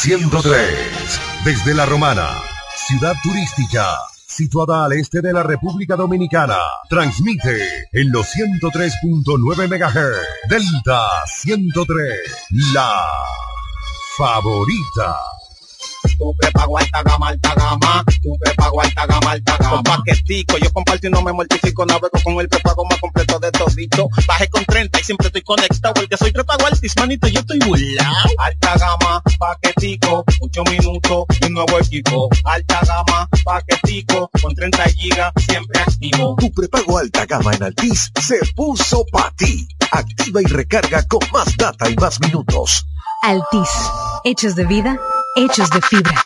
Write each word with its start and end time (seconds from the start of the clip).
103, 0.00 0.54
desde 1.44 1.74
La 1.74 1.84
Romana, 1.84 2.40
ciudad 2.86 3.14
turística 3.20 3.96
situada 4.28 4.84
al 4.84 4.92
este 4.92 5.20
de 5.20 5.32
la 5.32 5.42
República 5.42 5.96
Dominicana. 5.96 6.56
Transmite 6.88 7.88
en 7.92 8.12
los 8.12 8.28
103.9 8.28 9.66
MHz. 9.66 10.48
Delta 10.48 11.08
103, 11.26 12.12
la 12.72 12.94
favorita. 14.16 15.16
Tu 16.16 16.36
prepago 16.36 16.78
alta 16.78 17.02
gama, 17.02 17.28
alta 17.28 17.54
gama. 17.54 18.04
Tu 18.22 18.38
prepago 18.38 18.80
alta 18.80 19.06
gama, 19.06 19.30
alta 19.32 19.56
gama. 19.56 19.70
Con 19.70 19.82
paquetico, 19.82 20.58
yo 20.58 20.72
comparto 20.72 21.06
y 21.06 21.10
no 21.10 21.22
me 21.22 21.32
mortifico. 21.32 21.84
Navego 21.86 22.18
con 22.22 22.38
el 22.38 22.48
prepago 22.48 22.84
más 22.84 23.00
completo 23.00 23.38
de 23.38 23.50
todito. 23.50 24.08
Baje 24.26 24.48
con 24.48 24.64
tren 24.64 24.87
siempre 25.08 25.28
estoy 25.28 25.42
conectado. 25.42 26.02
El 26.02 26.08
que 26.08 26.18
soy 26.18 26.32
prepago 26.32 26.66
altis, 26.66 26.92
manito, 26.98 27.28
yo 27.28 27.40
estoy 27.40 27.58
burlao. 27.60 28.26
Alta 28.36 28.74
gama, 28.76 29.22
paquetico, 29.38 30.22
8 30.40 30.62
minutos 30.64 31.24
y 31.40 31.46
un 31.46 31.54
nuevo 31.54 31.78
equipo. 31.78 32.28
Alta 32.44 32.80
gama, 32.86 33.26
paquetico, 33.42 34.30
con 34.42 34.54
30 34.54 34.84
gigas, 34.90 35.32
siempre 35.46 35.80
activo. 35.80 36.36
Tu 36.38 36.52
prepago 36.52 36.98
alta 36.98 37.24
gama 37.24 37.54
en 37.54 37.62
altis 37.62 38.12
se 38.20 38.38
puso 38.54 39.06
para 39.10 39.30
ti. 39.30 39.66
Activa 39.90 40.42
y 40.42 40.44
recarga 40.44 41.02
con 41.06 41.20
más 41.32 41.56
data 41.56 41.88
y 41.88 41.94
más 41.96 42.20
minutos. 42.20 42.86
Altis, 43.22 43.70
hechos 44.24 44.56
de 44.56 44.66
vida, 44.66 45.00
hechos 45.36 45.70
de 45.70 45.80
fibra. 45.80 46.22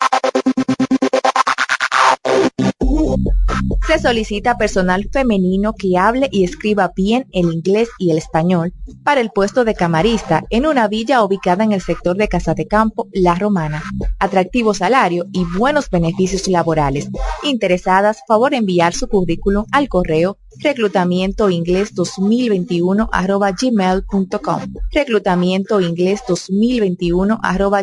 Se 3.86 3.98
solicita 3.98 4.56
personal 4.56 5.08
femenino 5.12 5.74
que 5.74 5.98
hable 5.98 6.28
y 6.30 6.44
escriba 6.44 6.92
bien 6.94 7.26
el 7.32 7.52
inglés 7.52 7.88
y 7.98 8.10
el 8.10 8.18
español 8.18 8.72
para 9.04 9.20
el 9.20 9.30
puesto 9.30 9.64
de 9.64 9.74
camarista 9.74 10.44
en 10.50 10.66
una 10.66 10.86
villa 10.88 11.24
ubicada 11.24 11.64
en 11.64 11.72
el 11.72 11.80
sector 11.80 12.16
de 12.16 12.28
Casa 12.28 12.54
de 12.54 12.66
Campo, 12.66 13.08
La 13.12 13.34
Romana. 13.34 13.82
Atractivo 14.18 14.74
salario 14.74 15.26
y 15.32 15.44
buenos 15.58 15.88
beneficios 15.90 16.48
laborales. 16.48 17.08
Interesadas, 17.42 18.20
favor 18.26 18.54
enviar 18.54 18.94
su 18.94 19.08
currículum 19.08 19.66
al 19.72 19.88
correo 19.88 20.38
reclutamientoingles2021 20.62 23.08
arroba 23.10 23.52
gmail.com 23.52 24.60
reclutamientoingles2021 24.92 27.38
arroba 27.42 27.82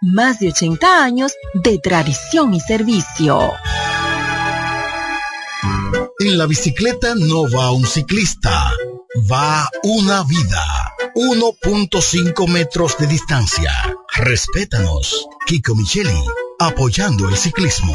más 0.00 0.38
de 0.38 0.48
80 0.48 1.04
años 1.04 1.32
de 1.54 1.78
tradición 1.78 2.54
y 2.54 2.60
servicio. 2.60 3.52
En 6.18 6.38
la 6.38 6.46
bicicleta 6.46 7.14
no 7.14 7.50
va 7.50 7.72
un 7.72 7.86
ciclista, 7.86 8.72
va 9.30 9.68
una 9.82 10.22
vida. 10.24 10.94
1.5 11.14 12.48
metros 12.48 12.96
de 12.98 13.06
distancia. 13.06 13.72
Respétanos. 14.16 15.26
Kiko 15.46 15.74
Micheli, 15.74 16.24
apoyando 16.58 17.28
el 17.28 17.36
ciclismo. 17.36 17.94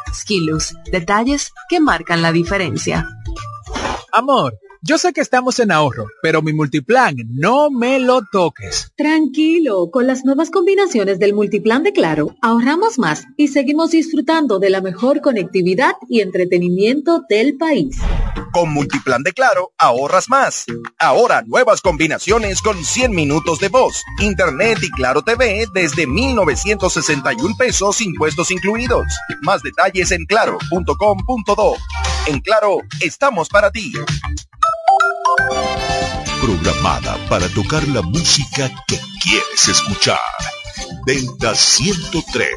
Skilus, 0.13 0.75
detalles 0.91 1.53
que 1.69 1.79
marcan 1.79 2.21
la 2.21 2.31
diferencia. 2.31 3.07
Amor, 4.11 4.59
yo 4.83 4.97
sé 4.97 5.13
que 5.13 5.21
estamos 5.21 5.59
en 5.59 5.71
ahorro, 5.71 6.07
pero 6.23 6.41
mi 6.41 6.53
multiplan 6.53 7.15
no 7.29 7.69
me 7.69 7.99
lo 7.99 8.21
toques. 8.31 8.91
Tranquilo, 8.97 9.91
con 9.91 10.07
las 10.07 10.25
nuevas 10.25 10.49
combinaciones 10.49 11.19
del 11.19 11.35
multiplan 11.35 11.83
de 11.83 11.93
Claro, 11.93 12.35
ahorramos 12.41 12.97
más 12.97 13.25
y 13.37 13.49
seguimos 13.49 13.91
disfrutando 13.91 14.57
de 14.57 14.71
la 14.71 14.81
mejor 14.81 15.21
conectividad 15.21 15.93
y 16.09 16.21
entretenimiento 16.21 17.23
del 17.29 17.57
país. 17.57 17.97
Con 18.53 18.73
Multiplan 18.73 19.21
de 19.21 19.33
Claro, 19.33 19.71
ahorras 19.77 20.27
más. 20.29 20.65
Ahora 20.97 21.43
nuevas 21.45 21.81
combinaciones 21.81 22.61
con 22.61 22.83
100 22.83 23.11
minutos 23.11 23.59
de 23.59 23.69
voz, 23.69 24.01
internet 24.19 24.79
y 24.81 24.89
Claro 24.89 25.21
TV 25.21 25.67
desde 25.73 26.07
1,961 26.07 27.55
pesos 27.55 28.01
impuestos 28.01 28.49
incluidos. 28.49 29.05
Más 29.41 29.61
detalles 29.61 30.11
en 30.11 30.25
claro.com.do. 30.25 31.75
En 32.27 32.39
Claro, 32.41 32.79
estamos 32.99 33.47
para 33.47 33.71
ti. 33.71 33.93
Programada 36.41 37.17
para 37.29 37.47
tocar 37.49 37.87
la 37.89 38.01
música 38.01 38.69
que 38.87 38.99
quieres 39.23 39.67
escuchar. 39.67 40.19
Delta 41.05 41.55
103. 41.55 42.49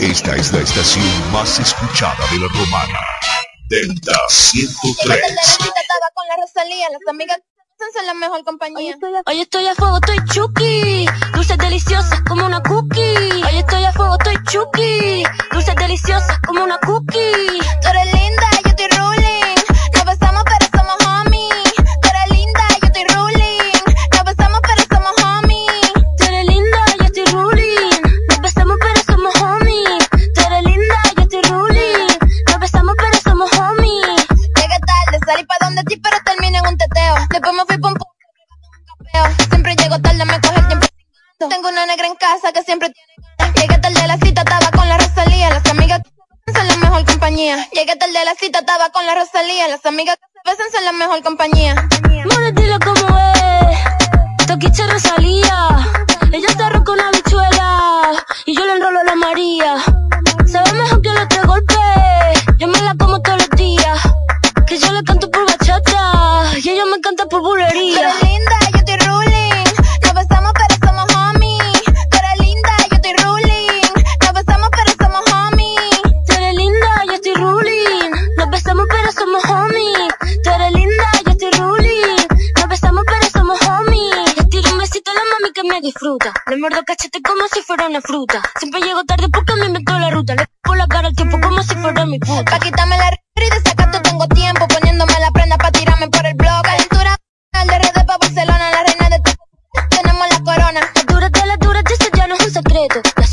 Esta 0.00 0.36
es 0.36 0.52
la 0.52 0.60
estación 0.60 1.32
más 1.32 1.58
escuchada 1.58 2.24
de 2.30 2.38
la 2.38 2.48
romana. 2.48 3.00
Delta 3.68 4.16
103. 4.28 5.18
Estaba 5.18 6.08
con 6.14 6.28
la 6.28 6.36
Rosalía, 6.36 6.88
las 6.90 7.00
amigas 7.08 7.38
son 7.94 8.06
la 8.06 8.14
mejor 8.14 8.44
compañía. 8.44 8.96
Hoy 9.26 9.40
estoy 9.40 9.66
a 9.66 9.74
fuego, 9.74 9.96
estoy 9.96 10.18
chuki. 10.26 11.06
Dulces 11.32 11.58
deliciosas 11.58 12.20
como 12.28 12.46
una 12.46 12.60
cookie. 12.62 13.42
Hoy 13.46 13.56
estoy 13.56 13.84
a 13.84 13.92
fuego, 13.92 14.16
estoy 14.18 14.36
chuki. 14.50 15.22
Dulces 15.52 15.74
deliciosas 15.76 16.38
como 16.46 16.64
una 16.64 16.78
cookie. 16.78 17.60
Tú 17.82 17.88
eres 17.88 18.12
linda, 18.12 18.50
Después 37.30 37.54
me 37.54 37.64
fui 37.66 37.78
pa' 37.78 37.88
un 37.88 37.94
p*** 37.94 38.04
Siempre 39.50 39.76
llego 39.76 40.00
tarde, 40.00 40.24
me 40.24 40.40
coge 40.40 40.60
el 40.60 40.66
tiempo. 40.66 40.86
Tengo 41.38 41.68
una 41.68 41.86
negra 41.86 42.06
en 42.06 42.14
casa 42.16 42.52
que 42.52 42.62
siempre 42.62 42.90
tiene 42.90 43.12
ganas. 43.38 43.54
Llegué 43.54 43.78
tarde 43.78 44.00
a 44.00 44.06
la 44.06 44.16
cita, 44.18 44.40
estaba 44.42 44.70
con 44.70 44.88
la 44.88 44.98
Rosalía. 44.98 45.50
Las 45.50 45.66
amigas 45.66 46.00
que 46.46 46.52
son 46.52 46.66
la 46.66 46.76
mejor 46.76 47.04
compañía. 47.04 47.68
Llegué 47.72 47.96
tarde 47.96 48.18
a 48.18 48.24
la 48.24 48.34
cita, 48.34 48.58
estaba 48.60 48.90
con 48.90 49.06
la 49.06 49.14
Rosalía. 49.14 49.68
Las 49.68 49.84
amigas 49.86 50.16
que 50.16 50.26
se 50.32 50.50
besan 50.50 50.72
son 50.72 50.84
la 50.84 50.92
mejor 50.92 51.22
compañía. 51.22 51.74
Mole, 52.24 52.52
dile 52.52 52.78
cómo 52.80 53.18
es. 53.18 54.46
Toquiche 54.46 54.86
Rosalía. 54.86 55.68
Ella 56.32 56.48
está 56.48 56.70
roca 56.70 56.92
una 56.92 57.10
bichuela. 57.10 58.24
Y 58.46 58.56
yo 58.56 58.64
le 58.64 58.72
enrolo 58.72 59.00
a 59.00 59.04
la 59.04 59.14
María. 59.14 59.76
Sabe 60.46 60.72
mejor 60.72 61.02
que 61.02 61.10
los 61.10 61.28
tres 61.28 61.46
golpes. 61.46 61.76
Yo 62.58 62.66
me 62.66 62.80
la 62.80 62.94
como 62.98 63.20
todos 63.22 63.38
los 63.38 63.50
días. 63.50 64.00
Que 64.66 64.78
yo 64.78 64.90
le 64.92 65.04
canto 65.04 65.30
por 65.30 65.37
populería. 67.38 67.94
Tú 67.94 68.00
eres 68.00 68.22
linda, 68.22 68.58
yo 68.72 68.78
estoy 68.78 68.96
ruling. 69.06 69.64
Nos 70.02 70.14
besamos, 70.14 70.52
pero 70.58 70.74
somos 70.86 71.06
homies. 71.14 71.82
Tú 72.10 72.16
eres 72.18 72.38
linda, 72.40 72.72
yo 72.90 72.96
estoy 72.98 73.14
ruling. 73.22 73.92
Nos 74.22 74.32
besamos, 74.34 74.68
pero 74.76 74.90
somos 74.98 75.22
homies. 75.32 76.00
Tú 76.26 76.32
eres 76.34 76.54
linda, 76.54 76.90
yo 77.06 77.14
estoy 77.14 77.34
ruling. 77.34 78.10
Nos 78.36 78.50
besamos, 78.50 78.86
pero 78.90 79.12
somos 79.12 79.44
homies. 79.44 80.14
Tú 80.42 80.50
linda, 80.78 81.08
yo 81.24 81.30
estoy 81.30 81.50
ruling. 81.60 82.26
Nos 82.56 82.68
besamos, 82.68 83.04
pero 83.06 83.26
somos 83.30 83.58
homies. 83.68 84.36
Le 84.36 84.44
tiro 84.50 84.72
un 84.72 84.78
besito 84.78 85.10
a 85.10 85.14
la 85.14 85.24
mami 85.32 85.52
que 85.54 85.62
me 85.62 85.80
disfruta. 85.80 86.32
Le 86.46 86.56
muerdo 86.56 86.82
cachete 86.84 87.22
como 87.22 87.46
si 87.52 87.62
fuera 87.62 87.86
una 87.86 88.00
fruta. 88.00 88.42
Siempre 88.58 88.80
llego 88.80 89.04
tarde 89.04 89.28
porque 89.32 89.54
me 89.54 89.66
inventó 89.66 89.96
la 89.98 90.10
ruta. 90.10 90.34
Le 90.34 90.46
pongo 90.62 90.76
la 90.76 90.86
cara 90.88 91.08
al 91.08 91.14
tiempo 91.14 91.38
como 91.40 91.62
si 91.62 91.74
fuera 91.76 92.04
mi 92.04 92.18
puta. 92.18 92.50
Pa' 92.50 92.58
quitarme 92.58 92.98
la 92.98 93.08
r 93.08 93.18
y 93.36 93.62
te 93.62 94.07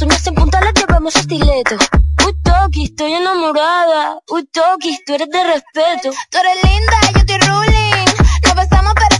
uñas 0.06 0.28
en 0.28 0.36
punta 0.36 0.62
las 0.62 0.74
llevamos 0.74 1.16
estileto. 1.16 1.76
Uy, 2.26 2.34
Toki, 2.44 2.84
estoy 2.86 3.14
enamorada. 3.14 4.20
Uy, 4.30 4.46
Toki, 4.52 4.98
tú 5.06 5.16
eres 5.16 5.30
de 5.30 5.44
respeto. 5.44 6.12
Tú 6.30 6.38
eres 6.38 6.64
linda, 6.64 6.98
yo 7.14 7.20
estoy 7.20 7.40
ruling. 7.40 8.06
Nos 8.44 8.56
besamos 8.56 8.94
pero 8.94 9.15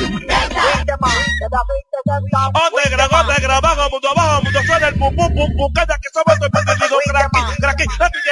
otegra, 3.05 3.61
mundo 3.89 4.09
mundo 4.43 4.59
el 4.87 4.93
pum 4.99 5.15
pum 5.15 5.33
pum 5.33 5.55
pum, 5.55 5.73
cada 5.73 5.97
que 5.99 6.09
somos 6.13 6.37
la 6.37 6.49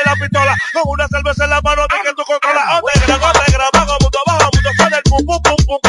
la 0.05 0.15
pistola, 0.19 0.57
con 0.73 0.83
una 0.87 1.07
cerveza 1.07 1.45
en 1.45 1.49
la 1.51 1.61
mano, 1.61 1.83
de 1.83 1.87
que 2.03 2.13
tú 2.15 2.23
controlas, 2.25 2.81
mundo 2.81 4.19
abajo, 4.25 4.49
mundo 4.53 4.69
suena 4.75 4.97
el 4.97 5.03
pum 5.03 5.25
pum 5.25 5.41
pum 5.41 5.55
pum, 5.65 5.79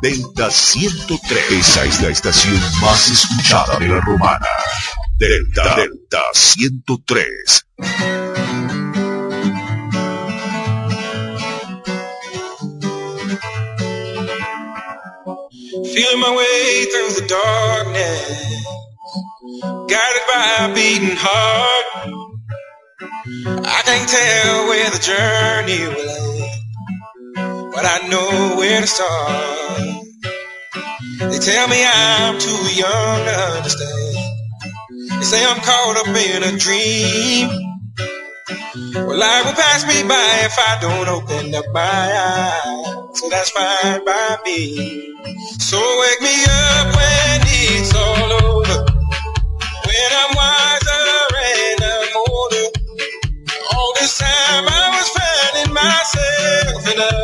Delta 0.00 0.50
103. 0.50 1.50
Esa 1.50 1.84
es 1.84 2.00
la 2.00 2.08
estación 2.08 2.58
más 2.80 3.10
escuchada 3.10 3.78
de 3.78 3.88
la 3.88 4.00
romana. 4.00 4.46
Delta, 5.18 5.76
Delta 5.76 6.22
103. 6.32 7.66
Feeling 15.92 16.20
my 16.20 16.34
way 16.34 16.86
through 16.90 17.12
the 17.20 17.26
dark. 17.28 17.73
Don't 40.80 41.08
open 41.08 41.54
up 41.54 41.64
my 41.72 41.80
eyes, 41.80 43.18
so 43.18 43.28
that's 43.30 43.50
fine 43.50 44.04
by 44.04 44.38
me. 44.44 45.14
So 45.58 45.78
wake 46.00 46.20
me 46.22 46.44
up 46.44 46.96
when 46.96 47.40
it's 47.46 47.94
all 47.94 48.32
over, 48.32 48.84
when 49.86 50.10
I'm 50.20 50.36
wiser 50.36 51.06
and 51.46 51.84
I'm 51.84 52.16
older. 52.28 52.66
All 53.74 53.92
this 54.00 54.18
time 54.18 54.66
I 54.68 54.84
was 54.96 55.08
finding 55.16 55.74
myself 55.74 56.92
in 56.92 56.98
love. 56.98 57.23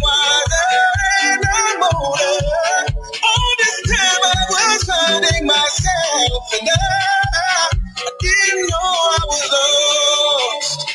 finding 5.11 5.47
myself, 5.47 6.43
and 6.59 6.69
I, 6.69 7.69
I 7.97 8.11
didn't 8.21 8.69
know 8.69 8.91
I 9.19 9.21
was 9.27 9.43
lost. 9.53 10.89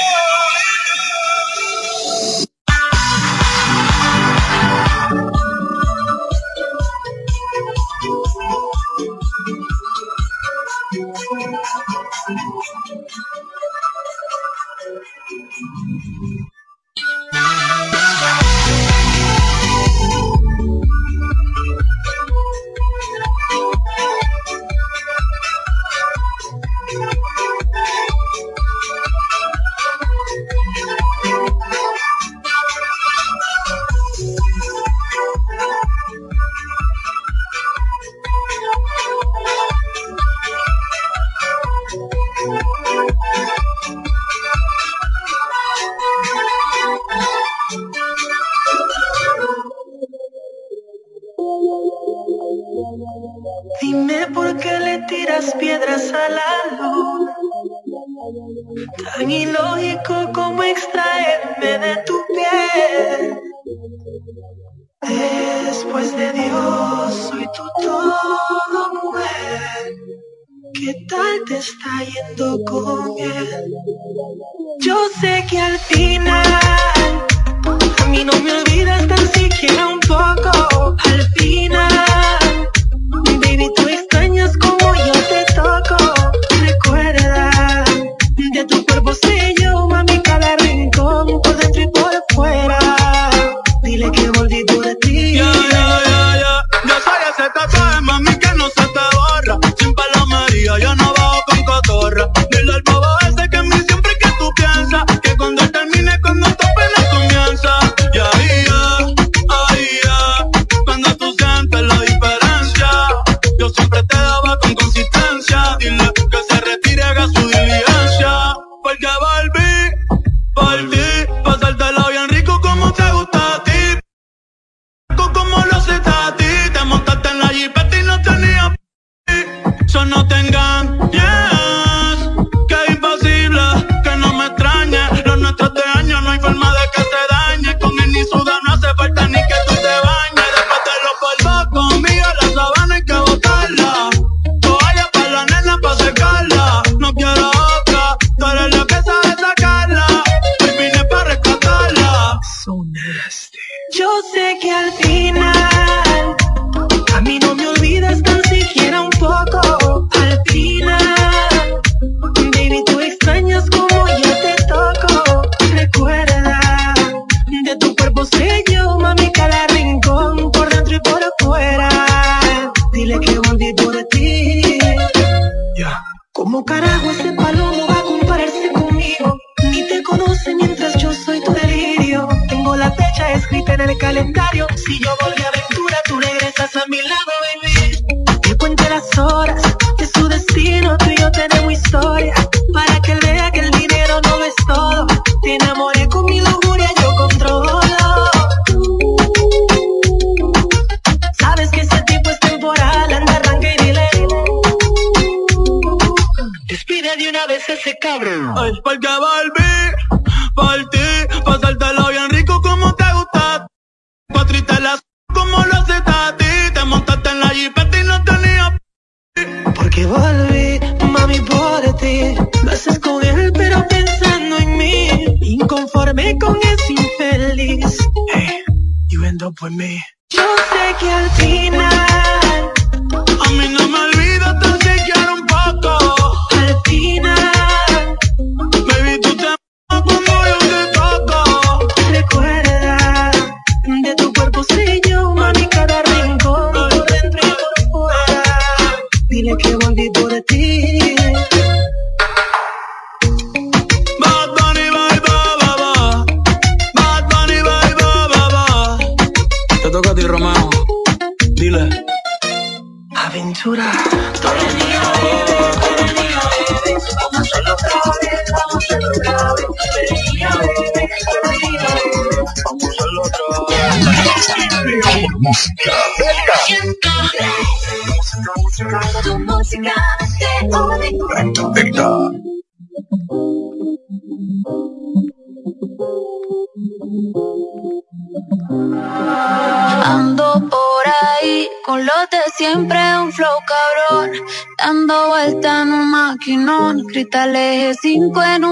Bye. 18.07 18.46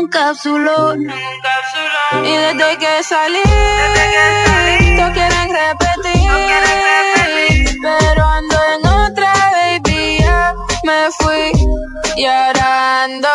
Un 0.04 0.10
capsulón. 0.10 1.00
Y 2.24 2.36
desde 2.36 2.78
que 2.78 3.02
salí, 3.02 3.42
todos 4.96 5.10
quieren 5.12 5.48
repetir. 5.62 6.30
Pero 7.82 8.24
ando 8.24 8.56
en 8.74 8.86
otra, 8.86 9.32
baby, 9.52 10.18
ya 10.20 10.54
me 10.84 11.10
fui. 11.18 11.52
Y 12.16 12.24
ahora 12.26 13.04
ando 13.04 13.28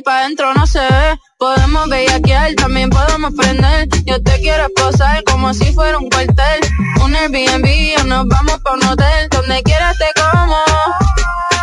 baby, 0.00 0.02
pa' 0.02 0.22
dentro 0.22 0.54
no 0.54 0.66
se 0.66 0.80
ve. 0.80 1.18
Podemos 1.38 1.88
bellaquear, 1.88 2.54
también 2.54 2.90
podemos 2.90 3.32
prender. 3.34 3.88
Yo 4.04 4.22
te 4.22 4.40
quiero 4.40 4.66
esposar 4.66 5.22
como 5.24 5.52
si 5.54 5.72
fuera 5.72 5.98
un 5.98 6.08
cuartel. 6.08 6.60
Un 7.02 7.14
Airbnb 7.14 8.00
o 8.00 8.04
nos 8.04 8.28
vamos 8.28 8.58
pa' 8.60 8.72
un 8.74 8.84
hotel. 8.84 9.28
Donde 9.30 9.62
quieras 9.62 9.96
te 9.98 10.06
como. 10.20 10.58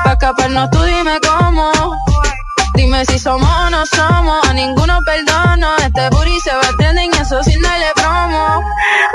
Pa' 0.03 0.13
escaparnos 0.13 0.69
tú 0.71 0.83
dime 0.83 1.19
cómo. 1.21 1.71
Dime 2.75 3.05
si 3.05 3.19
somos 3.19 3.49
o 3.49 3.69
no 3.69 3.85
somos. 3.85 4.47
A 4.49 4.53
ninguno 4.53 4.99
perdono. 5.03 5.77
Este 5.77 6.09
booty 6.09 6.39
se 6.39 6.53
va 6.53 6.61
a 6.61 6.77
trending 6.77 7.11
y 7.13 7.17
eso 7.17 7.43
sin 7.43 7.61
darle 7.61 7.87
promo. 7.95 8.61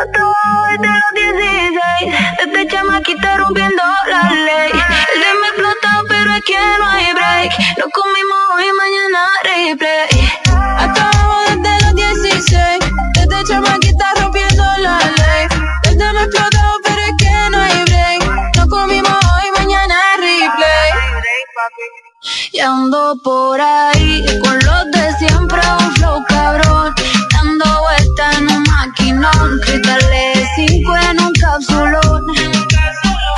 Acabo 0.03 0.35
desde 0.71 0.89
los 0.89 1.13
16. 1.15 2.15
Este 2.41 2.69
chamaquita 2.69 3.37
rompiendo 3.37 3.83
la 4.09 4.31
ley. 4.31 4.73
El 5.15 5.21
de 5.21 5.35
me 5.41 5.47
explotó, 5.49 6.07
pero 6.09 6.33
es 6.35 6.45
que 6.45 6.59
no 6.79 6.89
hay 6.89 7.13
break. 7.13 7.53
Lo 7.79 7.89
comimos 7.91 8.42
mañana 9.73 10.09
replay. 10.09 10.31
Acabo 10.79 11.35
desde 11.49 11.85
los 11.85 11.95
16. 11.95 12.79
Este 13.21 13.45
chamaquita 13.45 14.07
rompiendo 14.21 14.65
la 14.79 14.99
ley. 14.99 15.47
El 15.85 15.99
de 15.99 16.13
me 16.13 16.23
explotó, 16.25 16.79
pero 16.85 17.01
es 17.01 17.13
que 17.19 17.51
no 17.51 17.59
hay 17.59 17.85
break. 17.85 18.57
Lo 18.57 18.69
comimos 18.69 19.13
hoy, 19.13 19.51
mañana 19.59 19.95
replay. 20.17 20.93
Y 22.53 22.61
ando 22.61 23.17
por 23.25 23.61
ahí 23.61 24.25
con 24.43 24.59
los 24.59 24.91
de 24.91 25.15
siempre, 25.19 25.61
un 25.79 25.93
flow 25.97 26.25
cabrón. 26.29 26.95
Dando 27.33 27.81
vuelta 27.81 28.33
en 28.39 28.51
un 28.51 28.63
maquinón, 28.65 29.61
cristales 29.61 30.49
5 30.57 30.97
en 31.11 31.21
un 31.21 31.33
cápsulón. 31.33 32.27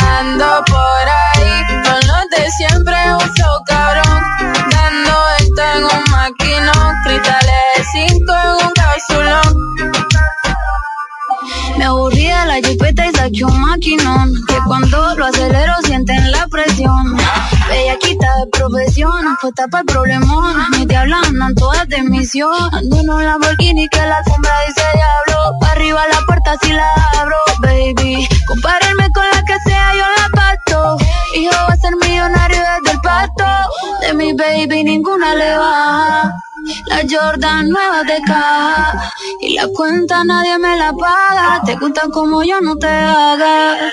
Ando 0.00 0.64
por 0.66 1.08
ahí 1.08 1.82
con 1.84 2.00
los 2.08 2.30
de 2.30 2.50
siempre, 2.56 2.93
cuando 14.90 15.14
lo 15.16 15.24
acelero 15.24 15.72
sienten 15.84 16.30
la 16.30 16.46
presión. 16.48 17.16
Bellaquita 17.68 18.26
de 18.36 18.46
profesión 18.52 19.36
Puesta 19.40 19.66
para 19.68 19.80
el 19.80 19.86
problemón. 19.86 20.54
Ni 20.72 20.86
te 20.86 20.96
hablan, 20.96 21.54
todas 21.54 21.88
de 21.88 22.02
misión. 22.02 22.52
Ando 22.72 23.00
en 23.00 23.08
un 23.08 23.24
Lamborghini 23.24 23.88
que 23.88 23.98
la 23.98 24.18
alfombra 24.18 24.52
dice 24.66 24.82
diablo. 24.94 25.58
Pa' 25.60 25.70
arriba 25.72 26.02
la 26.12 26.20
puerta 26.26 26.56
si 26.60 26.72
la 26.72 26.92
abro, 27.18 27.36
baby. 27.60 28.28
Compárenme 28.46 29.10
con 29.12 29.24
la 29.32 29.42
que 29.44 29.58
sea, 29.60 29.94
yo 29.94 30.04
la 30.18 30.28
parto 30.34 30.96
Hijo 31.34 31.52
va 31.52 31.72
a 31.72 31.76
ser 31.76 31.96
millonario 31.96 32.58
desde 32.58 32.94
el 32.94 33.00
pasto. 33.00 33.44
De 34.02 34.12
mi 34.12 34.32
baby 34.34 34.84
ninguna 34.84 35.34
le 35.34 35.56
baja 35.56 36.34
la 36.86 37.02
Jordan 37.08 37.68
nueva 37.68 38.02
de 38.04 38.20
caja. 38.26 39.12
Y 39.40 39.54
la 39.54 39.68
cuenta 39.68 40.24
nadie 40.24 40.58
me 40.58 40.76
la 40.76 40.92
paga. 40.92 41.62
Te 41.64 41.76
gustan 41.76 42.10
como 42.10 42.42
yo 42.42 42.60
no 42.60 42.76
te 42.76 42.88
hagas. 42.88 43.92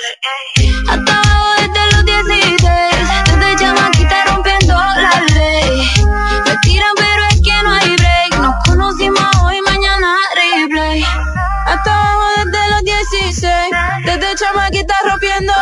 Atado 0.89 1.45
desde 1.57 1.91
los 1.91 2.05
16 2.05 2.59
Desde 3.25 3.55
chamaquita 3.57 4.25
rompiendo 4.25 4.73
la 4.73 5.25
ley. 5.35 5.89
Me 6.45 6.55
tiran 6.61 6.93
pero 6.95 7.23
es 7.29 7.41
que 7.41 7.63
no 7.63 7.71
hay 7.71 7.95
break. 7.95 8.39
Nos 8.39 8.55
conocimos 8.65 9.23
hoy, 9.43 9.61
mañana 9.61 10.15
replay. 10.35 11.03
Atado 11.65 12.21
desde 12.37 12.69
los 12.69 12.83
16 12.83 13.51
Desde 14.05 14.35
chamaquita 14.35 14.95
rompiendo 15.09 15.53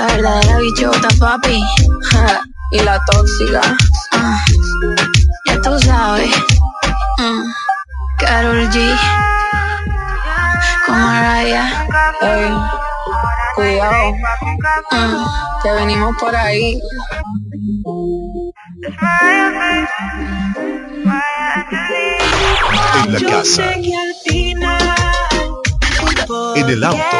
la 0.00 0.06
verdadera 0.06 0.58
bichota, 0.58 1.08
papi. 1.18 1.62
Ja, 2.10 2.40
y 2.72 2.80
la 2.80 2.98
tóxica. 3.04 3.60
Ah, 4.12 4.38
ya 5.46 5.60
tú 5.60 5.78
sabes. 5.78 6.30
Mm, 7.18 7.52
Carol 8.18 8.68
G. 8.70 8.96
Con 10.86 10.98
Mariah. 10.98 11.86
Ey, 12.22 12.50
cuidado. 13.54 14.12
Mm, 14.90 15.24
que 15.62 15.72
venimos 15.72 16.16
por 16.18 16.34
ahí. 16.34 16.80
En 23.04 23.12
la 23.12 23.20
casa, 23.30 23.74
en 26.56 26.68
el 26.68 26.84
auto, 26.84 27.16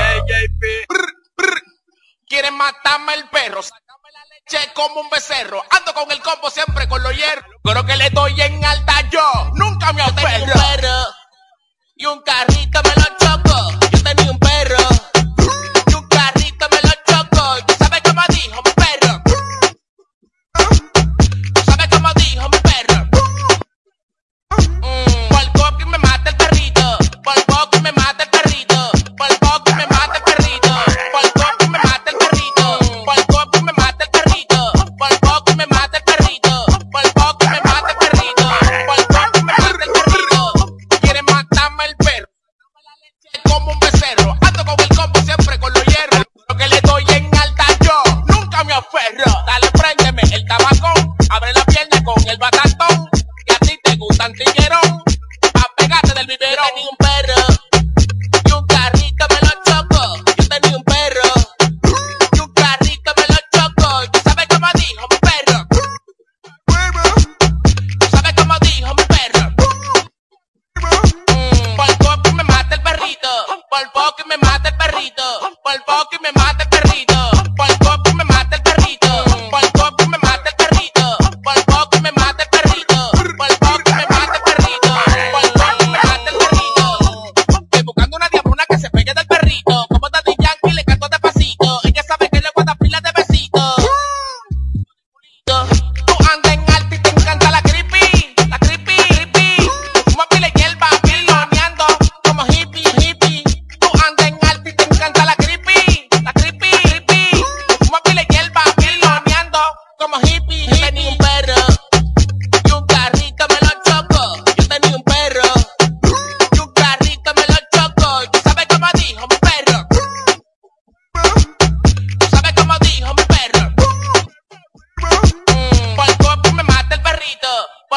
Quieren 2.28 2.54
matarme 2.54 3.14
el 3.14 3.28
perro, 3.28 3.62
sacarme 3.62 4.10
la 4.12 4.24
leche 4.34 4.58
como 4.74 5.00
un 5.00 5.08
becerro. 5.10 5.62
Ando 5.70 5.94
con 5.94 6.10
el 6.10 6.20
combo 6.20 6.50
siempre 6.50 6.88
con 6.88 7.02
los 7.02 7.14
hierros. 7.14 7.44
Creo 7.62 7.84
que 7.86 7.96
le 7.96 8.10
doy 8.10 8.40
en 8.40 8.64
alta 8.64 9.08
yo. 9.10 9.50
Nunca 9.54 9.92
me 9.92 10.02
tenía 10.12 10.38
un 10.38 10.46
perro. 10.46 11.06
Y 11.96 12.06
un 12.06 12.20
carrito 12.22 12.80
me 12.82 12.94
lo 13.02 13.21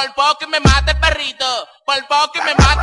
Por 0.05 0.13
poco 0.13 0.37
que 0.37 0.47
me 0.47 0.59
mata 0.59 0.91
el 0.91 0.99
perrito. 0.99 1.67
Por 1.83 2.07
poco 2.07 2.33
que 2.33 2.41
me 2.43 2.53
mata 2.53 2.74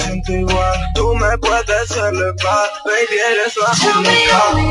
siento 0.00 0.32
igual. 0.32 0.80
Tú 0.94 1.14
me 1.14 1.38
puedes 1.38 1.90
elevar, 1.90 2.70
baby, 2.84 3.18
eres 3.30 3.56
la 3.56 3.70
única. 3.98 4.70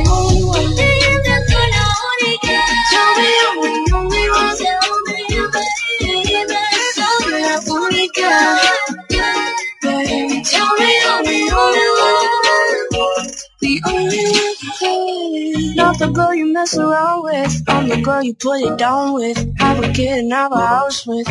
Not 15.75 15.97
the 15.99 16.11
girl 16.13 16.33
you 16.33 16.53
mess 16.53 16.77
around 16.77 17.23
with, 17.23 17.63
I'm 17.67 17.87
the 17.87 18.01
girl 18.01 18.23
you 18.23 18.33
put 18.33 18.61
it 18.61 18.77
down 18.77 19.13
with. 19.13 19.37
Have 19.59 19.83
a 19.83 19.91
kid 19.91 20.19
and 20.19 20.31
have 20.31 20.51
a 20.51 20.65
house 20.65 21.05
with. 21.05 21.27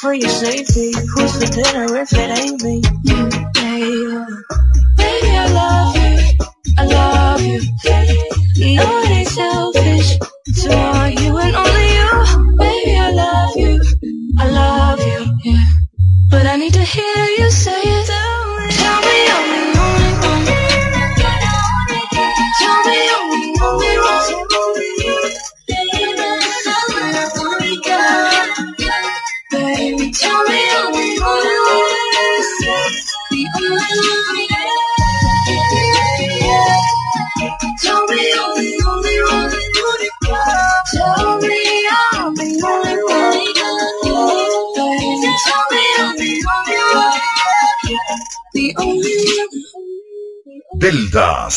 for 0.00 0.12
your 0.14 0.28
safety. 0.28 0.92
Who's 0.92 1.38
the 1.38 1.46
dinner 1.46 1.96
if 1.96 2.12
it 2.12 2.38
ain't 2.38 2.62
me? 2.62 2.75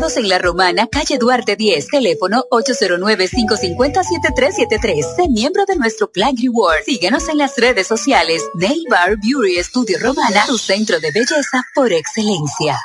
en 0.00 0.30
La 0.30 0.38
Romana, 0.38 0.86
calle 0.86 1.18
Duarte 1.18 1.56
10, 1.56 1.88
teléfono 1.88 2.46
809-550-7373. 2.50 5.14
Sé 5.14 5.28
miembro 5.28 5.66
de 5.66 5.76
nuestro 5.76 6.10
Plan 6.10 6.34
Reward. 6.40 6.84
Síguenos 6.86 7.28
en 7.28 7.36
las 7.36 7.58
redes 7.58 7.86
sociales. 7.86 8.42
Nail 8.54 8.86
Bar 8.88 9.18
Beauty 9.22 9.62
Studio 9.62 9.98
Romana, 10.00 10.44
tu 10.46 10.56
centro 10.56 10.98
de 11.00 11.12
belleza 11.12 11.62
por 11.74 11.92
excelencia. 11.92 12.78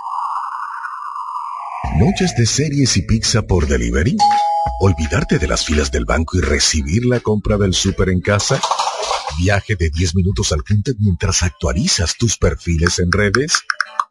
Noches 1.97 2.36
de 2.36 2.45
series 2.45 2.97
y 2.97 3.04
pizza 3.04 3.43
por 3.43 3.65
delivery. 3.65 4.17
Olvidarte 4.82 5.39
de 5.39 5.47
las 5.47 5.63
filas 5.63 5.89
del 5.91 6.04
banco 6.04 6.38
y 6.38 6.41
recibir 6.41 7.06
la 7.06 7.21
compra 7.21 7.58
del 7.58 7.73
súper 7.73 8.10
en 8.10 8.19
casa. 8.19 8.60
Viaje 9.38 9.76
de 9.76 9.89
10 9.89 10.15
minutos 10.15 10.52
al 10.52 10.63
Puntet 10.63 10.98
mientras 11.00 11.43
actualizas 11.43 12.15
tus 12.17 12.38
perfiles 12.38 13.00
en 13.00 13.12
redes. 13.12 13.62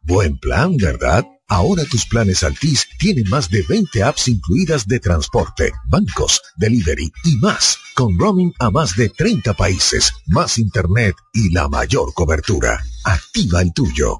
Buen 0.02 0.38
plan, 0.38 0.76
¿verdad? 0.76 1.24
Ahora 1.48 1.84
tus 1.84 2.06
planes 2.06 2.42
Altis 2.42 2.86
tienen 2.98 3.28
más 3.28 3.50
de 3.50 3.62
20 3.68 4.02
apps 4.02 4.28
incluidas 4.28 4.86
de 4.86 4.98
transporte, 4.98 5.72
bancos, 5.88 6.40
delivery 6.56 7.12
y 7.24 7.36
más, 7.36 7.78
con 7.94 8.18
roaming 8.18 8.52
a 8.58 8.70
más 8.70 8.96
de 8.96 9.08
30 9.10 9.54
países, 9.54 10.12
más 10.26 10.58
internet 10.58 11.14
y 11.32 11.52
la 11.52 11.68
mayor 11.68 12.12
cobertura. 12.14 12.82
Activa 13.04 13.60
el 13.60 13.72
tuyo. 13.72 14.18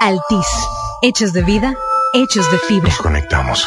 Altis. 0.00 0.46
Hechos 1.02 1.32
de 1.32 1.42
vida, 1.42 1.76
hechos 2.14 2.50
de 2.50 2.58
fibra. 2.58 2.88
Nos 2.88 2.98
conectamos 2.98 3.66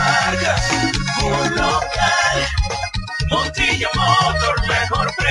Marcas, 0.31 0.61
un 1.23 1.55
local. 1.55 2.47
Mejor 3.29 3.51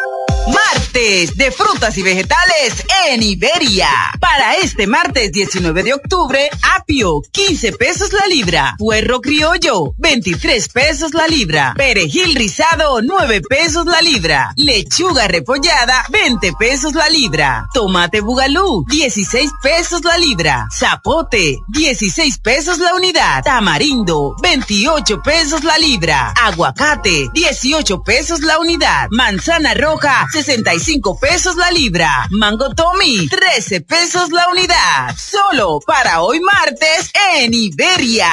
Martes 0.47 1.37
de 1.37 1.51
frutas 1.51 1.97
y 1.97 2.01
vegetales 2.01 2.83
en 3.07 3.21
Iberia. 3.21 3.87
Para 4.19 4.55
este 4.55 4.87
martes 4.87 5.31
19 5.31 5.83
de 5.83 5.93
octubre, 5.93 6.49
apio, 6.75 7.21
15 7.31 7.73
pesos 7.73 8.11
la 8.11 8.25
libra. 8.25 8.75
Puerro 8.77 9.21
criollo, 9.21 9.93
23 9.97 10.67
pesos 10.69 11.13
la 11.13 11.27
libra. 11.27 11.73
Perejil 11.77 12.33
rizado, 12.35 13.01
9 13.01 13.41
pesos 13.47 13.85
la 13.85 14.01
libra. 14.01 14.53
Lechuga 14.55 15.27
repollada, 15.27 16.05
20 16.09 16.53
pesos 16.53 16.93
la 16.95 17.07
libra. 17.09 17.67
Tomate 17.73 18.21
bugalú, 18.21 18.85
16 18.89 19.51
pesos 19.61 20.03
la 20.03 20.17
libra. 20.17 20.67
Zapote, 20.71 21.59
16 21.67 22.39
pesos 22.39 22.79
la 22.79 22.95
unidad. 22.95 23.43
Tamarindo, 23.43 24.35
28 24.41 25.21
pesos 25.21 25.63
la 25.63 25.77
libra. 25.77 26.33
Aguacate, 26.41 27.29
18 27.33 28.01
pesos 28.03 28.41
la 28.41 28.59
unidad. 28.59 29.07
Manzana 29.11 29.73
roja, 29.75 30.25
65 30.31 31.19
pesos 31.19 31.55
la 31.57 31.69
libra. 31.71 32.27
Mango 32.31 32.69
Tommy, 32.73 33.27
13 33.27 33.81
pesos 33.81 34.31
la 34.31 34.47
unidad. 34.49 35.15
Solo 35.17 35.79
para 35.85 36.21
hoy 36.21 36.39
martes 36.39 37.11
en 37.35 37.53
Iberia. 37.53 38.29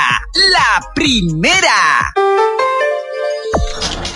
La 0.52 0.92
primera. 0.94 2.14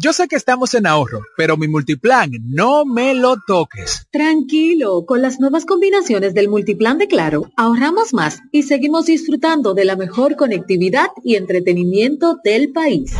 yo 0.00 0.12
sé 0.12 0.28
que 0.28 0.36
estamos 0.36 0.74
en 0.74 0.86
ahorro, 0.86 1.22
pero 1.36 1.56
mi 1.56 1.66
multiplan 1.66 2.30
no 2.44 2.84
me 2.84 3.14
lo 3.14 3.36
toques. 3.44 4.06
Tranquilo, 4.12 5.04
con 5.04 5.22
las 5.22 5.40
nuevas 5.40 5.64
combinaciones 5.64 6.34
del 6.34 6.48
multiplan 6.48 6.98
de 6.98 7.08
Claro, 7.08 7.50
ahorramos 7.56 8.14
más 8.14 8.38
y 8.52 8.62
seguimos 8.62 9.06
disfrutando 9.06 9.74
de 9.74 9.84
la 9.84 9.96
mejor 9.96 10.36
conectividad 10.36 11.08
y 11.24 11.34
entretenimiento 11.34 12.36
del 12.44 12.70
país. 12.70 13.12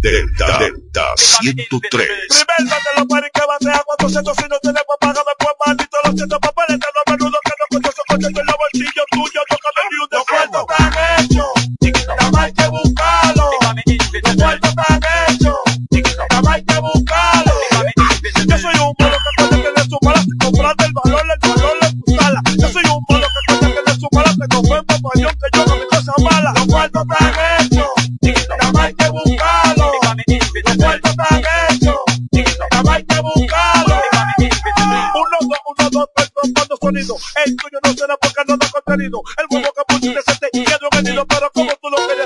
Delta, 0.00 0.58
Delta 0.58 1.04
103. 1.16 1.80
Primero 1.80 2.04
de 2.04 2.92
los 2.98 3.06
paris 3.08 3.30
que 3.34 3.42
batea 3.46 3.82
cuando 3.84 4.08
se 4.08 4.20
si 4.20 4.24
no 4.48 4.58
tenemos 4.60 4.96
paga 5.00 5.22
después 5.26 5.54
maldito 5.66 5.98
lo 6.04 6.12
siento 6.12 6.38
papeleta 6.40 6.86
no 6.94 7.02
menudo 7.12 7.38
que 7.44 7.52
no 7.58 7.64
cuento 7.68 7.90
esos 7.90 8.04
coches 8.08 8.28
en 8.28 8.46
los 8.46 8.56
bolsillos 8.56 9.06
tuyos 9.10 9.44
no 9.50 9.56
cabe 9.58 9.82
ni 9.90 9.96
un 9.98 10.08
descuento 10.10 10.66
están 10.68 10.92
hechos 11.18 11.52
nada 12.06 12.30
más 12.30 12.52
que 12.52 12.68
buscarlo 12.68 13.50
los 14.22 14.36
cuartos 14.38 14.70
están 14.70 15.00
hechos 15.28 15.58
hay 16.48 16.64
que 16.64 16.78
buscarlo. 16.80 17.52
Yo 18.48 18.58
soy 18.58 18.74
un 18.74 18.94
mono 18.98 19.16
que 19.16 19.30
cuando 19.36 19.56
tiene 19.56 19.82
su 19.88 19.98
mala 20.02 20.20
te 20.20 20.44
compraste 20.44 20.84
el 20.86 20.92
valor 20.92 21.22
el 21.22 21.50
valor 21.50 21.80
de 21.80 21.92
tu 21.92 22.16
sala 22.16 22.42
yo 22.58 22.68
soy 22.68 22.82
un 22.84 23.04
mono 23.08 23.26
que 23.26 23.40
cuando 23.46 23.66
tiene 23.74 24.00
su 24.00 24.08
mala 24.12 24.34
te 24.34 24.48
compré 24.48 24.80
un 24.80 24.86
papayón 24.86 25.32
que 25.32 25.58
yo 25.58 25.66
no 25.66 25.76
me 25.76 25.86
cosa 25.86 26.12
mala. 26.22 26.52
Los 26.56 26.66
cuartos 26.66 27.02
están 27.10 27.34
hechos 27.60 27.88
nada 28.62 28.82
hay 28.84 28.94
que 28.94 29.08
buscarlo. 29.10 29.92
Los 30.64 30.76
cuartos 30.76 31.10
están 31.10 31.42
hechos 31.70 32.00
nada 32.72 32.92
hay 32.94 33.04
que 33.04 33.20
buscarlo. 33.20 33.94
Uno, 35.14 35.36
dos, 35.40 35.58
uno, 35.66 35.90
dos, 35.90 36.06
tres, 36.14 36.30
probando 36.30 36.76
sonido 36.80 37.16
el 37.44 37.56
tuyo 37.56 37.78
no 37.84 37.92
será 37.92 38.16
porque 38.16 38.42
no 38.48 38.56
da 38.56 38.68
contenido. 38.70 39.22
El 39.38 39.46
huevo 39.50 39.72
que 39.76 39.94
pusiste 39.94 40.20
se 40.26 40.38
te 40.38 40.50
quedó 40.50 40.88
en 40.92 40.98
el 40.98 41.04
nido 41.04 41.26
pero 41.26 41.50
como 41.54 41.70
tú 41.82 41.90
lo 41.90 41.96
quieres 42.06 42.17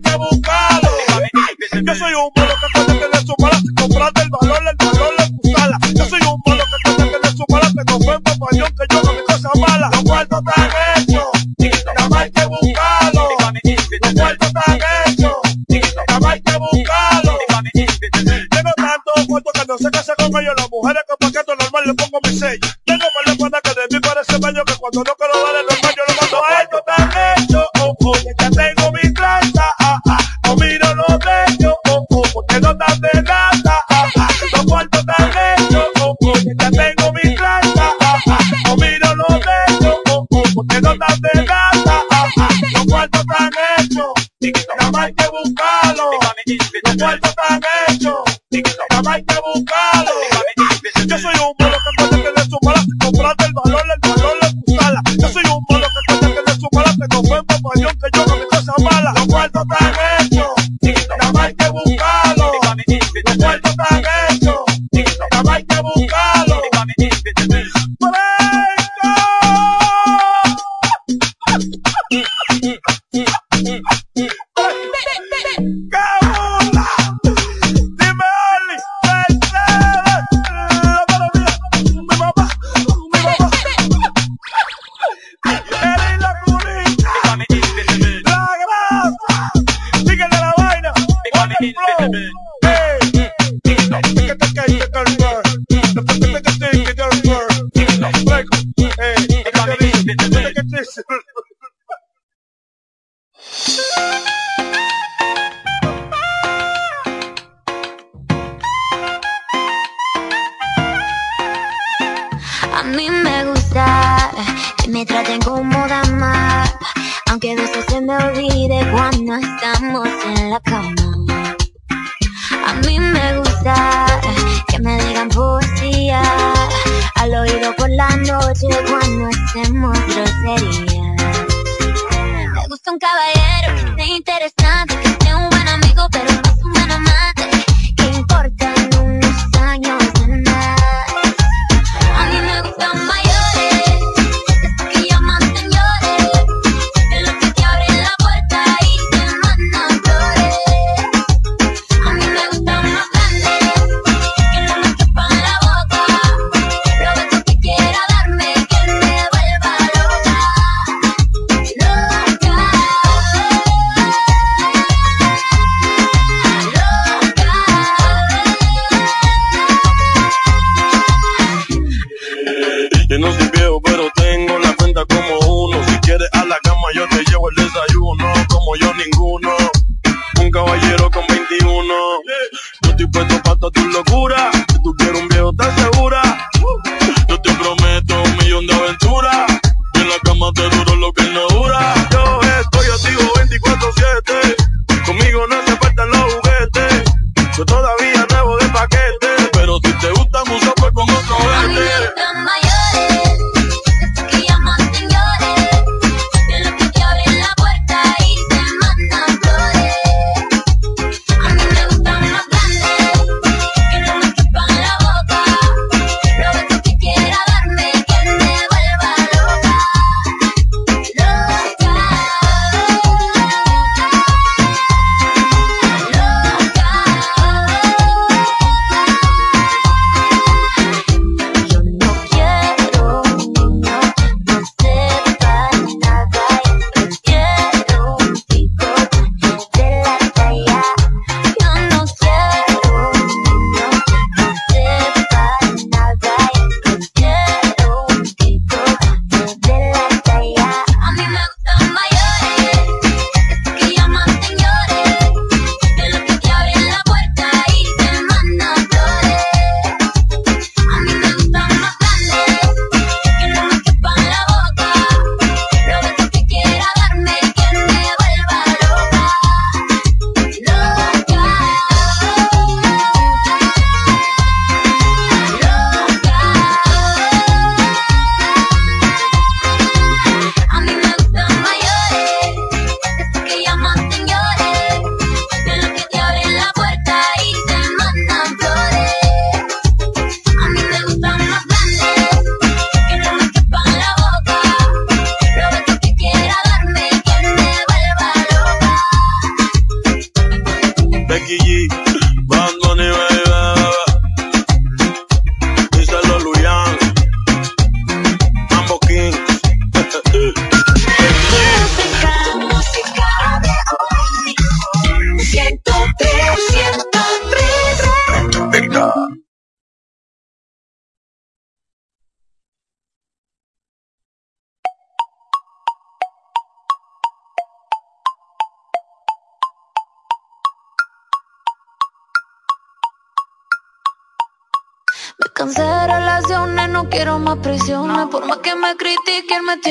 que 0.00 0.16
buscarlo. 0.16 0.88
Que 1.70 1.82
yo 1.84 1.94
soy 1.94 2.12
un 2.14 2.30
mono 2.36 2.54
que 2.60 2.66
cuando 2.72 2.92
tiene 2.98 3.26
su 3.26 3.34
mala 3.38 3.58
te 3.62 3.82
compraste 3.82 4.22
el 4.22 4.28
valor 4.30 4.62
el 4.68 4.76
valor 4.76 5.16
de 5.16 5.24
tu 5.30 5.50
sala 5.52 5.78
yo 5.94 6.04
soy 6.04 6.20
un 6.20 6.42
mono 6.44 6.64
que 6.64 6.76
cuando 6.84 7.04
tiene 7.08 7.36
su 7.36 7.44
mala 7.48 7.72
te 7.72 7.84
compré 7.90 8.16
un 8.16 8.22
papayón 8.22 8.72
que 8.76 8.94
yo 8.94 9.02
no 9.02 9.12
me 9.12 9.22
cosa 9.24 9.50
mala. 9.60 9.90
Los 9.92 10.02
cuartos 10.04 10.42
están 10.46 10.70
hechos 10.96 11.28
que 12.34 12.46
buscarlo. 12.46 13.28
Que 16.44 16.58
buscarlo. 16.58 17.38
Tengo 18.50 18.72
tantos 18.76 19.14
que 19.54 19.66
no 19.66 19.78
sé 19.78 19.90
qué 19.90 19.98
hacer 19.98 20.14
con 20.16 20.42
ellos 20.42 20.54
las 20.56 20.70
mujeres 20.70 21.02
que 21.08 21.14
paqueto 21.18 21.56
normal 21.56 21.82
le 21.86 21.94
pongo 21.94 22.18
mi 22.24 22.38
sello. 22.38 22.68
Tengo 22.84 23.04
más 23.14 23.26
lejos 23.26 23.50
que 23.62 23.70
de 23.70 23.86
mí 23.90 24.00
parece 24.00 24.38
bello 24.38 24.64
que 24.64 24.74
cuando 24.76 25.04
no 25.04 25.14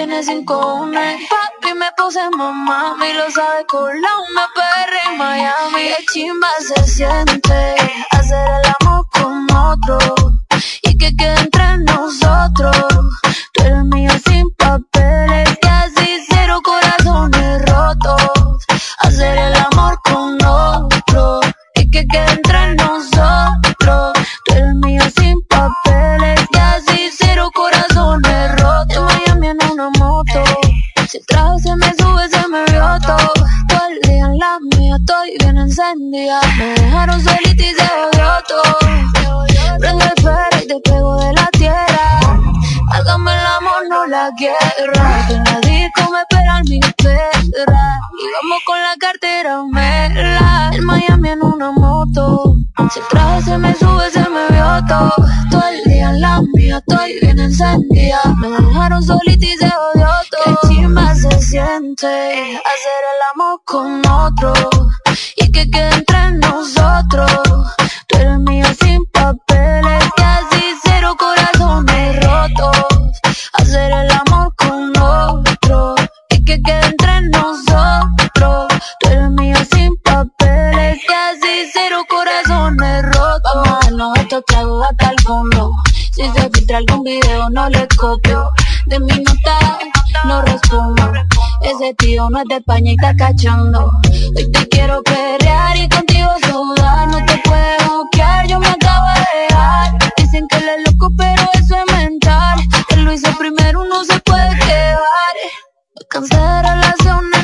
me 0.07 0.23
sin 0.23 0.45
cojones. 0.45 1.21
Papi 1.29 1.73
me 1.73 1.89
puse 1.97 2.29
mamá, 2.38 2.95
y 2.99 3.13
lo 3.13 3.32
sabe 3.32 3.65
Colombia, 3.65 4.47
PR 4.53 5.11
en 5.11 5.17
Miami. 5.17 5.82
Qué 5.97 6.05
chimba 6.13 6.47
se 6.59 6.84
siente 6.84 7.75
hacer 8.11 8.47
el 8.47 8.73
amor 8.79 9.07
con 9.11 9.51
otro. 9.51 9.97
Y 10.84 10.97
que 10.97 11.15
quede 11.15 11.39
entre 11.39 11.77
nosotros. 11.79 12.75
Tú 13.53 13.63
eres 13.63 13.84
mío 13.86 14.11
sin 14.23 14.51
papeles 14.55 15.49
y 15.63 15.67
así 15.67 16.25
cero 16.29 16.61
corazones 16.63 17.61
rotos. 17.65 18.65
Hacer 18.99 19.38
el 19.38 19.55
amor 19.55 19.99
con 20.03 20.38
otro. 20.45 21.39
Y 21.75 21.89
que 21.89 22.05
quede 22.05 22.40
El 31.32 31.61
se 31.61 31.75
me 31.75 31.88
sube, 31.95 32.29
se 32.29 32.47
me 32.47 32.63
vio 32.65 32.99
todo. 33.05 33.34
Todo 33.69 33.88
el 33.89 33.99
día 34.01 34.25
en 34.25 34.38
la 34.38 34.59
mía, 34.75 34.95
estoy 34.97 35.36
bien 35.39 35.57
encendida. 35.57 36.39
Me 36.57 36.73
dejaron 36.75 37.21
solita 37.21 37.63
y 37.63 37.73
se 37.73 37.84
odió 37.84 38.32
todo. 38.47 38.77
Prende 39.79 40.05
el 40.05 40.23
ferry 40.23 40.63
y 40.63 40.67
te 40.67 40.79
pego 40.82 41.19
de 41.19 41.34
la 41.34 41.47
tierra. 41.51 42.19
Hágame 42.91 43.32
el 43.32 43.45
amor, 43.57 43.89
no 43.89 44.05
la 44.07 44.32
guerra. 44.38 45.27
En 45.29 45.43
la 45.43 45.59
disco 45.61 46.11
me 46.11 46.19
esperan 46.21 46.63
mis 46.67 46.93
perras. 46.95 47.99
Y 48.19 48.25
vamos 48.34 48.61
con 48.65 48.79
la 48.82 48.95
cartera 48.99 49.63
mela. 49.71 50.71
En 50.73 50.86
Miami 50.86 51.29
en 51.29 51.43
una 51.43 51.71
moto. 51.71 52.51
Si 52.89 52.99
el 52.99 53.07
traje 53.09 53.41
se 53.43 53.57
me 53.57 53.75
sube, 53.75 54.09
se 54.11 54.27
me 54.29 54.47
vio 54.49 54.86
todo. 54.88 55.13
Todo 55.51 55.63
el 55.69 55.84
día 55.84 56.09
en 56.09 56.21
la 56.21 56.41
mía, 56.53 56.77
estoy 56.77 57.19
bien 57.21 57.39
encendida. 57.39 58.21
Me 58.38 58.49
dejaron 58.49 59.03
solita 59.03 59.45
y 59.45 59.57
se 59.57 59.65
odió 59.65 60.07
todo. 60.32 60.59
Qué 60.61 60.67
chimba 60.67 61.15
se 61.15 61.41
siente 61.41 62.07
hacer 62.07 63.01
el 63.13 63.21
amor 63.34 63.61
con 63.65 64.01
otro. 64.07 64.53
Y 65.38 65.51
que 65.51 65.69
quede 65.69 65.93
entre 65.95 66.32
nosotros. 66.32 67.51
Estos 84.32 84.45
tragos 84.45 84.86
hasta 84.89 85.09
el 85.09 85.19
fondo. 85.23 85.71
Si 86.13 86.23
se 86.23 86.49
filtra 86.51 86.77
algún 86.77 87.03
video 87.03 87.49
no 87.49 87.67
le 87.67 87.86
copio. 87.97 88.49
De 88.86 88.97
mi 88.97 89.11
nota 89.11 89.79
no 90.23 90.41
respondo. 90.43 91.11
Ese 91.61 91.93
tío 91.95 92.29
no 92.29 92.39
es 92.39 92.45
de 92.47 92.55
España 92.55 92.91
y 92.91 92.95
está 92.95 93.13
cachando. 93.13 93.91
Hoy 94.38 94.51
te 94.53 94.67
quiero 94.69 95.03
perrear 95.03 95.75
y 95.75 95.89
contigo 95.89 96.29
sudar. 96.47 97.09
No 97.09 97.17
te 97.25 97.41
puedes 97.43 97.86
bloquear, 97.86 98.47
yo 98.47 98.59
me 98.61 98.69
acabo 98.69 99.05
de 99.15 99.41
dejar. 99.41 99.97
Dicen 100.15 100.47
que 100.47 100.57
él 100.59 100.69
es 100.77 100.91
loco, 100.93 101.11
pero 101.17 101.43
eso 101.55 101.75
es 101.75 101.93
mental. 101.93 102.59
Él 102.89 103.03
lo 103.03 103.11
hizo 103.11 103.38
primero, 103.38 103.84
no 103.84 104.05
se 104.05 104.17
puede 104.21 104.57
quedar. 104.59 105.01
Me 106.13 106.27
de 106.27 106.61
relaciones, 106.61 106.90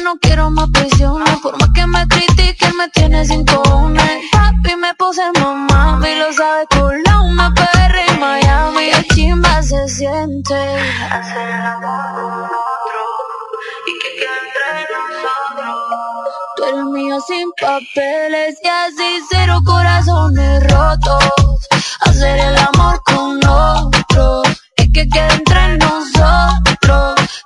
no 0.07 0.17
quiero 0.19 0.49
más 0.49 0.69
prisiones. 0.69 1.35
Por 1.43 1.59
más 1.59 1.69
que 1.75 1.85
me 1.85 2.07
critiquen, 2.07 2.77
me 2.77 2.87
tiene 2.89 3.25
sin 3.25 3.45
cojones. 3.45 4.21
Papi 4.31 4.75
me 4.77 4.93
puse 4.95 5.21
mamá, 5.37 5.99
y 6.09 6.15
lo 6.15 6.31
sabe 6.31 6.65
Colombia, 6.69 7.51
PR 7.57 7.95
en 8.07 8.19
Miami. 8.19 8.91
Qué 8.91 9.15
chimba 9.15 9.61
se 9.61 9.87
siente 9.89 10.55
hacer 11.11 11.49
el 11.49 11.65
amor 11.75 12.05
con 12.15 12.43
otro 12.45 13.03
y 13.89 13.93
que 14.01 14.09
quede 14.19 14.39
entre 14.45 14.71
nosotros. 14.95 15.75
Tú 16.55 16.63
eres 16.63 16.85
mío 16.85 17.17
sin 17.27 17.51
papeles 17.59 18.55
y 18.63 18.67
así 18.67 19.09
cero 19.29 19.59
corazones 19.65 20.71
rotos. 20.71 21.67
Hacer 22.05 22.39
el 22.39 22.57
amor 22.57 23.01
con 23.03 23.45
otro 23.45 24.41
y 24.77 24.91
que 24.93 25.09
quede 25.09 25.33
entre 25.33 25.77
nosotros. 25.79 27.36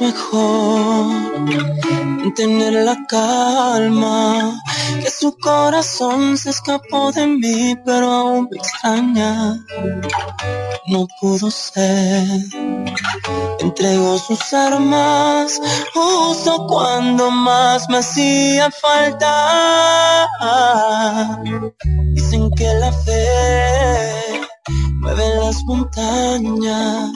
Mejor 0.00 1.36
tener 2.36 2.72
la 2.84 2.96
calma, 3.08 4.62
que 5.00 5.10
su 5.10 5.36
corazón 5.38 6.36
se 6.36 6.50
escapó 6.50 7.10
de 7.10 7.26
mí, 7.26 7.74
pero 7.84 8.10
aún 8.10 8.48
me 8.50 8.58
extraña. 8.58 9.64
No 10.88 11.06
pudo 11.18 11.50
ser, 11.50 12.26
entregó 13.60 14.18
sus 14.18 14.52
armas 14.52 15.60
justo 15.94 16.66
cuando 16.66 17.30
más 17.30 17.88
me 17.88 17.98
hacía 17.98 18.70
falta. 18.70 20.28
Dicen 22.14 22.50
que 22.50 22.74
la 22.74 22.92
fe 22.92 24.42
mueve 25.00 25.36
las 25.36 25.62
montañas 25.64 27.12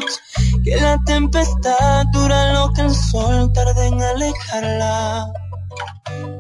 que 0.65 0.77
la 0.77 0.99
tempestad 1.05 2.07
dura 2.13 2.53
lo 2.53 2.73
que 2.73 2.83
el 2.83 2.95
sol 2.95 3.53
tarda 3.53 3.87
en 3.87 4.03
alejarla. 4.03 5.33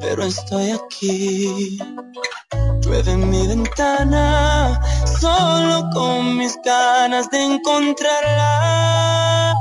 Pero 0.01 0.25
estoy 0.25 0.71
aquí, 0.71 1.79
llueve 2.83 3.13
en 3.13 3.31
mi 3.31 3.47
ventana, 3.47 4.81
solo 5.21 5.89
con 5.93 6.37
mis 6.37 6.59
ganas 6.65 7.31
de 7.31 7.43
encontrarla. 7.43 9.55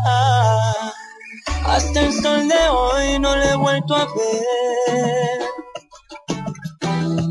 Hasta 1.66 2.02
el 2.02 2.14
sol 2.14 2.48
de 2.48 2.70
hoy 2.70 3.20
no 3.20 3.36
le 3.36 3.52
he 3.52 3.56
vuelto 3.56 3.96
a 3.96 4.06
ver. 4.06 5.40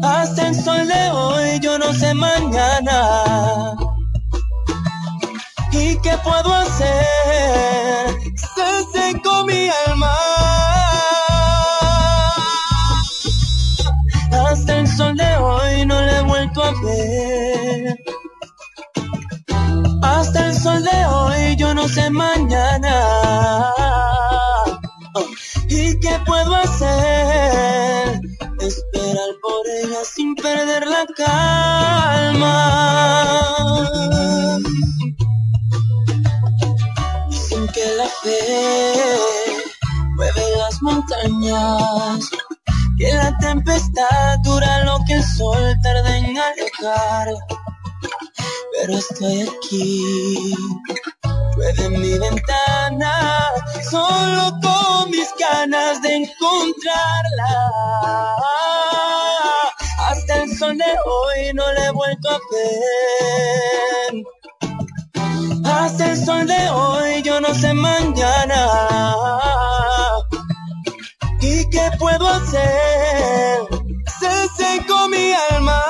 Hasta 0.03 0.49
el 0.49 0.55
sol 0.55 0.87
de 0.87 1.11
hoy 1.11 1.59
yo 1.61 1.79
no 1.79 1.93
sé 1.93 2.15
mañana. 2.15 3.75
¿Y 5.73 5.99
qué 6.01 6.17
puedo 6.25 6.53
hacer? 6.55 8.17
Se 8.55 8.85
secó 8.99 9.45
mi 9.45 9.69
alma. 9.87 10.17
Hasta 14.33 14.79
el 14.79 14.89
sol 14.89 15.17
de 15.17 15.37
hoy 15.37 15.85
no 15.87 16.01
le 16.01 16.17
he 16.17 16.23
vuelto 16.23 16.63
a 16.63 16.73
ver. 16.83 17.99
Hasta 20.03 20.47
el 20.47 20.55
sol 20.55 20.83
de 20.83 21.07
hoy 21.07 21.57
yo 21.57 21.75
no 21.75 21.87
sé 21.89 22.09
mañana. 22.11 23.05
¿Y 25.69 26.01
qué 26.01 26.19
puedo 26.25 26.55
hacer? 26.55 28.21
Esperar 28.61 29.31
por 29.43 29.67
ella 29.83 30.05
sin 30.05 30.35
perder 30.35 30.87
la 30.87 31.07
calma. 31.17 32.69
La 37.97 38.07
fe 38.07 38.93
mueve 40.17 40.43
las 40.59 40.83
montañas, 40.83 42.31
que 42.99 43.15
la 43.15 43.37
tempestad 43.39 44.39
dura 44.45 44.85
lo 44.85 44.99
que 45.07 45.15
el 45.15 45.25
sol 45.25 45.75
tarda 45.83 46.19
en 46.19 46.37
alejar. 46.37 47.29
Pero 48.73 48.93
estoy 48.95 49.49
aquí, 49.49 50.55
llueve 51.57 51.85
en 51.85 52.01
mi 52.03 52.19
ventana, 52.19 53.53
solo 53.91 54.53
con 54.63 55.11
mis 55.11 55.29
ganas 55.39 56.03
de 56.03 56.15
encontrarla. 56.15 57.63
Hasta 60.11 60.43
el 60.43 60.59
sol 60.59 60.77
de 60.77 60.85
hoy 60.85 61.55
no 61.55 61.73
le 61.73 61.87
he 61.87 61.91
vuelto 61.91 62.29
a 62.29 62.39
ver. 62.53 64.38
Hasta 65.81 66.11
el 66.11 66.25
sol 66.25 66.45
de 66.45 66.71
hoy 66.71 67.23
yo 67.23 67.41
no 67.41 67.55
sé 67.55 67.73
mañana. 67.73 68.67
¿Y 71.41 71.71
qué 71.71 71.91
puedo 72.01 72.29
hacer? 72.29 73.61
Se 74.19 74.49
secó 74.57 75.09
mi 75.09 75.33
alma. 75.51 75.81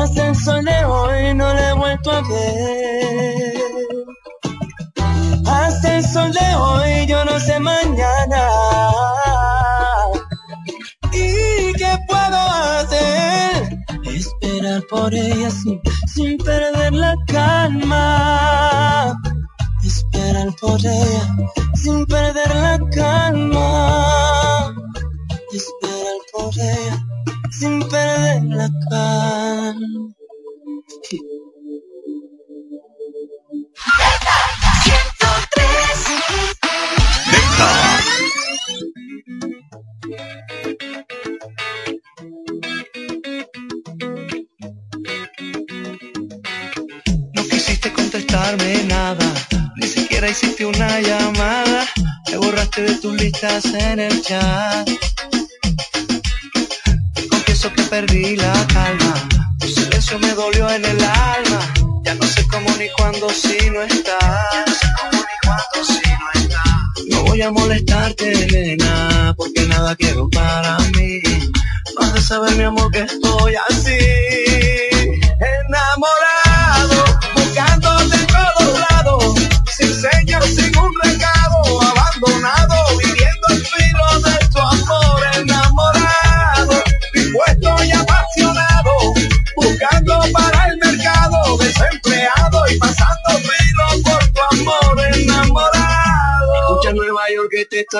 Hasta 0.00 0.26
el 0.28 0.36
sol 0.36 0.64
de 0.64 0.84
hoy 0.84 1.34
no 1.34 1.54
le 1.54 1.68
he 1.68 1.72
vuelto 1.74 2.10
a 2.10 2.22
ver. 2.22 3.54
Hasta 5.46 5.96
el 5.96 6.04
sol 6.04 6.32
de 6.32 6.54
hoy 6.56 7.06
yo 7.06 7.24
no 7.24 7.38
sé 7.38 7.60
mañana. 7.60 8.48
Esperar 14.72 14.88
por 14.88 15.14
ella 15.14 15.50
sin, 15.50 16.38
perder 16.38 16.94
la 16.94 17.14
calma. 17.26 19.20
Esperar 19.84 20.48
por 20.58 20.80
ella 20.80 21.36
sin 21.74 22.06
perder 22.06 22.56
la 22.56 22.78
calma. 22.90 24.74
Esperar 25.52 26.16
por 26.32 26.54
ella 26.58 27.04
sin 27.50 27.80
perder 27.86 28.44
la 28.44 28.70
calma. 28.88 30.12
No 41.62 41.81
contestarme 48.32 48.84
nada, 48.84 49.34
ni 49.76 49.86
siquiera 49.86 50.28
hiciste 50.28 50.64
una 50.64 51.00
llamada. 51.00 51.86
Me 52.30 52.36
borraste 52.38 52.82
de 52.82 52.94
tus 52.96 53.14
listas 53.14 53.64
en 53.66 54.00
el 54.00 54.22
chat. 54.22 54.88
Confieso 57.30 57.72
que 57.74 57.82
perdí 57.82 58.36
la 58.36 58.54
calma, 58.72 59.28
tu 59.58 59.68
silencio 59.68 60.18
me 60.18 60.32
dolió 60.34 60.70
en 60.70 60.84
el 60.84 61.04
alma. 61.04 61.60
Ya 62.04 62.14
no 62.14 62.26
sé 62.26 62.46
cómo 62.48 62.74
ni 62.78 62.88
cuándo 62.96 63.28
si 63.28 63.70
no 63.70 63.82
estás. 63.82 64.80
No 67.10 67.22
voy 67.24 67.42
a 67.42 67.50
molestarte, 67.50 68.46
nena, 68.46 69.34
porque 69.36 69.66
nada 69.66 69.94
quiero 69.96 70.28
para 70.30 70.78
mí. 70.96 71.20
No 71.94 72.06
has 72.06 72.14
de 72.14 72.20
saber, 72.22 72.56
mi 72.56 72.64
amor, 72.64 72.90
que 72.92 73.00
estoy 73.00 73.54
así. 73.68 74.71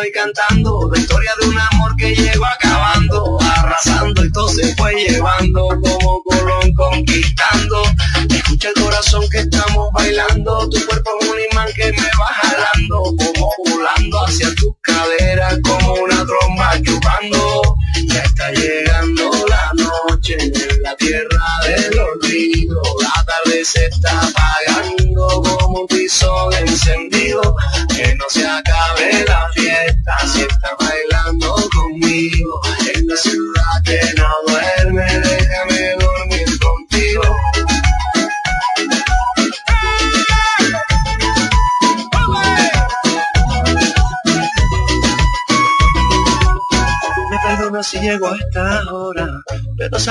Estoy 0.02 0.10
cantando, 0.10 0.90
la 0.92 0.98
historia 0.98 1.30
de 1.40 1.48
un 1.48 1.58
amor 1.58 1.94
que 1.96 2.14
llegó 2.14 2.44
acabando, 2.44 3.38
arrasando 3.40 4.24
y 4.24 4.32
todo 4.32 4.48
se 4.48 4.74
fue 4.74 4.94
llevando 4.94 5.68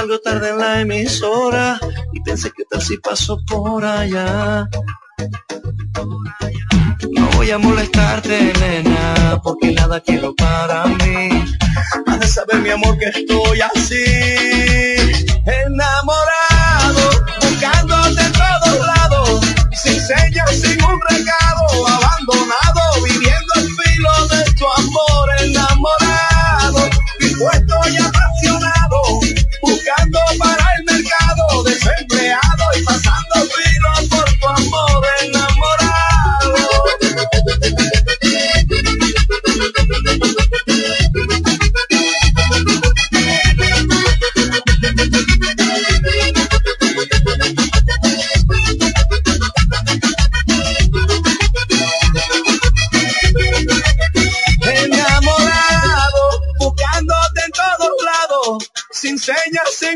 salgo 0.02 0.20
tarde 0.20 0.50
en 0.50 0.58
la 0.58 0.82
emisora 0.82 1.80
y 2.12 2.20
pensé 2.24 2.52
que 2.58 2.64
tal 2.66 2.82
si 2.82 2.98
paso 2.98 3.38
por 3.46 3.86
allá. 3.86 4.68
No 7.12 7.28
voy 7.36 7.52
a 7.52 7.60
molestarte, 7.60 8.52
nena, 8.60 9.40
porque 9.44 9.72
nada 9.74 10.00
quiero 10.00 10.34
para 10.34 10.86
mí. 10.88 11.46
Has 12.08 12.20
de 12.20 12.28
saber, 12.28 12.62
mi 12.62 12.72
amor, 12.72 12.98
que 12.98 13.10
estoy 13.10 13.62
así, 13.62 14.04
enamorado, 15.68 17.04
buscándote 17.40 18.22
en 18.22 18.34
todos 18.34 18.88
lados, 18.88 19.42
sin 19.84 20.02
señas, 20.02 20.50
sin 20.50 20.84
un 20.84 21.00
regalo. 21.12 21.51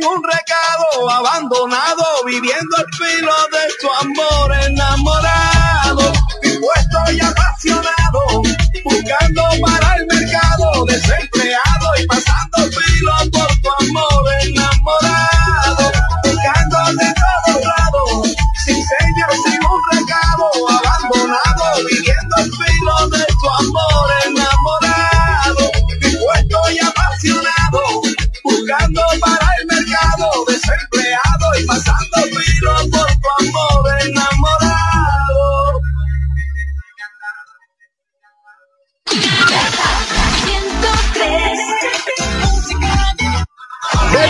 un 0.07 0.23
recado, 0.23 1.09
abandonado, 1.09 2.03
viviendo 2.25 2.77
el 2.77 2.85
filo 2.97 3.33
de 3.51 3.73
tu 3.79 3.91
amor 3.91 4.53
enamorado. 4.65 5.44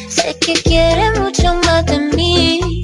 Sé 0.09 0.37
que 0.39 0.53
quiere 0.53 1.19
mucho 1.19 1.55
más 1.65 1.85
de 1.85 1.99
mí 2.15 2.78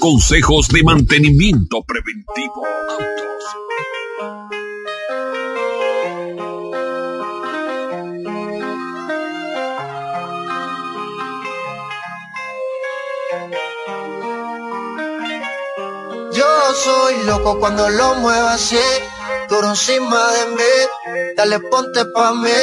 consejos 0.00 0.68
de 0.68 0.82
mantenimiento 0.82 1.82
preventivo. 1.82 2.66
Yo 16.32 16.46
soy 16.74 17.24
loco 17.26 17.60
cuando 17.60 17.90
lo 17.90 18.14
muevo 18.14 18.48
así, 18.48 18.78
duro 19.50 19.68
encima 19.68 20.32
de 20.32 20.46
mí. 20.46 21.34
Dale 21.36 21.60
ponte 21.60 22.04
pa' 22.06 22.32
mí, 22.32 22.60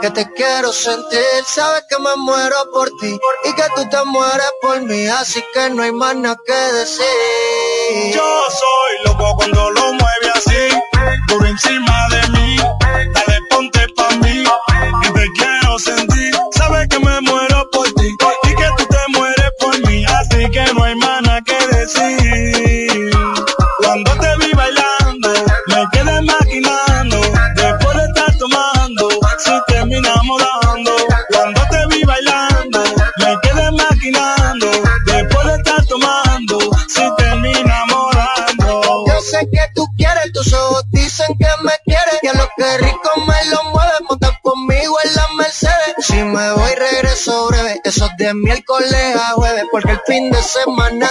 que 0.00 0.10
te 0.10 0.32
quiero 0.32 0.72
sentir. 0.72 1.44
Sabes 1.44 1.84
que 1.88 1.98
me 1.98 2.14
muero 2.16 2.56
por 2.72 2.88
ti 3.00 3.18
y 3.44 3.52
que 3.54 3.64
tú 3.74 3.88
te 3.90 4.04
mueres 4.04 4.50
así 4.86 5.42
que 5.52 5.70
no 5.70 5.82
hay 5.82 5.92
más 5.92 6.14
nada 6.14 6.40
que 6.46 6.52
decir. 6.52 8.14
Yo 8.14 8.50
soy 8.50 9.04
loco 9.04 9.34
cuando 9.36 9.70
lo 9.70 9.77
de 48.28 48.34
miércoles 48.34 49.16
a 49.16 49.32
jueves, 49.32 49.64
porque 49.70 49.92
el 49.92 50.00
fin 50.06 50.30
de 50.30 50.42
semana 50.42 51.10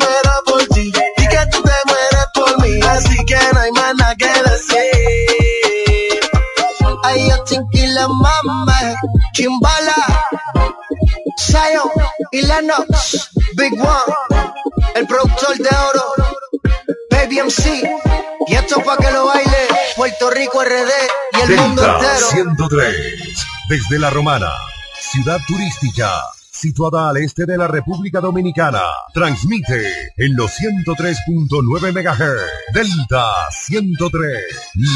la 8.01 8.07
mama, 8.07 8.79
Chimbala, 9.33 9.95
Zion 11.37 11.89
y 12.31 12.41
Lennox, 12.41 13.29
Big 13.55 13.73
One, 13.73 14.15
el 14.95 15.05
productor 15.05 15.57
de 15.57 15.69
oro, 15.69 16.13
Baby 17.11 17.41
MC, 17.41 17.83
y 18.47 18.55
esto 18.55 18.81
pa' 18.83 18.97
que 18.97 19.11
lo 19.11 19.27
baile 19.27 19.67
Puerto 19.95 20.31
Rico 20.31 20.63
RD 20.63 20.91
y 21.37 21.41
el 21.41 21.57
mundo 21.57 21.81
Delta 21.81 22.07
entero. 22.07 22.27
103, 22.31 22.95
desde 23.69 23.99
La 23.99 24.09
Romana, 24.09 24.51
ciudad 24.99 25.39
turística, 25.47 26.11
situada 26.51 27.09
al 27.09 27.17
este 27.17 27.45
de 27.45 27.57
la 27.57 27.67
República 27.67 28.19
Dominicana. 28.19 28.81
Transmite 29.13 30.13
en 30.17 30.35
los 30.35 30.51
103.9 30.59 31.91
MHz. 31.93 32.73
Delta 32.73 33.31
103, 33.51 34.43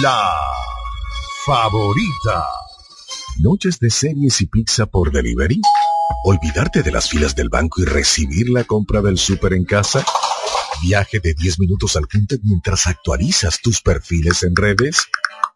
la 0.01 0.27
favorita. 1.45 2.64
¿Noches 3.39 3.79
de 3.79 3.89
series 3.89 4.39
y 4.39 4.45
pizza 4.45 4.85
por 4.85 5.11
delivery? 5.11 5.61
¿Olvidarte 6.23 6.83
de 6.83 6.91
las 6.91 7.09
filas 7.09 7.35
del 7.35 7.49
banco 7.49 7.81
y 7.81 7.85
recibir 7.85 8.49
la 8.49 8.63
compra 8.63 9.01
del 9.01 9.17
súper 9.17 9.53
en 9.53 9.65
casa? 9.65 10.05
¿Viaje 10.81 11.19
de 11.19 11.33
10 11.33 11.59
minutos 11.59 11.97
al 11.97 12.07
punto 12.07 12.35
mientras 12.43 12.87
actualizas 12.87 13.59
tus 13.61 13.81
perfiles 13.81 14.43
en 14.43 14.55
redes? 14.55 15.07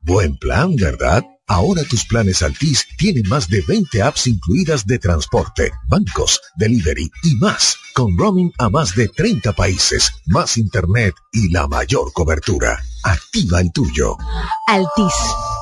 Buen 0.02 0.38
plan, 0.38 0.76
¿verdad? 0.76 1.24
Ahora 1.48 1.84
tus 1.84 2.06
planes 2.06 2.44
Altis 2.44 2.86
tienen 2.98 3.28
más 3.30 3.48
de 3.48 3.64
20 3.66 4.02
apps 4.02 4.28
incluidas 4.28 4.86
de 4.86 5.00
transporte, 5.00 5.72
bancos, 5.88 6.42
delivery 6.58 7.10
y 7.24 7.36
más, 7.36 7.78
con 7.96 8.18
roaming 8.18 8.52
a 8.58 8.70
más 8.70 8.94
de 8.94 9.08
30 9.08 9.54
países, 9.54 10.12
más 10.28 10.58
internet 10.58 11.16
y 11.32 11.50
la 11.50 11.68
mayor 11.68 12.12
cobertura. 12.12 12.78
Activa 13.04 13.62
el 13.62 13.72
tuyo. 13.72 14.18
Altis. 14.68 15.14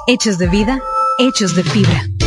Hechos 0.10 0.38
de 0.38 0.48
vida, 0.48 0.82
hechos 1.18 1.56
de 1.56 1.64
fibra. 1.64 2.27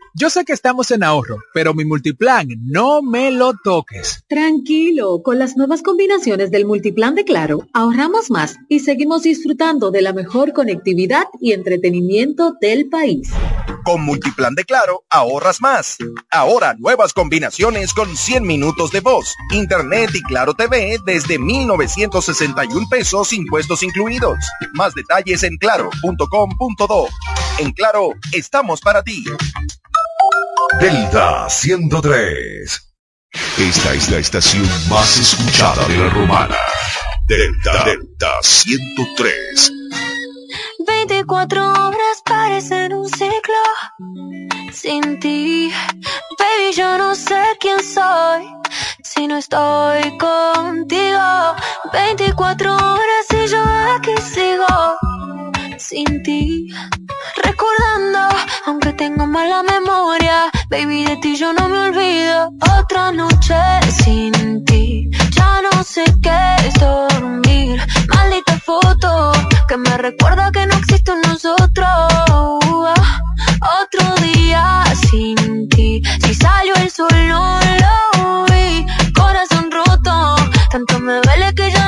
yo 0.13 0.29
sé 0.29 0.43
que 0.43 0.53
estamos 0.53 0.91
en 0.91 1.03
ahorro, 1.03 1.37
pero 1.53 1.73
mi 1.73 1.85
multiplan 1.85 2.47
no 2.61 3.01
me 3.01 3.31
lo 3.31 3.53
toques. 3.63 4.23
Tranquilo, 4.27 5.21
con 5.23 5.39
las 5.39 5.55
nuevas 5.55 5.81
combinaciones 5.81 6.51
del 6.51 6.65
multiplan 6.65 7.15
de 7.15 7.23
Claro, 7.23 7.67
ahorramos 7.73 8.29
más 8.29 8.57
y 8.67 8.81
seguimos 8.81 9.23
disfrutando 9.23 9.89
de 9.89 10.01
la 10.01 10.11
mejor 10.11 10.51
conectividad 10.53 11.27
y 11.39 11.53
entretenimiento 11.53 12.55
del 12.59 12.89
país. 12.89 13.31
Con 13.85 14.03
Multiplan 14.03 14.53
de 14.53 14.65
Claro, 14.65 15.05
ahorras 15.09 15.61
más. 15.61 15.97
Ahora 16.29 16.75
nuevas 16.77 17.13
combinaciones 17.13 17.93
con 17.93 18.15
100 18.15 18.43
minutos 18.43 18.91
de 18.91 18.99
voz, 18.99 19.35
internet 19.51 20.11
y 20.13 20.21
Claro 20.23 20.53
TV 20.53 20.99
desde 21.05 21.39
1,961 21.39 22.87
pesos 22.89 23.33
impuestos 23.33 23.81
incluidos. 23.81 24.37
Más 24.73 24.93
detalles 24.93 25.43
en 25.43 25.57
claro.com.do. 25.57 27.07
En 27.59 27.71
Claro, 27.71 28.09
estamos 28.33 28.81
para 28.81 29.03
ti. 29.03 29.23
Delta 30.79 31.49
103. 31.49 32.93
Esta 33.59 33.93
es 33.93 34.09
la 34.09 34.17
estación 34.17 34.63
más 34.89 35.17
escuchada 35.17 35.85
de 35.87 35.97
la 35.97 36.09
romana. 36.09 36.55
Delta, 37.27 37.83
Delta 37.83 38.39
103. 38.41 39.71
24 40.87 41.71
horas 41.71 42.21
parecen 42.25 42.93
un 42.93 43.07
ciclo 43.09 43.61
sin 44.71 45.19
ti. 45.19 45.71
Baby, 46.39 46.73
yo 46.75 46.97
no 46.97 47.15
sé 47.15 47.41
quién 47.59 47.79
soy 47.83 48.47
si 49.03 49.27
no 49.27 49.37
estoy 49.37 50.17
contigo. 50.17 51.55
24 51.91 52.73
horas 52.73 53.25
y 53.29 53.47
yo 53.47 53.63
aquí 53.95 54.15
sigo 54.33 54.97
sin 55.77 56.23
ti. 56.23 56.69
Recordando, 57.61 58.19
aunque 58.65 58.91
tengo 58.93 59.27
mala 59.27 59.61
memoria, 59.61 60.49
baby, 60.69 61.05
de 61.05 61.17
ti 61.17 61.35
yo 61.35 61.53
no 61.53 61.69
me 61.69 61.77
olvido. 61.77 62.49
Otra 62.79 63.11
noche 63.11 63.55
sin 64.03 64.65
ti, 64.65 65.11
ya 65.29 65.61
no 65.61 65.83
sé 65.83 66.03
qué 66.23 66.55
es 66.65 66.73
dormir. 66.79 67.79
Maldita 68.07 68.57
foto 68.65 69.31
que 69.67 69.77
me 69.77 69.95
recuerda 69.95 70.51
que 70.51 70.65
no 70.65 70.73
existe 70.75 71.11
nosotros. 71.23 71.87
Otro 73.83 74.15
día 74.23 74.83
sin 75.07 75.69
ti. 75.69 76.01
Si 76.23 76.33
salió 76.33 76.73
el 76.77 76.89
sol 76.89 77.13
no 77.27 77.59
lo 77.83 78.45
vi. 78.45 78.87
Corazón 79.13 79.69
roto, 79.69 80.35
tanto 80.71 80.97
me 80.97 81.21
duele 81.21 81.53
que 81.53 81.69
ya. 81.69 81.80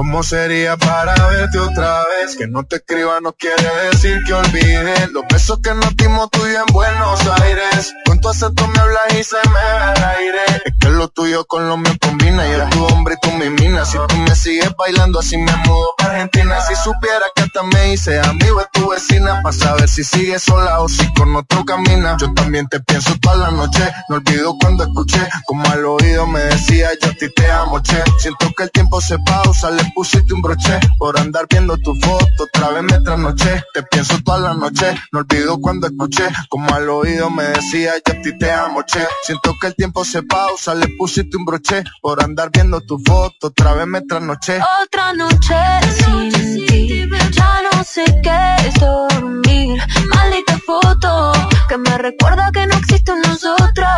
¿Cómo 0.00 0.22
sería 0.22 0.78
para 0.78 1.12
verte 1.26 1.58
otra 1.58 2.02
vez? 2.06 2.34
Que 2.34 2.46
no 2.46 2.64
te 2.64 2.76
escriba 2.76 3.20
no 3.20 3.32
quiere 3.34 3.68
decir 3.90 4.18
que 4.26 4.32
olvide. 4.32 5.08
Los 5.08 5.24
besos 5.30 5.58
que 5.62 5.74
nos 5.74 5.94
dimos 5.94 6.30
tú 6.30 6.42
en 6.46 6.64
Buenos 6.72 7.20
Aires. 7.42 7.92
Con 8.06 8.18
tu 8.18 8.30
acento 8.30 8.66
me 8.68 8.80
hablas 8.80 9.02
y 9.18 9.22
se 9.22 9.36
me 9.50 9.52
va 9.52 9.92
el 9.92 10.04
aire. 10.04 10.62
Es 10.64 10.72
que 10.80 10.88
lo 10.88 11.08
tuyo 11.08 11.44
con 11.44 11.68
lo 11.68 11.76
mío 11.76 11.92
combina. 12.00 12.48
Y 12.48 12.50
eres 12.50 12.70
tu 12.70 12.82
hombre 12.86 13.16
y 13.18 13.20
tú 13.20 13.36
mi 13.36 13.50
mina. 13.50 13.84
Si 13.84 13.98
tú 14.08 14.16
me 14.16 14.34
sigues 14.34 14.74
bailando 14.78 15.18
así 15.18 15.36
me 15.36 15.54
mudo 15.66 15.94
para 15.98 16.12
Argentina. 16.12 16.62
Si 16.62 16.76
supiera 16.76 17.26
que 17.36 17.42
hasta 17.42 17.62
me 17.62 17.92
hice 17.92 18.20
amigo 18.20 18.58
de 18.58 18.66
tu 18.72 18.88
vecina. 18.88 19.42
Para 19.42 19.54
saber 19.54 19.86
si 19.86 20.02
sigues 20.02 20.44
sola 20.44 20.80
o 20.80 20.88
si 20.88 21.12
con 21.12 21.36
otro 21.36 21.62
camina. 21.66 22.16
Yo 22.18 22.32
también 22.32 22.66
te 22.68 22.80
pienso 22.80 23.18
toda 23.20 23.36
la 23.36 23.50
noche. 23.50 23.92
No 24.08 24.16
olvido 24.16 24.56
cuando 24.58 24.84
escuché 24.84 25.28
Como 25.44 25.62
al 25.68 25.84
oído 25.84 26.26
me 26.26 26.40
decía 26.40 26.88
yo 27.02 27.10
a 27.10 27.12
ti 27.12 27.28
te 27.34 27.50
amo, 27.50 27.82
che 27.82 28.02
Siento 28.18 28.50
que 28.56 28.62
el 28.62 28.70
tiempo 28.70 28.98
se 29.02 29.18
pausa, 29.18 29.70
pusiste 29.90 30.34
un 30.34 30.42
broche 30.42 30.78
por 30.98 31.18
andar 31.18 31.46
viendo 31.48 31.76
tu 31.78 31.94
foto. 31.94 32.44
Otra 32.44 32.70
vez 32.70 32.82
me 32.82 33.00
trasnoché, 33.00 33.62
te 33.74 33.82
pienso 33.84 34.16
toda 34.24 34.38
la 34.38 34.54
noche. 34.54 34.94
No 35.12 35.20
olvido 35.20 35.60
cuando 35.60 35.86
escuché, 35.86 36.28
como 36.48 36.74
al 36.74 36.88
oído 36.88 37.30
me 37.30 37.44
decía, 37.44 37.92
yo 38.04 38.12
a 38.12 38.22
ti 38.22 38.36
te 38.38 38.50
amo, 38.50 38.82
che. 38.84 39.00
Siento 39.22 39.54
que 39.60 39.68
el 39.68 39.74
tiempo 39.74 40.04
se 40.04 40.22
pausa, 40.22 40.74
le 40.74 40.88
pusiste 40.98 41.36
un 41.36 41.44
broche 41.44 41.84
por 42.00 42.22
andar 42.22 42.50
viendo 42.52 42.80
tu 42.80 42.98
foto. 42.98 43.48
Otra 43.48 43.74
vez 43.74 43.86
me 43.86 44.02
trasnoché. 44.02 44.60
Otra 44.84 45.12
noche 45.12 45.54
sin 45.98 46.66
ti, 46.66 47.08
ya 47.32 47.60
no 47.72 47.84
sé 47.84 48.04
qué 48.22 48.56
es 48.66 48.74
dormir. 48.80 49.82
Maldita 50.14 50.58
foto 50.66 51.32
que 51.68 51.78
me 51.78 51.98
recuerda 51.98 52.50
que 52.52 52.66
no 52.66 52.74
existe 52.76 53.12
nosotros. 53.24 53.88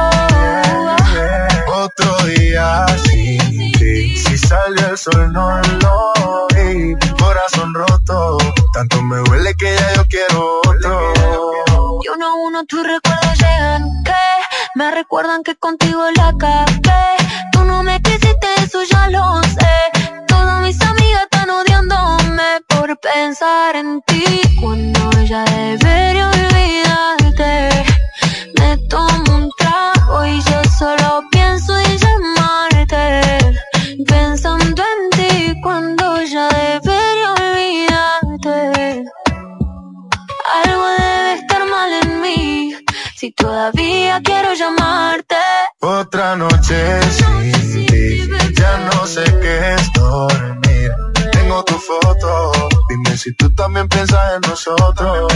Otro 1.74 2.14
día 2.26 2.84
sin 3.04 3.72
ti, 3.72 4.16
si 4.18 4.36
sale 4.36 4.78
el 4.90 4.98
sol 4.98 5.32
no 5.32 5.58
lo 5.80 6.46
vi. 6.54 6.94
Corazón 7.18 7.72
roto, 7.72 8.36
tanto 8.74 9.00
me 9.02 9.22
huele 9.22 9.54
que 9.54 9.74
ya 9.74 9.94
yo 9.94 10.06
quiero 10.06 10.60
otro. 10.60 11.12
Y 12.04 12.08
uno 12.10 12.26
a 12.26 12.34
uno 12.34 12.64
tus 12.66 12.86
recuerdos 12.86 13.38
llegan 13.38 14.04
que 14.04 14.12
me 14.74 14.90
recuerdan 14.90 15.42
que 15.42 15.56
contigo 15.56 16.02
la 16.14 16.28
acabé. 16.28 17.16
Tú 17.52 17.64
no 17.64 17.82
me 17.82 18.02
quisiste, 18.02 18.48
eso 18.62 18.82
ya 18.82 19.08
lo 19.08 19.42
sé. 19.42 20.26
Todas 20.28 20.60
mis 20.60 20.78
amigas 20.82 21.22
están 21.22 21.48
odiándome 21.48 22.60
por 22.68 22.98
pensar 23.00 23.76
en 23.76 24.02
ti 24.02 24.42
cuando 24.60 25.10
ella 25.18 25.42
debería 25.44 26.28
olvidarte. 26.28 27.91
Me 28.58 28.76
tomo 28.88 29.36
un 29.36 29.50
trago 29.58 30.26
y 30.26 30.40
yo 30.42 30.62
solo 30.78 31.24
pienso 31.30 31.76
en 31.78 31.98
llamarte. 31.98 33.02
Pensando 34.06 34.82
en 34.82 35.10
ti 35.10 35.60
cuando 35.62 36.22
ya 36.22 36.48
debería 36.48 37.34
olvidarte. 37.38 39.04
Algo 40.64 40.86
debe 40.98 41.34
estar 41.34 41.64
mal 41.66 41.92
en 42.02 42.20
mí 42.20 42.74
si 43.16 43.32
todavía 43.32 44.20
quiero 44.22 44.54
llamarte. 44.54 45.36
Otra 45.80 46.36
noche 46.36 47.02
sin 47.12 47.86
ti, 47.86 48.28
ya 48.54 48.78
no 48.92 49.06
sé 49.06 49.24
qué 49.42 49.74
es 49.74 49.92
dormir. 49.92 51.11
Tengo 51.52 51.64
tu 51.64 51.74
foto, 51.74 52.52
dime 52.88 53.14
si 53.14 53.30
tú 53.34 53.54
también 53.54 53.86
piensas 53.86 54.36
en 54.36 54.40
nosotros. 54.48 55.30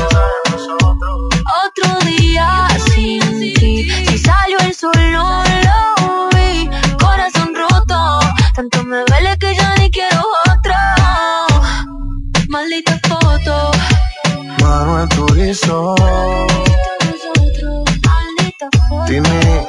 Otro 1.67 1.99
día 2.07 2.67
sin 2.95 3.21
ti, 3.53 3.91
si 3.91 4.17
salió 4.17 4.59
el 4.61 4.75
sol 4.75 4.95
no 5.13 5.45
lo 5.45 6.29
vi. 6.35 6.71
Corazón 6.99 7.55
roto, 7.55 8.21
tanto 8.55 8.83
me 8.85 9.05
duele 9.05 9.37
que 9.39 9.55
ya 9.55 9.75
ni 9.75 9.91
quiero 9.91 10.23
otra. 10.49 10.97
Maldita 12.49 12.99
foto, 13.07 13.71
Manuel 14.63 15.09
Turizo, 15.11 15.95
maldita 18.07 18.69
foto. 18.89 19.05
Tini, 19.05 19.67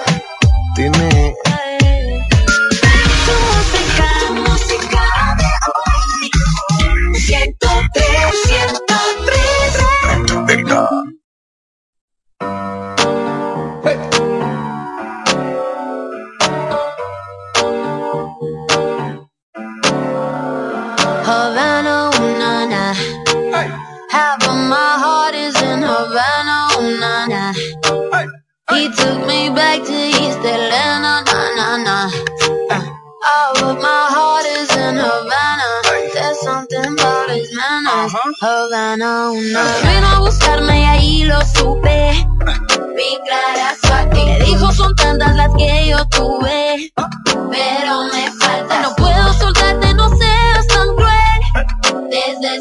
Tini. 0.76 1.47
He 28.70 28.90
took 28.94 29.26
me 29.26 29.50
back 29.50 29.84
to 29.86 29.97
manners. 38.28 38.42
Havana, 38.42 39.30
ooh, 39.32 39.42
na 39.54 39.64
na. 39.64 39.92
Vino 39.92 40.08
a 40.08 40.20
buscarme 40.20 40.80
y 40.80 40.84
ahí 40.84 41.24
lo 41.24 41.40
supe. 41.46 42.28
Vi 42.96 43.20
clara 43.26 43.76
su 43.82 43.94
actitud. 43.94 44.26
Me 44.26 44.40
dijo 44.46 44.72
son 44.74 44.96
tantas 44.96 45.36
las 45.36 45.50
que 45.58 45.88
yo 45.90 46.06
tuve. 46.10 46.92
Pero 47.52 48.04
me 48.14 48.32
falta. 48.40 48.82
No 48.82 48.96
puedo 48.96 49.34
soltarte, 49.34 49.94
no 49.94 50.10
seas 50.18 50.68
tan 50.68 50.96
cruel. 50.96 52.10
Desde 52.10 52.57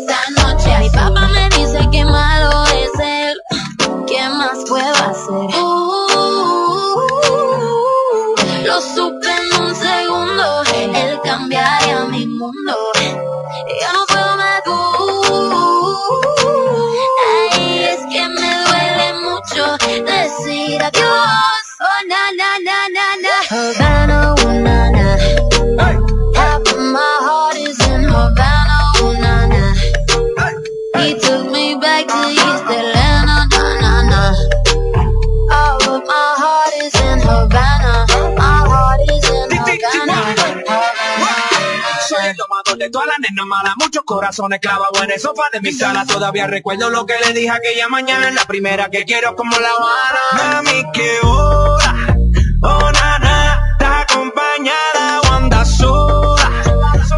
muchos 43.76 44.02
corazones 44.04 44.60
clavados 44.60 45.02
en 45.02 45.10
el 45.12 45.20
sofá 45.20 45.44
de 45.52 45.60
mi 45.60 45.72
sala. 45.72 46.04
Todavía 46.06 46.46
recuerdo 46.46 46.90
lo 46.90 47.06
que 47.06 47.14
le 47.24 47.32
dije 47.32 47.50
aquella 47.50 47.88
mañana, 47.88 48.30
la 48.30 48.44
primera 48.44 48.90
que 48.90 49.04
quiero 49.04 49.34
como 49.36 49.56
la 49.58 49.68
Habana. 49.68 50.62
Mami, 50.62 50.84
qué 50.92 51.18
hora, 51.22 52.16
oh 52.62 52.92
nana, 52.92 53.60
está 53.72 54.00
acompañada 54.00 55.20
o 55.22 55.32
anda 55.32 55.64
sola, 55.64 56.50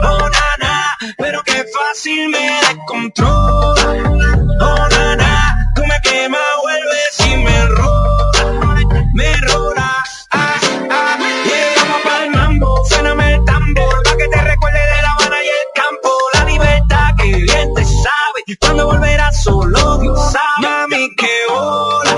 oh 0.03 0.29
nana, 0.29 0.97
pero 1.17 1.43
qué 1.45 1.65
fácil 1.73 2.29
me 2.29 2.61
descontrola, 2.69 3.87
oh 4.61 4.98
solo. 19.49 19.99
Dios 19.99 20.33
sabe, 20.33 20.63
mami, 20.63 21.15
qué 21.17 21.37
hola, 21.51 22.15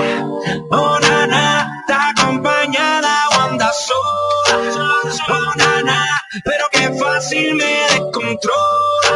oh 0.71 0.99
nana, 0.99 1.71
está 1.81 2.09
acompañada 2.09 3.29
o 3.29 3.39
anda 3.41 3.71
sola, 3.73 5.01
oh 5.29 5.53
nana, 5.55 6.23
pero 6.43 6.65
qué 6.71 6.91
fácil 6.99 7.55
me 7.55 7.73
descontrola, 7.91 9.11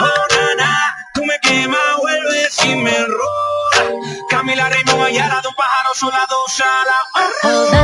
oh 0.00 0.24
nana, 0.34 0.96
tú 1.14 1.24
me 1.24 1.38
quemas, 1.40 1.96
vuelves 2.00 2.64
y 2.64 2.74
me 2.76 2.98
rola, 3.06 4.00
Camila 4.28 4.68
Raymond 4.68 5.02
Ayala 5.02 5.40
de 5.40 5.48
un 5.48 5.54
pájaro 5.54 5.94
solado, 5.94 6.36
sala, 6.48 6.98
Havana, 7.14 7.80
ooh, 7.80 7.83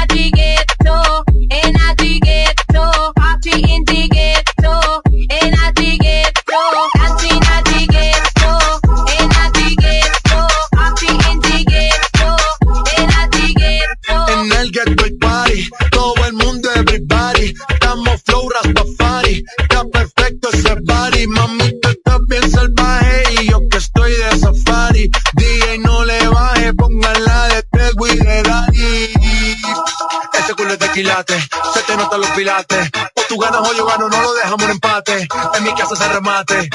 Los 32.19 32.29
pilates. 32.31 32.89
O 33.15 33.21
tú 33.27 33.37
ganas 33.37 33.67
o 33.67 33.73
yo 33.73 33.85
gano, 33.85 34.09
no 34.09 34.21
lo 34.21 34.33
dejamos 34.33 34.63
en 34.63 34.71
empate. 34.71 35.27
En 35.55 35.63
mi 35.63 35.73
casa 35.75 35.95
se 35.95 36.07
remate. 36.07 36.69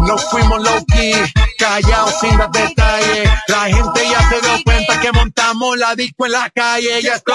Nos 0.00 0.24
fuimos 0.30 0.62
low 0.62 0.84
key, 0.86 1.14
callados 1.58 2.14
sin 2.20 2.36
dar 2.36 2.50
detalles. 2.50 3.30
La 3.48 3.64
gente 3.64 4.08
ya 4.08 4.28
se 4.28 4.40
dio 4.40 4.64
cuenta 4.64 5.00
que 5.00 5.12
montamos 5.12 5.76
la 5.78 5.94
disco 5.94 6.26
en 6.26 6.32
la 6.32 6.50
calle. 6.50 7.02
Ya 7.02 7.14
esto 7.14 7.34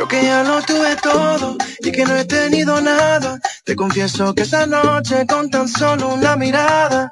Yo 0.00 0.08
que 0.08 0.22
ya 0.24 0.42
lo 0.42 0.62
tuve 0.62 0.96
todo 0.96 1.58
y 1.80 1.92
que 1.92 2.06
no 2.06 2.16
he 2.16 2.24
tenido 2.24 2.80
nada. 2.80 3.38
Te 3.66 3.76
confieso 3.76 4.34
que 4.34 4.44
esa 4.44 4.64
noche 4.64 5.26
con 5.26 5.50
tan 5.50 5.68
solo 5.68 6.14
una 6.14 6.36
mirada 6.36 7.10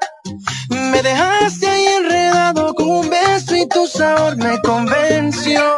me 0.70 1.02
dejaste 1.02 1.68
ahí 1.68 1.84
enredado 1.84 2.74
con 2.74 2.88
un 2.88 3.10
beso 3.10 3.56
y 3.56 3.68
tu 3.68 3.86
sabor 3.86 4.38
me 4.38 4.58
convenció. 4.62 5.76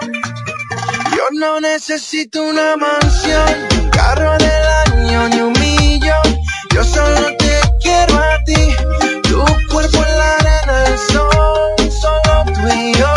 Yo 1.17 1.25
no 1.33 1.59
necesito 1.59 2.45
una 2.45 2.77
mansión, 2.77 3.59
un 3.81 3.91
carro 3.91 4.39
del 4.39 4.67
año 4.87 5.29
ni 5.31 5.41
un 5.41 5.53
millón. 5.55 6.41
Yo 6.73 6.85
solo 6.85 7.37
te 7.39 7.61
quiero 7.83 8.19
a 8.19 8.39
ti, 8.47 8.77
tu 9.25 9.45
cuerpo 9.69 9.97
en 9.97 10.17
la 10.17 10.37
arena 10.37 10.81
del 10.85 10.99
sol, 10.99 11.91
solo 11.91 12.45
tú 12.55 12.69
y 12.73 12.95
yo. 12.95 13.15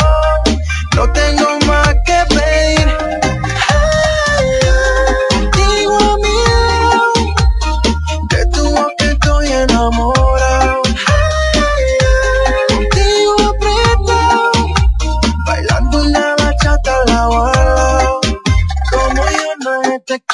No 0.95 1.11
tengo 1.11 1.59
más 1.67 1.93
que 2.03 2.25
pedir. 2.33 3.22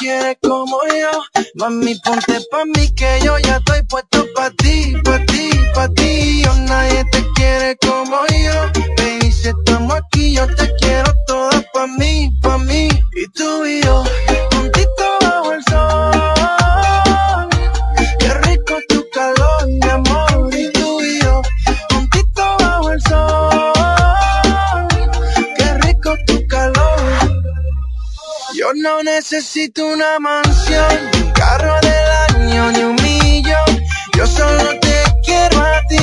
te 0.00 0.06
quiere 0.06 0.38
como 0.42 0.78
yo. 0.86 1.42
Mami, 1.54 1.94
ponte 2.04 2.38
pa' 2.50 2.64
mí 2.64 2.88
que 2.94 3.20
yo 3.24 3.38
ya 3.38 3.56
estoy 3.56 3.82
puesto 3.88 4.26
pa' 4.34 4.50
ti, 4.50 4.94
pa' 5.04 5.24
ti, 5.26 5.50
pa' 5.74 5.88
ti. 5.88 6.42
Yo 6.42 6.54
nadie 6.66 7.04
te 7.12 7.24
quiere 7.34 7.76
como 7.76 8.16
yo. 8.26 8.82
Baby, 8.96 9.32
si 9.32 9.48
estamos 9.48 9.94
aquí, 9.94 10.34
yo 10.34 10.46
te 10.46 10.70
quiero 10.76 11.12
toda 11.26 11.62
pa' 11.72 11.86
mí, 11.86 12.30
pa' 12.42 12.58
mí. 12.58 12.88
Y 13.14 13.26
tú 13.32 13.64
y 13.66 13.82
yo, 13.82 14.04
no 28.80 29.02
necesito 29.02 29.86
una 29.86 30.18
mansión, 30.18 31.10
un 31.22 31.30
carro 31.32 31.74
del 31.82 32.46
año 32.46 32.72
ni 32.72 32.82
un 32.82 32.94
millón. 32.96 33.84
Yo 34.16 34.26
solo 34.26 34.78
te 34.80 35.02
quiero 35.24 35.60
a 35.60 35.82
ti, 35.88 35.98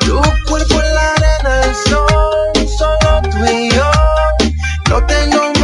tu 0.00 0.20
cuerpo 0.48 0.74
en 0.80 0.94
la 0.94 1.12
arena 1.14 1.56
del 1.58 1.74
sol, 1.74 2.68
solo 2.78 3.22
tú 3.22 3.38
y 3.52 3.70
yo. 3.70 3.90
No 4.90 5.04
tengo 5.06 5.52
más 5.60 5.63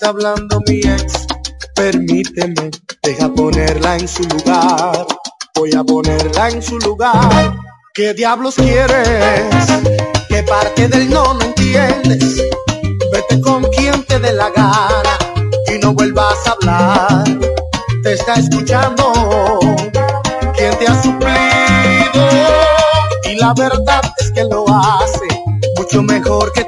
Hablando 0.08 0.62
mi 0.68 0.80
ex. 0.80 1.28
Permíteme, 1.76 2.72
deja 3.04 3.30
ponerla 3.30 3.98
en 3.98 4.08
su 4.08 4.24
lugar. 4.24 5.06
Voy 5.56 5.72
a 5.76 5.84
ponerla 5.84 6.50
en 6.50 6.62
su 6.62 6.80
lugar. 6.80 7.56
¿Qué 7.94 8.14
diablos 8.14 8.56
quieres? 8.56 9.68
¿Qué 10.30 10.44
parte 10.44 10.88
del 10.88 11.10
no 11.10 11.34
no 11.34 11.42
entiendes? 11.42 12.42
Vete 13.12 13.42
con 13.42 13.64
quien 13.66 14.04
te 14.06 14.20
dé 14.20 14.34
la 14.34 14.50
gana 14.50 15.18
y 15.68 15.78
no 15.80 15.94
vuelvas 15.94 16.48
a 16.48 16.52
hablar. 16.52 17.24
Te 18.04 18.14
está 18.14 18.36
escuchando 18.36 19.60
quien 20.56 20.78
te 20.78 20.88
ha 20.88 21.04
suplido 21.04 22.30
y 23.26 23.36
la 23.36 23.54
verdad 23.54 24.02
es 24.20 24.32
que 24.32 24.44
lo 24.46 24.66
hace 24.70 25.28
mucho 25.76 26.02
mejor 26.02 26.52
que 26.54 26.66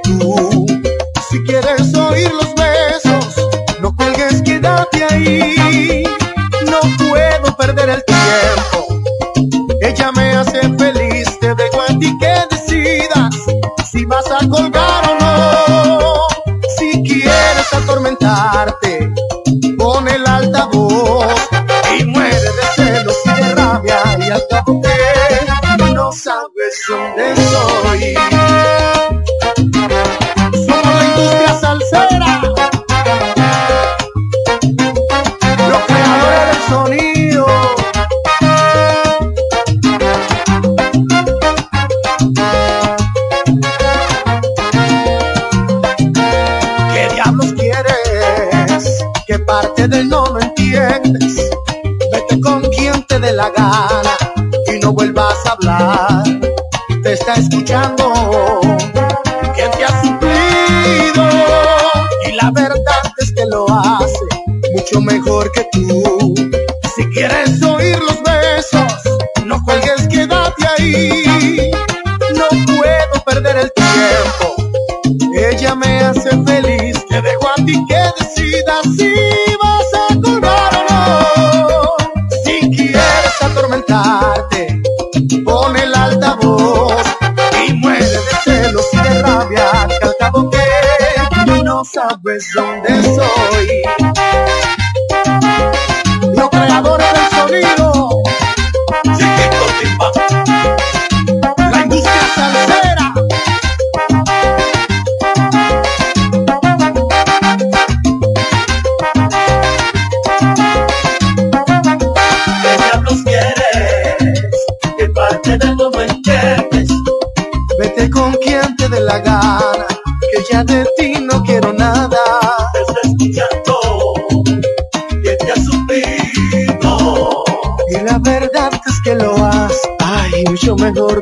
mejor 130.94 131.22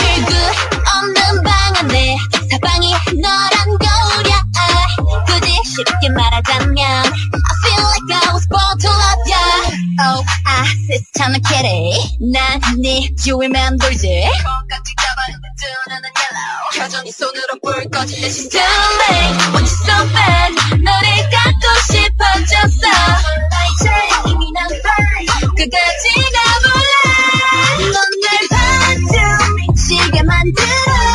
방이 2.61 2.91
너란 3.21 3.77
거울이야. 3.77 4.41
굳이 5.27 5.51
쉽게 5.65 6.09
말하자면 6.09 6.77
I 6.77 7.11
feel 7.63 7.85
like 7.87 8.27
I 8.27 8.33
was 8.33 8.47
born 8.49 8.77
to 8.79 8.89
love 8.89 9.23
ya 9.31 9.39
Oh 10.03 10.25
아 10.45 10.63
세상은 10.87 11.41
캐리 11.47 11.93
난네 12.31 13.09
주위 13.21 13.47
맴돌지. 13.47 14.07
콩깍지 14.43 14.93
가발에 14.95 15.33
뜨는 15.59 16.01
yellow 16.15 16.83
여전히 16.83 17.11
손으로 17.11 17.59
불 17.63 17.89
꺼진 17.89 18.21
대신 18.21 18.49
Too 18.49 18.61
late 18.61 19.37
want 19.53 19.67
you 19.67 19.67
so 19.67 19.93
bad 20.13 20.55
너를 20.83 21.07
갖고 21.29 21.65
싶어졌어. 21.87 22.87
이제 23.71 24.29
이미 24.29 24.51
난 24.53 24.65
fine. 24.71 25.27
끝까지 25.55 26.03
가볼래 26.35 26.93
넌날 27.91 28.25
반쯤 28.49 29.55
미치게 29.55 30.23
만들어 30.23 31.10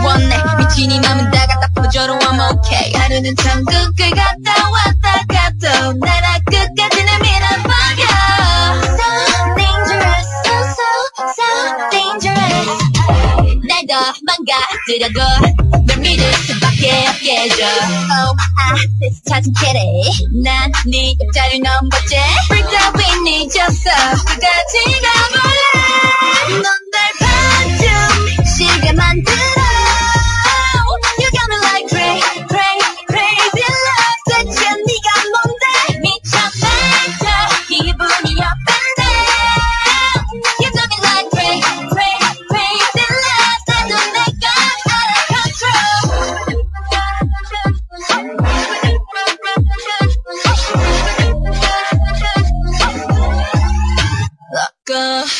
뭘 0.00 0.04
원해 0.04 0.36
미친이 0.58 0.98
남은 1.00 1.30
다 1.30 1.46
갖다 1.46 1.68
퍼져로 1.74 2.18
I'm 2.18 2.40
okay 2.58 2.92
하루는 2.94 3.34
천국을 3.36 4.10
갔다 4.10 4.70
왔다 4.70 5.24
갔다 5.28 5.92
나라 6.00 6.38
끝까지 6.46 7.04
내 7.04 7.18
밀어버려 7.18 8.02
So 8.82 9.04
dangerous 9.56 10.28
so 10.44 10.54
so 10.76 10.88
so 11.36 11.44
dangerous. 11.90 12.78
날더 13.68 13.92
망가뜨려고 14.26 15.18
널 15.86 15.96
믿을 15.98 16.32
수밖에 16.34 17.06
없게 17.08 17.36
해줘. 17.40 17.62
Oh 17.64 18.36
I 18.74 18.86
this 19.00 19.22
찾은 19.28 19.52
캐리. 19.60 19.78
난네 20.44 21.14
옆자리 21.20 21.60
너무 21.60 21.88
멋지. 21.90 22.16
Freaked 22.50 22.76
out 22.76 22.92
we 22.98 23.04
need 23.26 23.58
you 23.58 23.66
so 23.70 23.90
그까지가 24.24 25.06
몰라 25.34 26.62
넌날 26.62 26.96
반쯤 27.20 28.44
시계 28.44 28.92
만들어. 28.92 29.67
the 54.98 55.37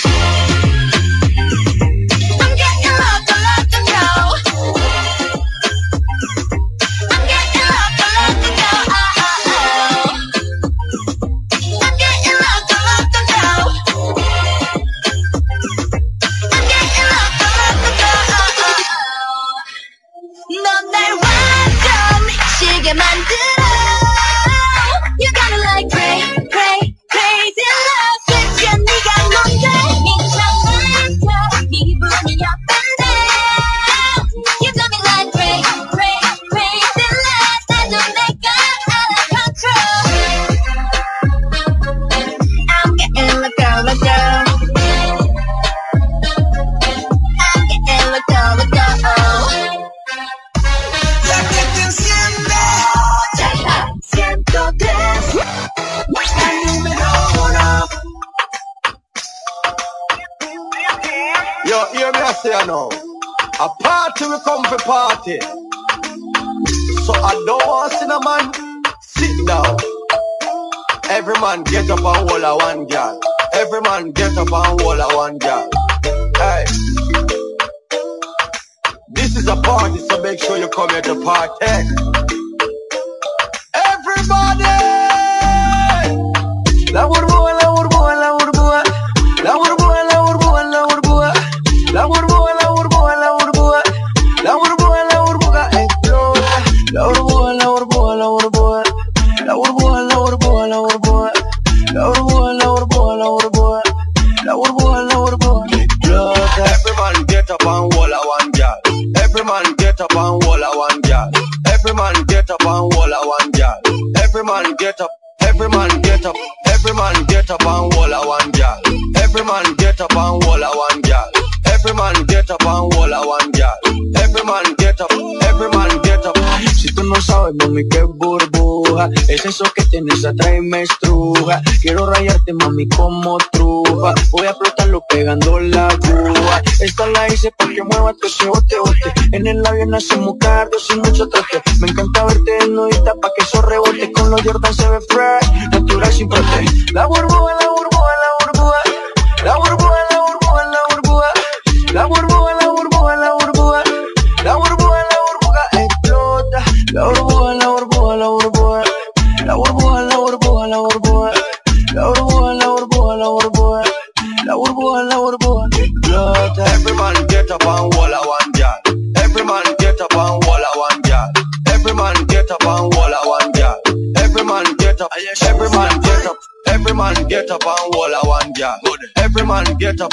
En 139.89 139.95
el 139.95 140.03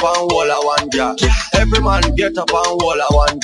and 0.06 0.32
hold 0.32 0.50
a 0.50 0.58
one 0.62 0.90
girl. 0.90 1.16
Every 1.54 1.82
man 1.82 2.16
get 2.16 2.38
up 2.38 2.50
and 2.50 2.82
hold 2.82 3.00
a 3.00 3.08
one. 3.14 3.40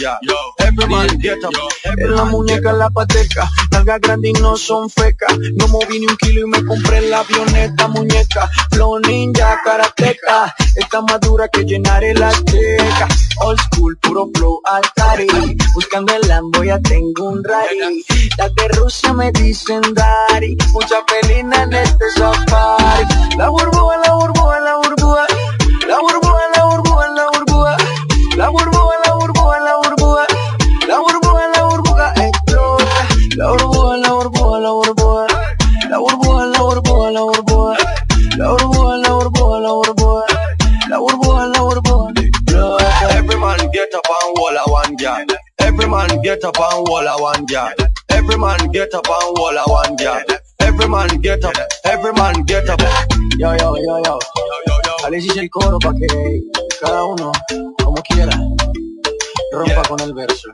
Every 0.60 0.88
man 0.88 1.18
get 1.20 1.44
up. 1.44 1.54
En 1.98 2.16
la 2.16 2.26
muñeca 2.26 2.74
la 2.74 2.90
pateca, 2.90 3.50
nalgas 3.72 4.00
grandes 4.02 4.32
y 4.32 4.42
no 4.42 4.56
son 4.58 4.90
fecas. 4.90 5.38
No 5.56 5.68
moví 5.68 6.00
ni 6.00 6.08
un 6.08 6.18
kilo 6.18 6.42
y 6.42 6.50
me 6.50 6.64
compré 6.66 7.02
la 7.02 7.20
avioneta, 7.20 7.88
muñeca. 7.88 8.50
Flow 8.72 9.00
ninja, 9.00 9.60
karateca. 9.64 10.54
Está 10.76 11.02
más 11.02 11.20
dura 11.22 11.48
que 11.48 11.64
llenar 11.64 12.04
el 12.04 12.22
azteca. 12.22 13.08
Old 13.42 13.60
school, 13.60 13.98
puro 13.98 14.30
flow 14.34 14.62
Atari. 14.66 15.28
Buscando 15.74 16.14
el 16.14 16.28
Lambo 16.28 16.64
ya 16.64 16.80
tengo 16.80 17.30
un 17.30 17.44
rally. 17.44 18.06
Las 18.38 18.54
de 18.56 18.68
Rusia 18.70 19.14
me 19.14 19.32
dicen 19.32 19.82
Dari. 19.94 20.56
Mucha 20.74 20.98
felina 21.08 21.64
en 21.64 21.74
este 21.74 22.12
safari. 22.16 23.06
La 23.38 23.50
burbuja, 23.50 23.98
la 24.06 24.14
burbuja, 24.14 24.60
la 24.60 24.76
burbuja. 24.76 24.91
Get 46.22 46.44
up 46.44 46.58
and 46.58 46.88
hold 46.88 47.06
a 47.06 47.16
one 47.22 47.46
girl. 47.46 47.74
Every 48.10 48.38
man 48.38 48.72
get 48.72 48.94
up 48.94 49.08
and 49.08 49.38
hold 49.38 49.56
a 49.56 49.64
one 49.66 49.96
girl. 49.96 50.24
Every 50.60 50.88
man 50.88 51.22
get 51.22 51.44
up. 51.44 51.54
Every 51.86 52.14
man 52.14 52.44
get 52.44 52.70
up. 52.70 52.82
Yo, 53.38 53.54
yo, 53.54 53.76
yo, 53.78 54.02
yo. 54.06 54.20
Alex 55.06 55.26
hice 55.26 55.40
el 55.40 55.50
coro 55.50 55.80
pa' 55.80 55.94
que 55.94 56.42
cada 56.80 57.04
uno, 57.06 57.32
como 57.84 58.02
quiera, 58.04 58.38
rompa 59.52 59.82
con 59.88 60.00
el 60.02 60.14
verso. 60.14 60.50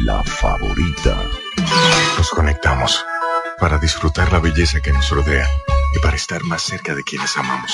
La 0.04 0.24
favorita. 0.24 1.22
Nos 2.16 2.30
conectamos 2.30 3.04
para 3.58 3.76
disfrutar 3.78 4.32
la 4.32 4.38
belleza 4.38 4.80
que 4.80 4.92
nos 4.92 5.10
rodea 5.10 5.46
y 5.94 5.98
para 5.98 6.16
estar 6.16 6.42
más 6.44 6.62
cerca 6.62 6.94
de 6.94 7.04
quienes 7.04 7.36
amamos. 7.36 7.70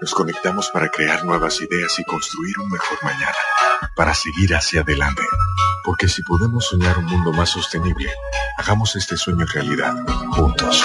Nos 0.00 0.12
conectamos 0.12 0.68
para 0.70 0.90
crear 0.90 1.24
nuevas 1.24 1.62
ideas 1.62 1.98
y 1.98 2.04
construir 2.04 2.58
un 2.58 2.68
mejor 2.68 2.98
mañana, 3.02 3.32
para 3.94 4.12
seguir 4.14 4.54
hacia 4.54 4.82
adelante. 4.82 5.22
Porque 5.84 6.08
si 6.08 6.22
podemos 6.22 6.66
soñar 6.66 6.98
un 6.98 7.06
mundo 7.06 7.32
más 7.32 7.48
sostenible, 7.50 8.12
hagamos 8.58 8.94
este 8.96 9.16
sueño 9.16 9.46
realidad, 9.46 9.94
juntos. 10.32 10.84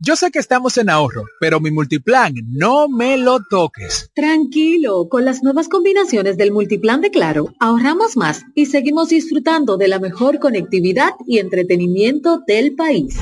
yo 0.00 0.14
sé 0.14 0.30
que 0.30 0.38
estamos 0.38 0.78
en 0.78 0.90
ahorro, 0.90 1.24
pero 1.40 1.58
mi 1.58 1.70
multiplan 1.70 2.32
no 2.46 2.88
me 2.88 3.18
lo 3.18 3.40
toques. 3.44 4.10
Tranquilo, 4.14 5.08
con 5.08 5.24
las 5.24 5.42
nuevas 5.42 5.68
combinaciones 5.68 6.36
del 6.36 6.52
multiplan 6.52 7.00
de 7.00 7.10
Claro, 7.10 7.52
ahorramos 7.58 8.16
más 8.16 8.44
y 8.54 8.66
seguimos 8.66 9.08
disfrutando 9.08 9.76
de 9.76 9.88
la 9.88 9.98
mejor 9.98 10.38
conectividad 10.38 11.14
y 11.26 11.38
entretenimiento 11.38 12.42
del 12.46 12.76
país. 12.76 13.16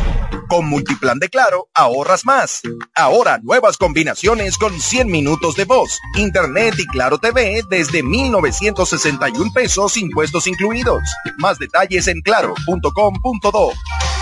Con 0.49 0.69
Multiplan 0.69 1.19
de 1.19 1.29
Claro, 1.29 1.69
ahorras 1.75 2.25
más. 2.25 2.61
Ahora 2.95 3.41
nuevas 3.43 3.79
combinaciones 3.79 4.59
con 4.59 4.79
100 4.79 5.09
minutos 5.09 5.57
de 5.57 5.65
voz, 5.65 5.99
internet 6.17 6.75
y 6.79 6.87
Claro 6.87 7.19
TV 7.19 7.63
desde 7.69 8.03
1,961 8.03 9.51
pesos 9.53 9.97
impuestos 9.97 10.47
incluidos. 10.47 11.03
Más 11.39 11.59
detalles 11.59 12.07
en 12.07 12.21
claro.com.do. 12.21 13.73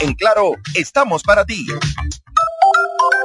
En 0.01 0.15
Claro, 0.15 0.53
estamos 0.75 1.23
para 1.23 1.45
ti. 1.45 1.67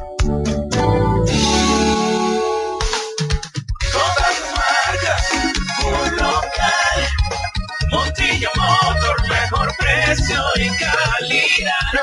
Motor, 8.55 9.29
mejor 9.29 9.75
precio 9.79 10.43
y 10.57 10.69
calidad. 10.77 12.03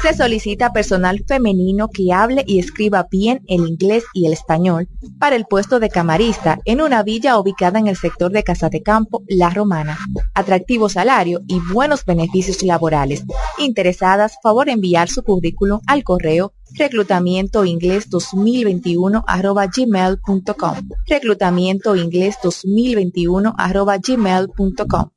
Se 0.02 0.14
solicita 0.14 0.72
personal 0.72 1.24
femenino 1.26 1.88
que 1.88 2.12
hable 2.12 2.44
y 2.46 2.58
escriba 2.58 3.06
bien 3.10 3.42
el 3.48 3.66
inglés 3.66 4.04
y 4.14 4.26
el 4.26 4.32
español 4.32 4.88
para 5.18 5.36
el 5.36 5.44
puesto 5.44 5.80
de 5.80 5.88
camarista 5.88 6.58
en 6.64 6.80
una 6.80 7.02
villa 7.02 7.38
ubicada 7.38 7.78
en 7.78 7.88
el 7.88 7.96
sector 7.96 8.30
de 8.30 8.44
Casa 8.44 8.68
de 8.68 8.82
Campo, 8.82 9.22
La 9.26 9.50
Romana. 9.50 9.98
Atractivo 10.34 10.88
salario 10.88 11.40
y 11.48 11.60
buenos 11.72 12.04
beneficios 12.04 12.62
laborales. 12.62 13.24
Interesadas, 13.58 14.38
favor 14.42 14.68
enviar 14.68 15.08
su 15.08 15.22
currículum 15.22 15.80
al 15.86 16.04
correo 16.04 16.52
reclutamiento 16.74 17.64
inglés 17.64 18.10
2021 18.10 19.24
arroba 19.26 19.66
gmail.com 19.66 20.74
reclutamiento 21.06 21.96
inglés 21.96 22.36
2021 22.42 23.54
arroba 23.56 23.96
gmail.com 23.98 25.10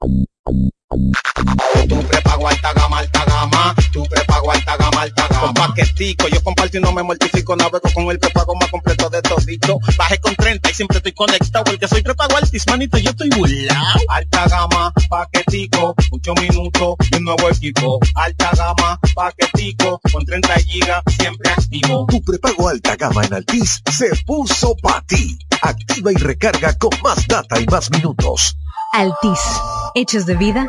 Tu 0.00 0.08
prepago 2.08 2.48
alta 2.48 2.72
gama, 2.72 2.98
alta 3.00 3.24
gama. 3.26 3.74
Tu 3.92 4.02
prepago 4.04 4.50
alta 4.50 4.76
gama, 4.78 5.02
alta 5.02 5.28
gama. 5.28 5.40
Con 5.40 5.54
paquetico, 5.54 6.26
yo 6.28 6.42
comparto 6.42 6.78
y 6.78 6.80
no 6.80 6.90
me 6.92 7.02
mortifico. 7.02 7.54
Navego 7.54 7.90
con 7.92 8.10
el 8.10 8.18
prepago 8.18 8.54
más 8.54 8.70
completo 8.70 9.10
de 9.10 9.20
todito. 9.20 9.78
Bajé 9.98 10.18
con 10.18 10.34
30 10.34 10.70
y 10.70 10.74
siempre 10.74 10.96
estoy 10.96 11.12
conectado. 11.12 11.64
Porque 11.64 11.86
soy 11.86 12.00
prepago 12.00 12.34
altis, 12.34 12.66
manito, 12.66 12.96
yo 12.96 13.10
estoy 13.10 13.28
burlao. 13.28 13.98
Alta 14.08 14.48
gama, 14.48 14.92
paquetico, 15.10 15.94
8 16.10 16.34
minutos 16.40 16.94
y 17.10 17.16
un 17.16 17.24
nuevo 17.24 17.50
equipo. 17.50 18.00
Alta 18.14 18.50
gama, 18.56 18.98
paquetico, 19.14 20.00
con 20.10 20.24
30 20.24 20.54
gigas, 20.60 21.02
siempre 21.18 21.50
activo. 21.50 22.06
Tu 22.06 22.22
prepago 22.22 22.68
alta 22.70 22.96
gama 22.96 23.24
en 23.24 23.34
Altis 23.34 23.82
se 23.92 24.08
puso 24.24 24.74
para 24.76 25.02
ti. 25.02 25.38
Activa 25.60 26.10
y 26.10 26.16
recarga 26.16 26.72
con 26.78 26.90
más 27.02 27.28
data 27.28 27.60
y 27.60 27.66
más 27.66 27.90
minutos. 27.90 28.56
Altis. 28.92 29.40
Hechos 29.94 30.26
de 30.26 30.34
vida, 30.34 30.68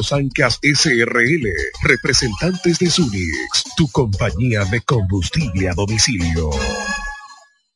Sancas 0.00 0.58
SRL, 0.62 1.46
representantes 1.82 2.78
de 2.78 2.88
Sunix, 2.88 3.64
tu 3.76 3.88
compañía 3.88 4.64
de 4.64 4.80
combustible 4.80 5.68
a 5.68 5.74
domicilio. 5.74 6.50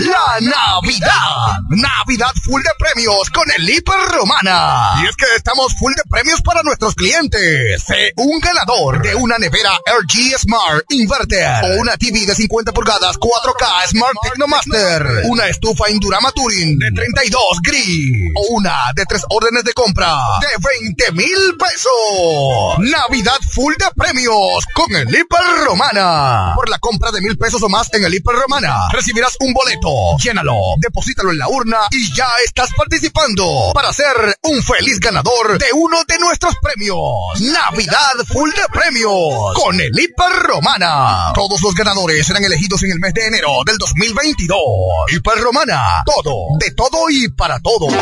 la 0.00 0.40
Navidad. 0.40 1.60
Navidad 1.68 2.32
full 2.42 2.62
de 2.62 2.70
premios 2.78 3.28
con 3.30 3.44
el 3.50 3.68
Hiper 3.68 4.00
Romana. 4.12 5.00
Y 5.02 5.06
es 5.06 5.16
que 5.16 5.26
estamos 5.36 5.74
full 5.74 5.92
de 5.94 6.02
premios 6.08 6.40
para 6.42 6.62
nuestros 6.62 6.94
clientes. 6.94 7.82
Sé 7.82 8.12
un 8.16 8.40
ganador 8.40 9.02
de 9.02 9.14
una 9.14 9.38
nevera 9.38 9.72
LG 9.86 10.38
Smart 10.38 10.84
Inverter 10.90 11.64
o 11.64 11.80
una 11.80 11.96
TV 11.96 12.26
de 12.26 12.34
50 12.34 12.72
pulgadas 12.72 13.18
4K 13.18 13.88
Smart 13.90 14.14
Technomaster, 14.22 15.22
una 15.24 15.48
estufa 15.48 15.90
Indurama 15.90 16.32
Touring 16.32 16.78
de 16.78 16.90
32 16.92 17.42
gris 17.62 18.32
o 18.36 18.54
una 18.54 18.74
de 18.94 19.04
tres 19.06 19.22
órdenes 19.28 19.64
de 19.64 19.72
compra 19.72 20.16
de 20.40 20.68
20 20.82 21.12
mil 21.12 21.56
pesos. 21.58 22.78
Navidad 22.78 23.38
full 23.52 23.74
de 23.78 23.86
premios 23.96 24.64
con 24.74 24.94
el 24.94 25.08
Hiper 25.08 25.64
Romana. 25.66 26.52
Por 26.54 26.68
la 26.68 26.78
compra 26.78 27.10
de 27.10 27.20
mil 27.20 27.36
pesos 27.36 27.62
o 27.62 27.68
más 27.68 27.92
en 27.92 28.04
el 28.04 28.14
Hiper 28.14 28.34
Romana, 28.34 28.88
recibirás 28.92 29.36
un 29.40 29.52
boleto. 29.52 29.89
Llénalo, 30.22 30.74
deposítalo 30.78 31.30
en 31.30 31.38
la 31.38 31.48
urna 31.48 31.78
y 31.90 32.14
ya 32.14 32.28
estás 32.44 32.70
participando 32.76 33.72
para 33.74 33.92
ser 33.92 34.36
un 34.42 34.62
feliz 34.62 35.00
ganador 35.00 35.58
de 35.58 35.66
uno 35.72 35.98
de 36.06 36.18
nuestros 36.18 36.54
premios. 36.62 37.40
Navidad 37.40 38.14
full 38.26 38.50
de 38.50 38.68
premios 38.72 39.54
con 39.54 39.80
el 39.80 39.98
Hiper 39.98 40.32
Romana. 40.42 41.32
Todos 41.34 41.60
los 41.62 41.74
ganadores 41.74 42.26
serán 42.26 42.44
elegidos 42.44 42.82
en 42.84 42.92
el 42.92 43.00
mes 43.00 43.14
de 43.14 43.26
enero 43.26 43.50
del 43.66 43.78
2022. 43.78 44.58
Hiper 45.12 45.38
Romana, 45.38 46.02
todo, 46.04 46.58
de 46.58 46.70
todo 46.72 47.10
y 47.10 47.28
para 47.28 47.58
todos. 47.60 47.92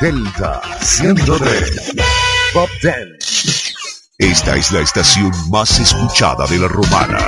Delta 0.00 0.62
103. 0.80 1.92
Top 2.52 2.70
10. 2.82 3.74
Esta 4.18 4.56
es 4.56 4.70
la 4.70 4.80
estación 4.80 5.32
más 5.50 5.80
escuchada 5.80 6.46
de 6.46 6.56
la 6.58 6.68
romana. 6.68 7.18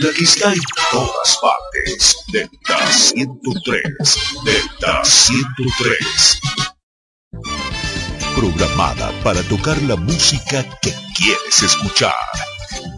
La 0.00 0.12
que 0.12 0.24
está 0.24 0.52
en 0.52 0.60
todas 0.90 1.38
partes. 1.40 2.16
Delta 2.32 2.92
103. 2.92 3.82
Delta 4.44 5.04
103. 5.04 6.40
Programada 8.34 9.12
para 9.22 9.40
tocar 9.44 9.80
la 9.82 9.94
música 9.94 10.64
que 10.82 10.92
quieres 11.16 11.62
escuchar. 11.62 12.14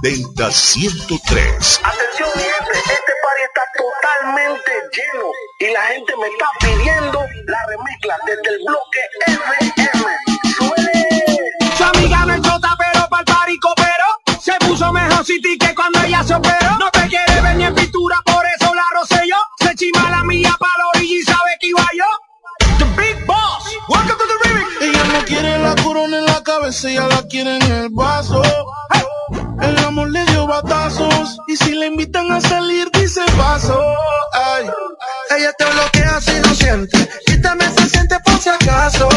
Delta 0.02 0.51
103. 0.51 1.80
Atención 1.84 2.30
mi 2.34 2.43
este 2.43 3.11
está 3.44 3.62
totalmente 3.77 4.73
lleno 4.93 5.31
y 5.59 5.73
la 5.73 5.82
gente 5.82 6.12
me 6.16 6.28
está 6.28 6.47
pidiendo 6.60 7.24
la 7.47 7.66
remezcla 7.66 8.16
desde 8.27 8.56
el 8.56 8.64
bloque 8.64 9.01
FM. 9.27 10.32
¡Suele! 10.56 11.77
Su 11.77 11.85
amiga 11.85 12.24
no 12.27 12.35
es 12.35 12.43
chota, 12.43 12.77
pero 12.78 13.09
pa'l 13.09 13.24
party 13.24 13.59
copero. 13.59 14.39
Se 14.40 14.52
puso 14.66 14.93
mejor 14.93 15.24
City 15.24 15.59
que 15.59 15.74
cuando 15.74 16.01
ella 16.02 16.23
se 16.23 16.35
operó. 16.35 16.78
No 16.78 16.90
te 16.90 17.09
quiere 17.09 17.40
ver 17.40 17.56
ni 17.56 17.64
en 17.64 17.74
pintura, 17.74 18.20
por 18.24 18.44
eso 18.47 18.74
la 18.74 18.85
rocé 18.94 19.27
yo. 19.27 19.36
Se 19.59 19.74
chima 19.74 20.10
la 20.10 20.23
mía 20.24 20.55
pa' 20.59 20.69
la 20.78 21.02
y 21.02 21.23
sabe 21.23 21.56
que 21.60 21.69
iba 21.69 21.89
yo. 21.94 22.78
The 22.78 22.85
Big 22.97 23.27
Boss, 23.27 23.77
welcome 23.89 24.19
to 24.19 24.27
the. 24.27 24.41
Ella 24.83 25.05
no 25.05 25.25
quiere 25.25 25.59
la 25.61 25.77
corona 25.77 26.19
en 26.19 26.25
la 26.27 26.43
cabeza, 26.43 26.91
ella 26.91 27.07
la 27.07 27.23
quiere 27.29 27.57
en 27.57 27.63
el 27.63 27.89
vaso. 27.91 28.43
El 29.61 29.79
amor 29.79 30.11
le 30.11 30.25
dio 30.25 30.45
batazos 30.49 31.39
y 31.47 31.57
si 31.57 31.77
le 31.77 31.87
invitan 31.87 32.33
a 32.33 32.41
salir 32.41 32.91
dice 32.93 33.21
paso. 33.37 33.81
Ay. 34.33 34.67
Ella 35.39 35.53
te 35.57 35.65
bloquea 35.67 36.21
si 36.21 36.33
no 36.41 36.55
siente 36.55 37.09
y 37.29 37.41
también 37.41 37.73
se 37.77 37.89
siente 37.91 38.19
por 38.25 38.37
si 38.41 38.49
acaso. 38.49 39.09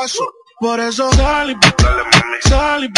Caso. 0.00 0.24
Por 0.60 0.78
eso 0.80 1.10
sal 1.12 1.50
y 1.50 2.48
sal 2.48 2.84
y 2.84 2.90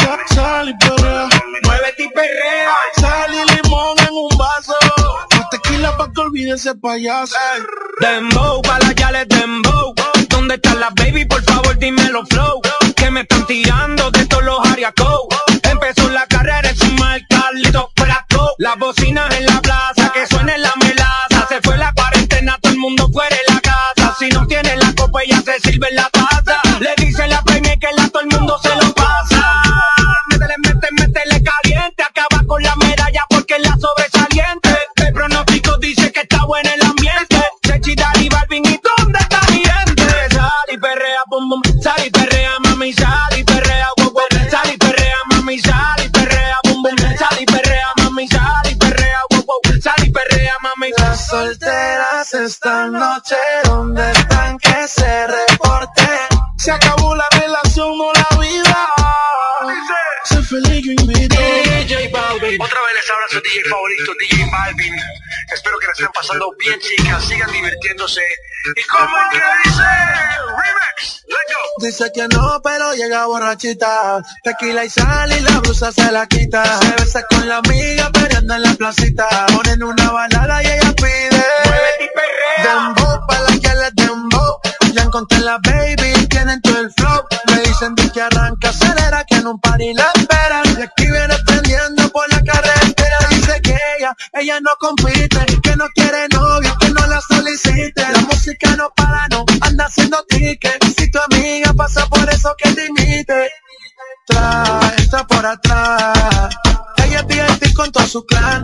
sal, 0.00 0.20
sal 0.34 0.68
y 0.68 0.74
perrea. 0.78 1.28
Muévete 1.64 2.04
y 2.04 2.08
perrea. 2.08 2.74
Sal 2.96 3.34
y 3.34 3.54
limón 3.54 3.98
en 3.98 4.14
un 4.14 4.38
vaso. 4.38 4.74
Más 5.36 5.50
tequila 5.50 5.96
pa' 5.96 6.10
que 6.12 6.20
olvide 6.20 6.52
ese 6.54 6.74
payaso. 6.74 7.36
Dembow, 8.00 8.62
pa' 8.62 8.78
la 8.80 8.92
yales 8.92 9.28
dembow. 9.28 9.94
¿Dónde 10.28 10.54
están 10.54 10.80
las 10.80 10.94
baby? 10.94 11.24
Por 11.26 11.42
favor, 11.42 11.78
dímelo 11.78 12.24
flow. 12.26 12.60
Que 12.96 13.10
me 13.10 13.20
están 13.20 13.46
tirando 13.46 14.10
de 14.10 14.26
todos 14.26 14.44
los 14.44 14.66
ariacos. 14.70 15.26
Empezó 15.62 16.08
la 16.10 16.26
carrera 16.26 16.68
en 16.68 16.76
su 16.76 16.92
marca, 16.94 17.50
Lito 17.54 17.90
Flaco. 17.96 18.54
Las 18.58 18.78
bocinas 18.78 19.34
en 19.36 19.46
la 19.46 19.60
plaza, 19.60 20.12
que 20.12 20.26
suene 20.26 20.56
la 20.58 20.72
melaza. 20.80 21.46
Se 21.48 21.60
fue 21.62 21.76
la 21.76 21.92
cuarentena, 21.92 22.58
todo 22.60 22.72
el 22.72 22.78
mundo 22.78 23.08
fuera 23.12 23.36
de 23.36 23.54
la 23.54 23.60
casa. 23.60 24.16
Si 24.18 24.28
no 24.30 24.46
tiene 24.46 24.76
la 24.76 24.94
copa, 24.94 25.22
ella 25.22 25.42
se 25.42 25.60
sirve 25.60 25.88
en 25.90 25.96
la 25.96 26.08
taza. 26.08 26.21
Dice 35.82 36.12
que 36.12 36.20
está 36.20 36.44
bueno 36.46 36.70
el 36.74 36.82
ambiente. 36.82 37.36
Chechi, 37.66 37.94
Dari, 37.94 38.28
Balvin, 38.28 38.64
¿y 38.64 38.80
dónde 38.96 39.18
está 39.18 39.40
mi 39.50 39.62
gente? 39.64 40.04
Sal 40.30 40.78
perrea, 40.80 41.22
bum, 41.26 41.48
bum. 41.50 41.62
Sal 41.82 42.10
perrea, 42.12 42.52
mami, 42.60 42.92
sal 42.92 43.44
perrea, 43.44 43.88
wow, 43.98 44.12
wow. 44.12 44.50
Sal 44.50 44.70
perrea, 44.78 45.16
mami, 45.30 45.58
sal 45.58 46.00
y 46.04 46.08
perrea, 46.08 46.56
bum, 46.64 46.82
bum. 46.82 46.96
Sal 47.18 47.44
perrea, 47.52 47.88
mami, 47.98 48.28
sal 48.28 48.76
perrea, 48.78 49.20
wow, 49.30 49.44
wow. 49.44 49.80
Sal 49.82 50.06
y 50.06 50.10
perrea, 50.10 50.54
mami. 50.62 50.90
Las 50.98 51.26
solteras 51.26 52.32
esta 52.34 52.86
noche, 52.86 53.36
¿dónde 53.64 54.10
están 54.12 54.58
que 54.58 54.86
se 54.86 55.26
reporten? 55.26 56.28
Se 56.58 56.70
acabó 56.70 57.14
la 57.16 57.26
relación 57.32 58.00
o 58.00 58.12
la 58.14 58.31
Otra 62.60 62.80
vez 62.82 62.94
les 62.94 63.10
habla 63.10 63.28
su 63.30 63.40
DJ 63.40 63.64
favorito, 63.64 64.12
DJ 64.18 64.50
Balvin. 64.50 64.94
Espero 65.54 65.78
que 65.78 65.86
la 65.86 65.92
estén 65.92 66.08
pasando 66.12 66.54
bien, 66.58 66.78
chicas. 66.80 67.24
Sigan 67.24 67.50
divirtiéndose. 67.50 68.20
¿Y 68.76 68.82
cómo 68.82 69.16
es 69.16 69.38
que 69.38 69.68
dice? 69.68 69.82
Remix. 69.82 71.24
Let's 71.26 71.54
go. 71.54 71.86
Dice 71.86 72.12
que 72.14 72.28
no, 72.28 72.60
pero 72.62 72.92
llega 72.94 73.26
borrachita. 73.26 74.22
Tequila 74.44 74.84
y 74.84 74.90
sal 74.90 75.32
y 75.32 75.40
la 75.40 75.60
blusa 75.60 75.92
se 75.92 76.12
la 76.12 76.26
quita. 76.26 76.64
Se 76.80 76.90
besa 77.02 77.22
con 77.30 77.48
la 77.48 77.56
amiga 77.58 78.10
peleando 78.12 78.54
en 78.54 78.62
la 78.62 78.74
placita. 78.74 79.46
Ponen 79.46 79.82
una 79.82 80.10
balada 80.10 80.62
y 80.62 80.66
ella 80.66 80.92
pide. 80.94 81.44
Dembow 82.62 83.26
pa' 83.26 83.40
la 83.40 83.58
que 83.60 83.74
les 83.74 83.94
dembow. 83.94 84.60
Ya 84.92 85.02
encontré 85.02 85.38
la 85.38 85.58
baby, 85.62 86.26
tienen 86.28 86.60
todo 86.60 86.80
el 86.80 86.92
flow. 86.92 87.24
Me 87.48 87.60
dicen 87.62 87.94
de 87.94 88.10
que 88.10 88.20
arranca, 88.20 88.68
acelera, 88.68 89.24
que 89.24 89.36
en 89.36 89.46
un 89.46 89.58
party 89.58 89.94
la 89.94 90.12
esperan. 90.14 90.62
Y 90.78 90.82
aquí 90.82 91.10
viene 91.10 91.34
prendiendo 91.46 92.01
por 92.12 92.28
la 92.30 92.42
carretera 92.42 93.18
dice 93.30 93.60
que 93.62 93.76
ella, 93.98 94.14
ella 94.32 94.60
no 94.60 94.70
compite, 94.78 95.44
que 95.62 95.76
no 95.76 95.86
quiere 95.94 96.28
novio, 96.28 96.76
que 96.78 96.90
no 96.90 97.06
la 97.06 97.20
solicite. 97.20 98.02
La 98.12 98.20
música 98.20 98.76
no 98.76 98.90
para, 98.94 99.28
no 99.28 99.44
anda 99.60 99.86
haciendo 99.86 100.22
tickets. 100.28 100.94
Si 100.96 101.10
tu 101.10 101.18
amiga 101.18 101.72
pasa 101.72 102.06
por 102.06 102.28
eso 102.28 102.54
que 102.58 102.72
te 102.72 102.86
imite, 102.86 103.50
trae, 104.26 104.96
está 104.96 105.26
por 105.26 105.44
atrás. 105.44 106.54
Ella 107.04 107.24
es 107.60 107.74
con 107.74 107.90
todo 107.90 108.06
su 108.06 108.24
clan. 108.26 108.62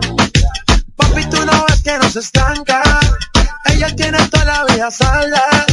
Papi, 0.95 1.25
tú 1.25 1.45
no 1.45 1.65
ves 1.67 1.81
que 1.83 1.97
no 1.97 2.09
se 2.09 2.19
estanca. 2.19 2.81
Ella 3.65 3.95
tiene 3.95 4.19
toda 4.27 4.45
la 4.45 4.65
vida 4.65 4.91
salda. 4.91 5.65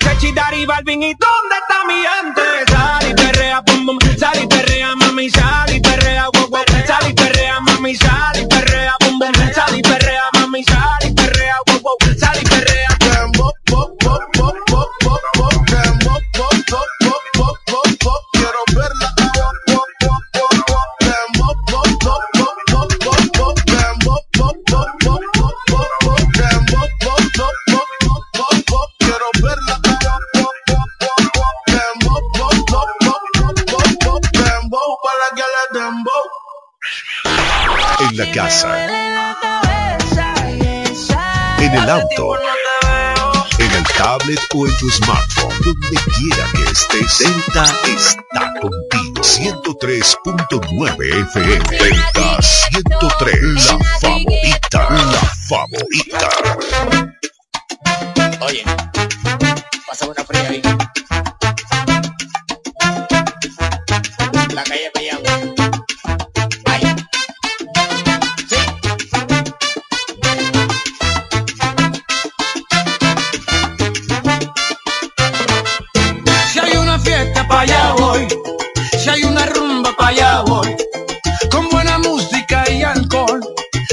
Chechi, 0.00 0.32
Dari, 0.32 0.66
Balvin, 0.66 1.02
¿y 1.02 1.14
dónde 1.14 1.56
está 1.60 1.84
mi 1.86 1.94
gente? 1.94 2.72
Dari, 2.72 3.14
perrea, 3.14 3.62
sal 4.28 4.42
y 4.42 4.46
perrea, 4.46 4.94
mami, 4.94 5.30
sal 5.30 5.74
y 5.74 5.80
perrea, 5.80 6.28
guau, 6.32 6.48
guau. 6.48 6.64
Sal 6.86 7.10
y 7.10 7.14
perrea, 7.14 7.60
mami, 7.60 7.94
sal 7.94 8.42
y 8.42 8.47
la 38.18 38.30
casa, 38.32 38.84
en 41.60 41.72
el 41.72 41.88
auto, 41.88 42.36
en 43.60 43.70
el 43.70 43.84
tablet 43.96 44.40
o 44.56 44.66
en 44.66 44.76
tu 44.76 44.90
smartphone, 44.90 45.54
donde 45.64 45.96
quiera 46.16 46.44
que 46.52 46.64
estés, 46.64 47.18
Delta 47.20 47.64
está 47.86 48.52
contigo. 48.60 49.22
103.9 49.22 51.28
FM, 51.28 51.78
Delta 51.78 52.42
103, 52.42 53.66
la 53.66 53.78
favorita, 54.00 54.88
la 54.90 55.22
favorita. 55.48 56.28
Oye, 58.40 58.64
pasa 59.86 60.06
una 60.06 60.24
fría 60.24 60.48
ahí. 60.48 60.60
La 64.54 64.64
calle 64.64 64.90
me. 64.96 65.27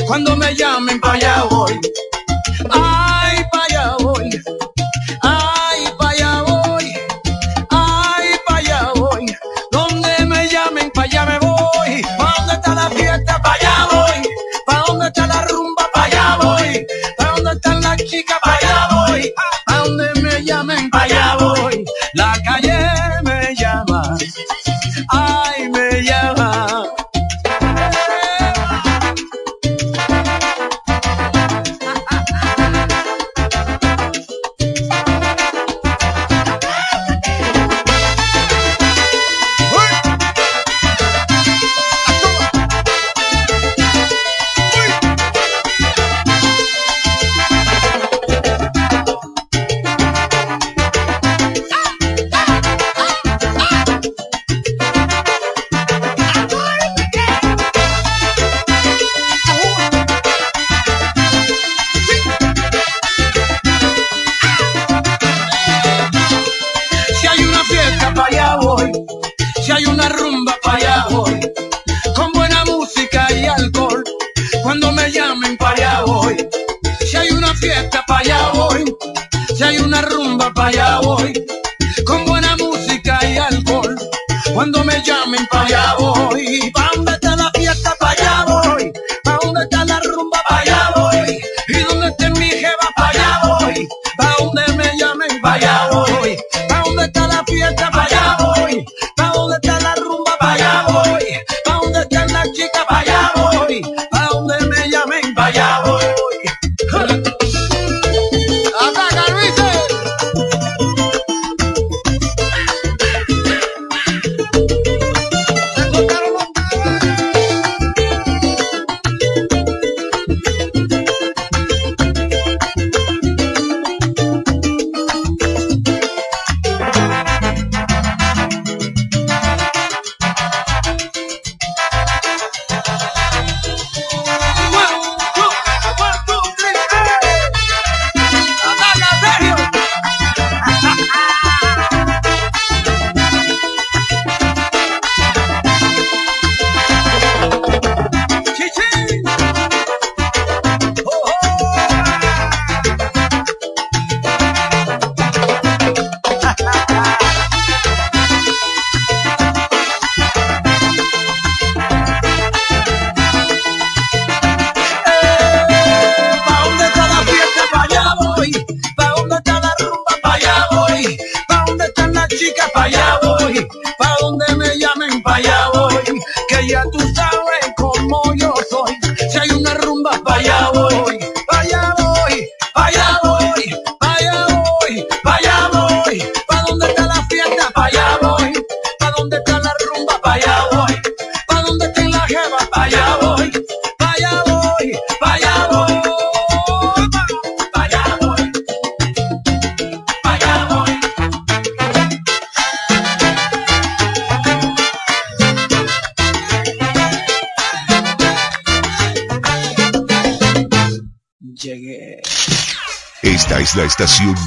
Cuando 0.06 0.36
me 0.36 0.54
llamen, 0.56 1.00
para 1.00 1.14
allá 1.14 1.44
voy. 1.50 1.80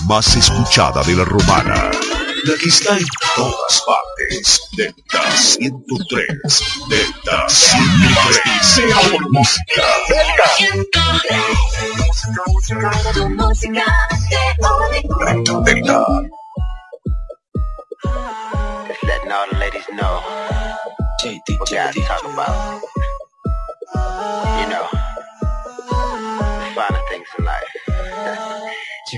más 0.07 0.37
escuchada 0.37 1.03
de 1.03 1.17
la 1.17 1.25
romana. 1.25 1.91
La 2.45 2.57
que 2.61 2.69
está 2.69 2.97
en 2.97 3.05
todas 3.35 3.83
partes. 3.85 4.61
Delta 4.77 5.37
103. 5.37 6.63
Delta 6.89 7.49
103. 7.49 9.21
Música. 9.31 9.83
Delta. 10.09 10.45
Delta. 15.65 16.07
Just 18.87 19.03
letting 19.03 19.33
all 19.33 19.47
the 19.51 19.59
ladies 19.59 19.89
know 19.93 20.23
what 21.59 21.69
guys 21.69 21.97
talk 22.07 22.25
about. 22.25 22.81
You 24.61 24.69
know. 24.71 24.98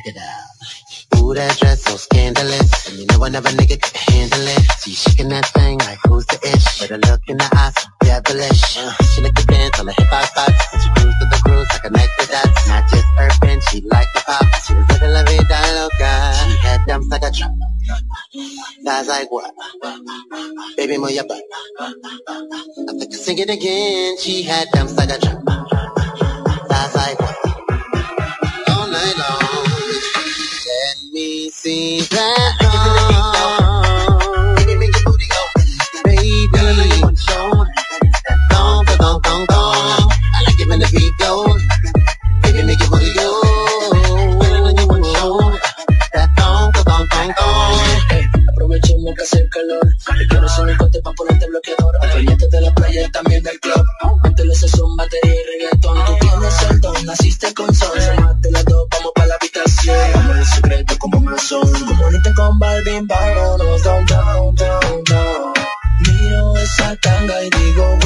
check 0.01 0.14
it 0.14 0.20
out. 0.20 1.20
Ooh, 1.20 1.35
that 1.35 1.56
dress 1.59 1.82
so 1.82 1.97
scandalous. 1.97 2.89
And 2.89 2.98
you 2.98 3.06
know 3.06 3.24
another 3.24 3.51
nigga 3.51 3.81
could 3.81 3.97
handle 3.97 4.40
it. 4.40 4.62
She 4.82 4.93
shaking 4.93 5.28
that 5.28 5.47
thing 5.47 5.78
like 5.78 5.98
who's 6.06 6.27
the 6.27 6.39
ish? 6.47 6.81
With 6.81 6.93
a 6.93 6.98
look 7.09 7.20
in 7.28 7.36
the 7.36 7.48
eyes, 7.56 7.74
so 7.77 7.89
devilish. 8.01 8.78
Uh, 8.78 8.93
she 9.05 9.22
like 9.22 9.35
to 9.35 9.47
dance 9.47 9.78
on 9.81 9.86
the 9.86 9.93
hip 9.93 10.09
hop 10.09 10.24
spots. 10.27 10.64
And 10.72 10.82
she 10.82 10.89
cruise 10.97 11.14
to 11.20 11.27
the 11.27 11.40
groove 11.44 11.66
like 11.70 11.85
a 11.85 11.90
neck 11.90 12.10
dots. 12.18 12.68
Not 12.68 12.85
just 12.89 13.06
urban, 13.18 13.60
she 13.68 13.81
like 13.82 14.09
the 14.14 14.22
pop. 14.24 14.47
She 14.66 14.74
was 14.74 14.86
living 14.89 15.12
la 15.12 15.22
vida 15.24 15.60
loca. 15.77 16.12
She 16.40 16.56
had 16.59 16.81
dumps 16.86 17.09
like 17.09 17.22
a 17.22 17.31
truck. 17.31 17.52
Guys 18.85 19.09
like 19.09 19.31
what? 19.31 19.52
Baby, 20.77 20.98
move 20.98 21.10
your 21.10 21.27
butt. 21.27 21.43
I 21.81 22.93
think 22.98 23.12
I 23.12 23.16
sing 23.16 23.39
it 23.39 23.51
again. 23.51 24.16
She 24.18 24.43
had 24.43 24.68
dumps 24.72 24.97
like 24.97 25.10
a 25.10 25.18
truck. 25.18 25.44
Guys 26.68 26.94
like 26.94 27.18
what? 27.18 27.36
All 28.68 28.86
night 28.89 29.16
long. 29.18 29.69
see 31.70 31.98
you 31.98 32.05
make 34.76 34.90
baby. 34.92 35.05
Baby, 42.42 42.62
make 42.66 42.80
your 42.80 42.90
que 49.14 49.22
hace 49.22 49.48
calor. 49.48 49.80
Te 50.18 50.26
quiero 50.26 50.48
sin 50.48 50.66
pa' 51.02 51.12
bloqueador. 51.47 51.94
De 52.51 52.60
la 52.60 52.74
playa 52.74 53.10
también 53.12 53.42
del 53.42 53.60
club. 53.60 53.84
Tú 56.06 56.16
tienes 56.20 56.62
el 56.68 57.06
naciste 57.06 57.55
con 57.55 57.74
sol. 57.74 58.19
corazón. 61.51 61.98
Bonita 61.98 62.35
con 62.35 62.59
Balvin, 62.59 63.06
vámonos 63.06 63.82
down, 63.82 64.06
down, 64.06 64.55
down, 64.55 65.05
down. 65.05 65.52
Miro 66.06 66.56
esa 66.56 66.97
tanga 66.97 67.43
y 67.44 67.51
digo, 67.51 67.98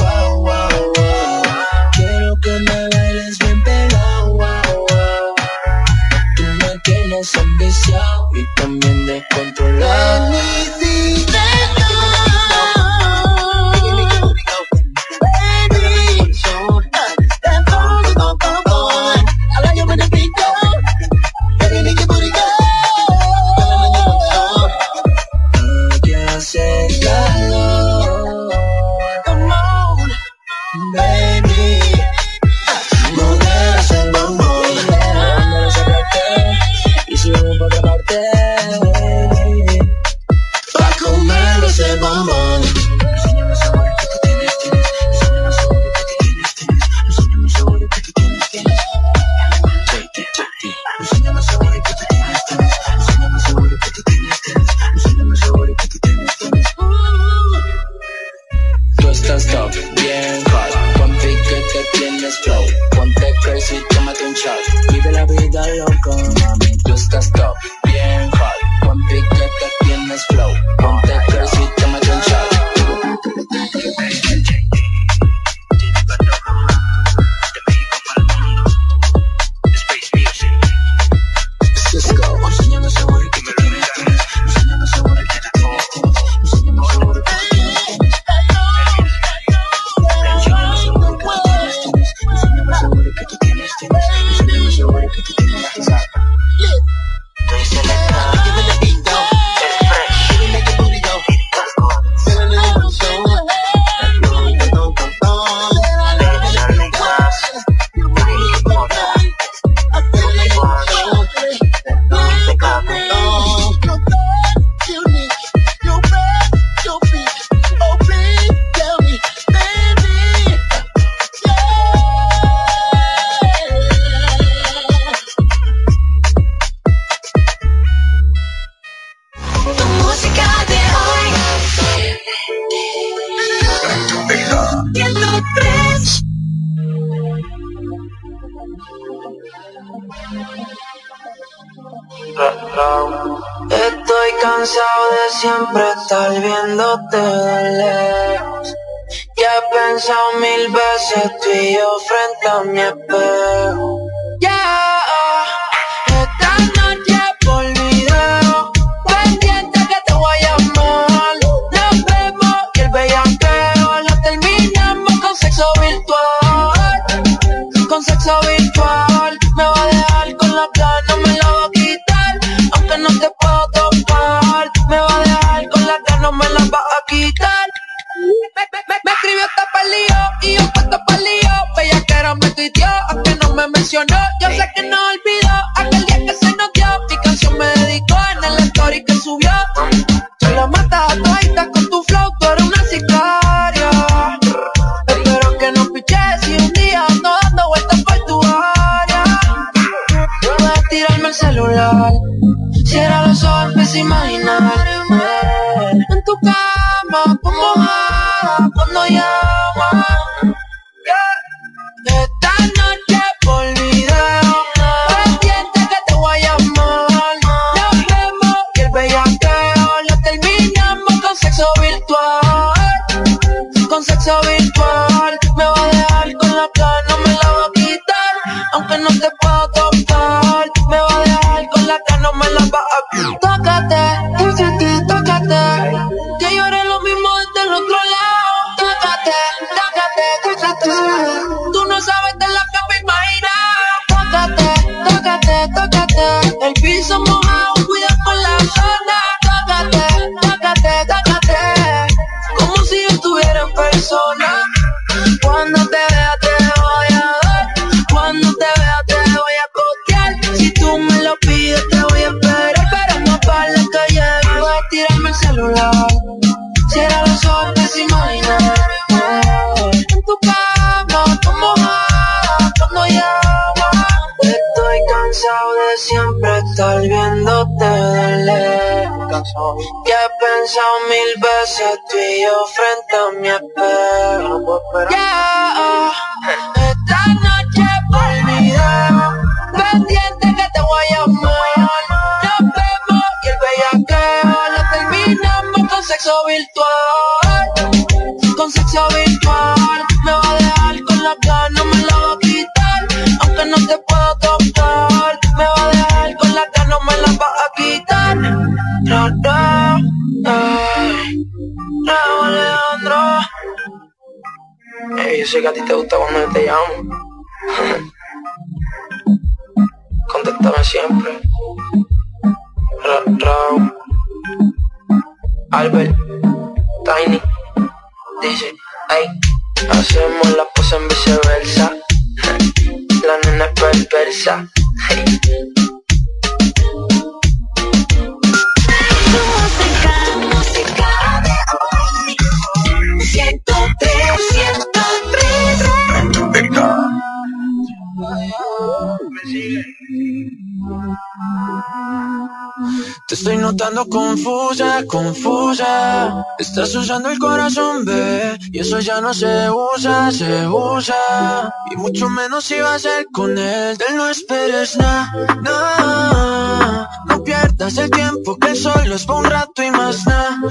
Estás 356.85 357.01
usando 357.01 357.31
el 357.31 357.39
corazón, 357.39 358.05
bebé. 358.05 358.59
Y 358.71 358.77
eso 358.77 358.99
ya 358.99 359.19
no 359.19 359.33
se 359.33 359.71
usa, 359.71 360.31
se 360.31 360.67
usa. 360.67 361.73
Y 361.89 361.95
mucho 361.95 362.29
menos 362.29 362.63
si 362.63 362.79
va 362.79 362.93
a 362.93 362.99
ser 362.99 363.25
con 363.33 363.57
él. 363.57 363.97
De 363.97 364.05
él 364.09 364.15
no 364.15 364.29
esperes 364.29 364.95
nada, 364.95 365.33
nada. 365.63 367.09
No 367.25 367.43
pierdas 367.43 367.97
el 367.97 368.11
tiempo 368.11 368.55
que 368.57 368.75
solo 368.75 369.15
es 369.15 369.25
por 369.25 369.37
un 369.37 369.45
rato 369.45 369.81
y 369.81 369.89
más 369.89 370.27
nada. 370.27 370.61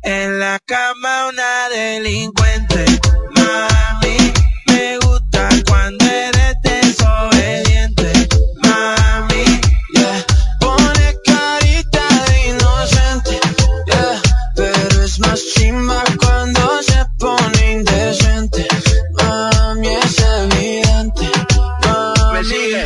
En 0.00 0.40
la 0.40 0.58
cama 0.64 1.26
una 1.28 1.68
delincuente. 1.68 2.47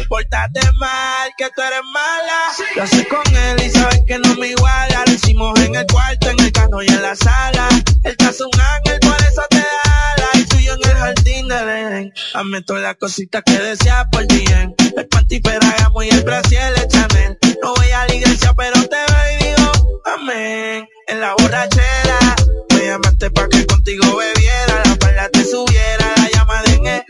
Pórtate 0.09 0.61
mal, 0.79 1.31
que 1.37 1.49
tú 1.55 1.63
eres 1.63 1.81
mala. 1.93 2.39
Lo 2.77 2.83
haces 2.83 3.07
con 3.09 3.37
él 3.37 3.63
y 3.65 3.71
sabes 3.71 4.01
que 4.07 4.19
no 4.19 4.35
me 4.37 4.49
iguala. 4.49 5.05
Lo 5.07 5.13
hicimos 5.13 5.59
en 5.61 5.75
el 5.75 5.87
cuarto, 5.87 6.31
en 6.31 6.41
el 6.41 6.53
carro 6.53 6.83
y 6.83 6.89
en 6.89 7.03
la 7.03 7.15
sala. 7.17 7.69
Él 8.05 8.17
te 8.17 8.25
hace 8.25 8.45
un 8.45 8.61
ángel, 8.61 9.01
por 9.01 9.17
eso 9.23 9.43
te 9.51 9.59
ala. 9.59 10.29
Y 10.35 10.45
tú 10.45 10.57
y 10.59 10.65
yo 10.65 10.75
en 10.75 10.91
el 10.91 10.97
jardín 10.97 11.49
del 11.49 11.69
Edén. 11.69 12.13
Hazme 12.35 12.63
todas 12.63 12.83
las 12.83 12.97
cositas 12.97 13.43
que 13.45 13.59
deseas 13.59 14.07
por 14.11 14.27
bien. 14.27 14.75
El 14.97 15.09
panty 15.09 15.41
Ferragamo 15.41 16.03
y 16.03 16.09
el 16.11 16.23
brasier 16.23 16.75
de 16.75 16.89
Chanel. 16.89 17.39
No 17.63 17.75
voy 17.75 17.91
a 17.91 18.07
la 18.07 18.15
iglesia, 18.15 18.55
pero 18.57 18.83
te 18.89 18.97
veo 18.97 19.33
y 19.33 19.45
digo 19.45 20.01
amén. 20.05 20.89
En 21.09 21.21
la 21.21 21.35
borrachera, 21.35 22.37
me 22.71 22.87
llamaste 22.87 23.31
pa' 23.31 23.49
que 23.49 23.67
contigo 23.67 24.17
bebiera. 24.17 24.83
La 24.85 24.97
palabra 24.97 25.29
te 25.31 25.45
subiera, 25.45 26.15
la 26.17 26.31
llamada 26.31 26.73
en 26.73 27.05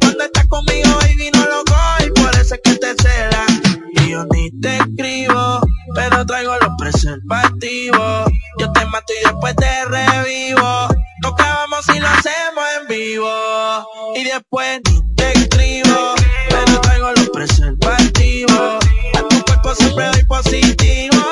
Cuando 0.00 0.24
estás 0.24 0.46
conmigo, 0.46 0.88
baby, 1.02 1.30
no 1.34 1.44
lo 1.44 1.62
y 2.06 2.10
por 2.10 2.34
eso 2.36 2.54
es 2.54 2.60
que 2.64 2.74
te 2.76 2.94
cela. 3.02 3.44
Y 3.92 4.10
yo 4.10 4.24
ni 4.32 4.50
te 4.62 4.78
escribo, 4.78 5.60
pero 5.94 6.24
traigo 6.24 6.56
los 6.58 6.70
preservativos. 6.78 8.30
Yo 8.58 8.72
te 8.72 8.86
mato 8.86 9.12
y 9.12 9.24
después 9.24 9.54
te 9.56 9.84
revivo. 9.84 10.88
Nos 11.22 11.34
clavamos 11.34 11.86
y 11.94 12.00
lo 12.00 12.08
hacemos 12.08 12.64
en 12.80 12.88
vivo. 12.88 13.86
Y 14.14 14.24
después 14.24 14.80
ni 14.88 15.14
te 15.16 15.32
escribo, 15.32 16.14
pero 16.48 16.80
traigo 16.80 17.12
los 17.12 17.28
preservativos. 17.28 18.84
A 19.14 19.28
tu 19.28 19.44
cuerpo 19.44 19.74
siempre 19.74 20.06
doy 20.12 20.24
positivo. 20.24 21.22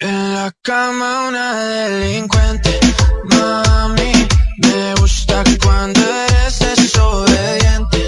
En 0.00 0.34
la 0.34 0.52
cama 0.62 1.28
una 1.28 1.54
delincuente. 1.64 2.78
Mami, 3.24 3.97
me 4.58 4.94
gusta 5.00 5.44
cuando 5.62 6.00
eres 6.00 6.58
desobediente. 6.58 8.06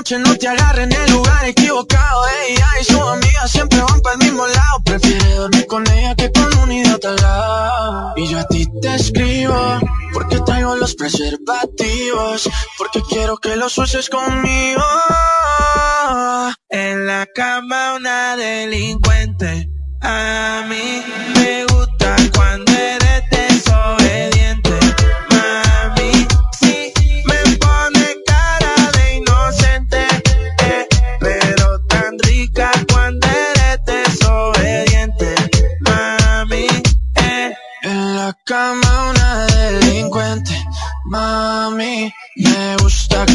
Noche 0.00 0.18
no 0.18 0.34
te 0.34 0.48
agarre 0.48 0.84
en 0.84 0.92
el 0.92 1.10
lugar 1.10 1.44
equivocado. 1.44 2.22
Ella 2.48 2.68
y 2.80 2.84
sus 2.84 3.00
amigas 3.00 3.50
siempre 3.50 3.82
van 3.82 4.00
para 4.00 4.14
el 4.14 4.24
mismo 4.24 4.46
lado. 4.46 4.82
Prefiere 4.82 5.34
dormir 5.34 5.66
con 5.66 5.86
ella 5.90 6.14
que 6.14 6.32
con 6.32 6.58
un 6.58 6.72
idiota 6.72 7.10
al 7.10 7.16
lado. 7.16 8.12
Y 8.16 8.26
yo 8.28 8.38
a 8.38 8.44
ti 8.44 8.66
te 8.80 8.94
escribo 8.94 9.78
porque 10.14 10.40
traigo 10.40 10.74
los 10.76 10.94
preservativos. 10.94 12.48
Porque 12.78 13.02
quiero 13.10 13.36
que 13.36 13.56
los 13.56 13.76
uses 13.76 14.08
conmigo. 14.08 14.82
En 16.70 17.06
la 17.06 17.26
cama 17.34 17.96
una 17.96 18.36
delincuente. 18.36 19.68
A 20.00 20.64
mí 20.66 21.04
me 21.34 21.66
gusta 21.66 22.16
cuando 22.34 22.72
eres 22.72 22.99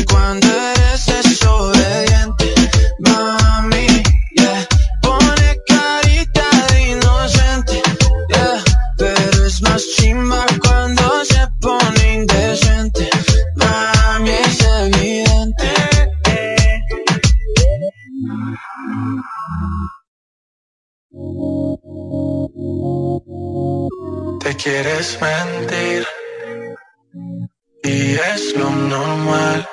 cuando 0.10 0.48
eres 0.48 1.06
desobediente, 1.06 2.56
mami. 3.00 3.88
Yeah. 4.36 4.68
Pone 5.02 5.60
carita 5.68 6.50
inocente, 6.80 7.82
yeah. 8.30 8.64
Pero 8.98 9.46
es 9.46 9.62
más 9.62 9.84
chimba 9.96 10.46
cuando 10.64 11.24
se 11.26 11.48
pone 11.62 12.14
indecente, 12.14 13.10
mami. 13.56 14.32
Es 14.32 14.60
evidente. 14.62 15.74
Te 24.40 24.56
quieres 24.56 25.18
mentir 25.22 26.06
y 27.84 28.16
es 28.16 28.56
lo 28.56 28.70
normal. 28.70 29.68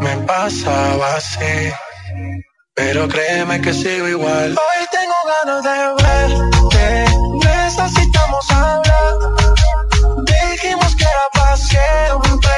Me 0.00 0.16
pasaba 0.26 1.16
así, 1.16 1.72
pero 2.74 3.08
créeme 3.08 3.60
que 3.60 3.72
sigo 3.72 4.08
igual. 4.08 4.56
Hoy 4.56 4.86
tengo 4.92 5.14
ganas 5.34 5.62
de 5.64 5.78
verte, 6.04 7.06
necesitamos 7.46 8.50
hablar. 8.50 9.14
Dijimos 10.24 10.94
que 10.96 11.04
era 11.04 11.28
para 11.32 11.56
siempre, 11.56 12.56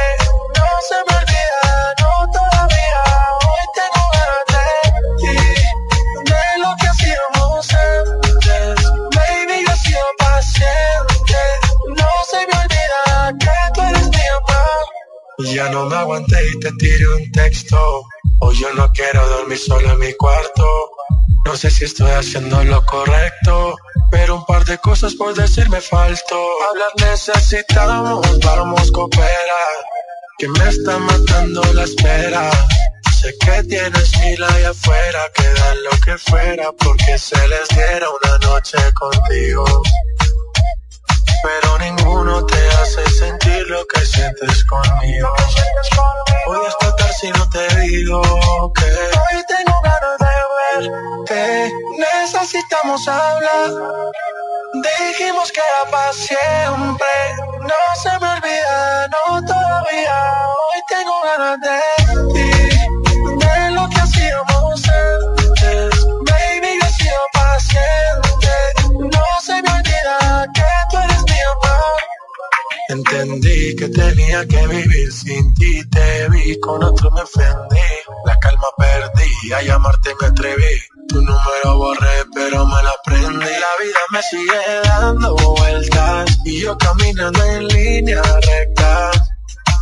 Ya 15.55 15.69
no 15.71 15.87
me 15.87 15.97
aguanté 15.97 16.37
y 16.49 16.61
te 16.61 16.71
tiré 16.73 17.09
un 17.09 17.33
texto. 17.33 18.05
Hoy 18.39 18.57
yo 18.61 18.73
no 18.75 18.93
quiero 18.93 19.27
dormir 19.29 19.59
solo 19.59 19.91
en 19.93 19.99
mi 19.99 20.13
cuarto. 20.15 20.91
No 21.45 21.57
sé 21.57 21.71
si 21.71 21.87
estoy 21.87 22.11
haciendo 22.13 22.63
lo 22.63 22.85
correcto, 22.87 23.75
pero 24.13 24.37
un 24.37 24.47
par 24.47 24.65
de 24.65 24.79
cosas 24.79 25.15
por 25.15 25.35
decirme 25.35 25.81
faltó. 25.81 26.41
Hablar 26.71 27.11
necesitamos, 27.11 28.39
vamos 28.45 28.93
cooperar. 28.93 29.77
Que 30.39 30.49
me 30.49 30.69
está 30.69 30.99
matando 30.99 31.63
la 31.73 31.83
espera. 31.83 32.51
Sé 33.21 33.35
que 33.39 33.65
tienes 33.65 34.19
mil 34.21 34.43
allá 34.45 34.71
afuera 34.71 35.21
que 35.35 35.43
dan 35.43 35.83
lo 35.83 35.91
que 36.05 36.19
fuera 36.19 36.73
porque 36.73 37.19
se 37.19 37.49
les 37.49 37.69
diera 37.71 38.07
una 38.09 38.39
noche 38.39 38.79
contigo. 38.95 39.65
Pero 41.43 41.79
ninguno 41.79 42.45
te 42.47 42.69
hace 42.81 43.09
sentir 43.11 43.67
lo 43.69 43.87
que 43.87 44.05
sientes 44.05 44.65
conmigo. 44.65 45.29
Voy 46.47 46.59
a 46.59 46.69
explotar 46.69 47.13
si 47.13 47.31
no 47.31 47.49
te 47.51 47.81
digo 47.81 48.23
que 48.75 48.85
Hoy 48.85 49.45
tengo 49.49 49.81
ganas 49.83 50.19
de 50.19 50.89
verte, 50.89 51.73
necesitamos 51.99 53.07
hablar. 53.09 53.71
Dijimos 54.73 55.51
que 55.53 55.61
era 55.61 55.91
para 55.91 56.13
siempre, 56.13 57.07
no 57.61 57.81
se 58.03 58.19
me 58.21 58.29
olvida, 58.29 59.09
no 59.09 59.45
todavía. 59.45 60.43
Hoy 60.47 60.81
tengo 60.89 61.23
ganas 61.23 61.59
de 61.61 61.81
ti, 62.35 62.80
Entendí 72.91 73.77
que 73.77 73.89
tenía 73.89 74.45
que 74.49 74.67
vivir 74.67 75.13
sin 75.13 75.55
ti, 75.55 75.81
te 75.91 76.29
vi, 76.31 76.59
con 76.59 76.83
otro 76.83 77.09
me 77.13 77.23
ofendí. 77.23 77.89
La 78.25 78.37
calma 78.41 78.67
perdí, 78.77 79.53
a 79.53 79.63
llamarte 79.63 80.11
me 80.21 80.27
atreví. 80.27 80.83
Tu 81.09 81.23
número 81.23 81.77
borré, 81.77 82.25
pero 82.35 82.67
me 82.67 82.83
la 82.83 82.91
aprendí. 82.91 83.47
La 83.47 83.85
vida 83.85 84.01
me 84.11 84.23
sigue 84.23 84.81
dando 84.83 85.37
vueltas 85.37 86.37
y 86.45 86.63
yo 86.63 86.77
caminando 86.79 87.45
en 87.45 87.69
línea 87.69 88.23
recta. 88.23 89.13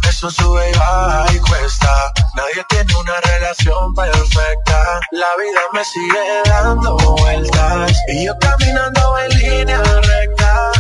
Eso 0.07 0.31
sube 0.31 0.71
y 0.71 0.79
baja 0.79 1.33
y 1.33 1.39
cuesta. 1.39 2.13
Nadie 2.35 2.63
tiene 2.69 2.95
una 2.95 3.21
relación 3.23 3.95
perfecta. 3.95 5.01
La 5.13 5.29
vida 5.39 5.61
me 5.73 5.83
sigue 5.83 6.43
dando 6.45 6.95
vueltas 6.99 7.93
y 8.09 8.27
yo 8.27 8.39
caminando 8.39 9.19
en 9.19 9.39
línea 9.39 9.83
recta. 9.83 10.73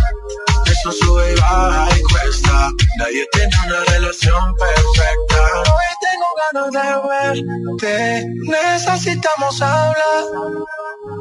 Eso 0.80 0.92
sube 0.92 1.32
y 1.32 1.40
baja 1.40 1.88
y 1.96 2.02
cuesta. 2.02 2.70
Nadie 2.98 3.26
tiene 3.32 3.56
una 3.66 3.84
relación 3.84 4.54
perfecta. 4.54 5.40
Hoy 5.74 5.88
tengo 6.00 6.28
ganas 6.52 6.70
de 6.72 7.42
verte, 7.42 8.26
necesitamos 8.44 9.60
hablar. 9.60 10.24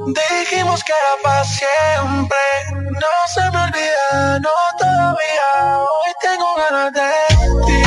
Dijimos 0.08 0.84
que 0.84 0.92
era 0.92 1.24
para 1.24 1.44
siempre, 1.44 2.38
no 2.92 3.08
se 3.34 3.42
me 3.52 3.64
olvida, 3.64 4.40
no 4.42 4.50
todavía. 4.78 5.80
Hoy 5.80 6.14
tengo 6.22 6.56
ganas 6.56 6.94
de 6.94 7.12
ti, 7.66 7.87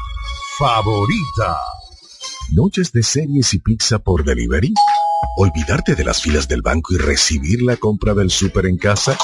favorita. 0.61 1.57
¿Noches 2.53 2.91
de 2.91 3.01
series 3.01 3.51
y 3.55 3.59
pizza 3.59 3.97
por 3.97 4.23
delivery? 4.23 4.71
¿Olvidarte 5.37 5.95
de 5.95 6.03
las 6.03 6.21
filas 6.21 6.47
del 6.47 6.61
banco 6.61 6.93
y 6.93 6.97
recibir 6.97 7.63
la 7.63 7.77
compra 7.77 8.13
del 8.13 8.29
súper 8.29 8.67
en 8.67 8.77
casa? 8.77 9.17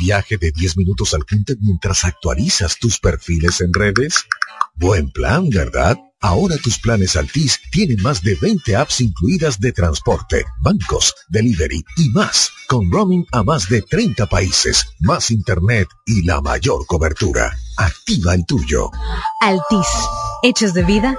¿Viaje 0.00 0.38
de 0.38 0.50
10 0.50 0.76
minutos 0.76 1.14
al 1.14 1.24
punto 1.24 1.52
mientras 1.60 2.04
actualizas 2.04 2.80
tus 2.80 2.98
perfiles 2.98 3.60
en 3.60 3.72
redes? 3.72 4.24
Buen 4.74 5.12
plan, 5.12 5.48
¿verdad? 5.50 5.98
Ahora 6.20 6.56
tus 6.56 6.80
planes 6.80 7.14
Altis 7.14 7.60
tienen 7.70 8.02
más 8.02 8.22
de 8.22 8.36
20 8.40 8.74
apps 8.74 9.00
incluidas 9.00 9.60
de 9.60 9.70
transporte, 9.70 10.44
bancos, 10.62 11.14
delivery 11.28 11.84
y 11.96 12.10
más, 12.10 12.50
con 12.66 12.90
roaming 12.90 13.24
a 13.30 13.44
más 13.44 13.68
de 13.68 13.82
30 13.82 14.26
países, 14.26 14.84
más 14.98 15.30
internet 15.30 15.86
y 16.06 16.24
la 16.24 16.40
mayor 16.40 16.84
cobertura. 16.86 17.56
Activa 17.76 18.34
el 18.34 18.44
tuyo. 18.46 18.90
Altis. 19.40 19.86
Hechos 20.48 20.74
de 20.74 20.84
vida, 20.84 21.18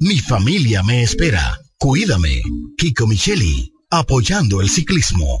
mi 0.00 0.18
familia 0.18 0.82
me 0.82 1.02
espera. 1.02 1.58
Cuídame. 1.78 2.42
Kiko 2.76 3.06
Micheli, 3.06 3.72
apoyando 3.90 4.60
el 4.60 4.68
ciclismo. 4.68 5.40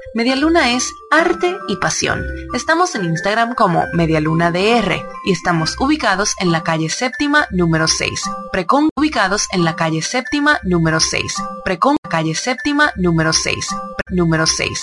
Media 0.13 0.35
Luna 0.35 0.73
es 0.73 0.93
arte 1.09 1.57
y 1.69 1.77
pasión. 1.77 2.21
Estamos 2.53 2.95
en 2.95 3.05
Instagram 3.05 3.55
como 3.55 3.85
MedialunaDR 3.93 5.05
y 5.23 5.31
estamos 5.31 5.77
ubicados 5.79 6.35
en 6.39 6.51
la 6.51 6.63
calle 6.63 6.89
séptima 6.89 7.47
número 7.49 7.87
6. 7.87 8.21
Precon 8.51 8.89
ubicados 8.97 9.47
en 9.53 9.63
la 9.63 9.77
calle 9.77 10.01
séptima 10.01 10.59
número 10.63 10.99
6. 10.99 11.35
Precon 11.63 11.95
calle 12.09 12.35
séptima 12.35 12.91
número 12.97 13.31
6. 13.31 13.69
Número 14.09 14.45
6. 14.45 14.81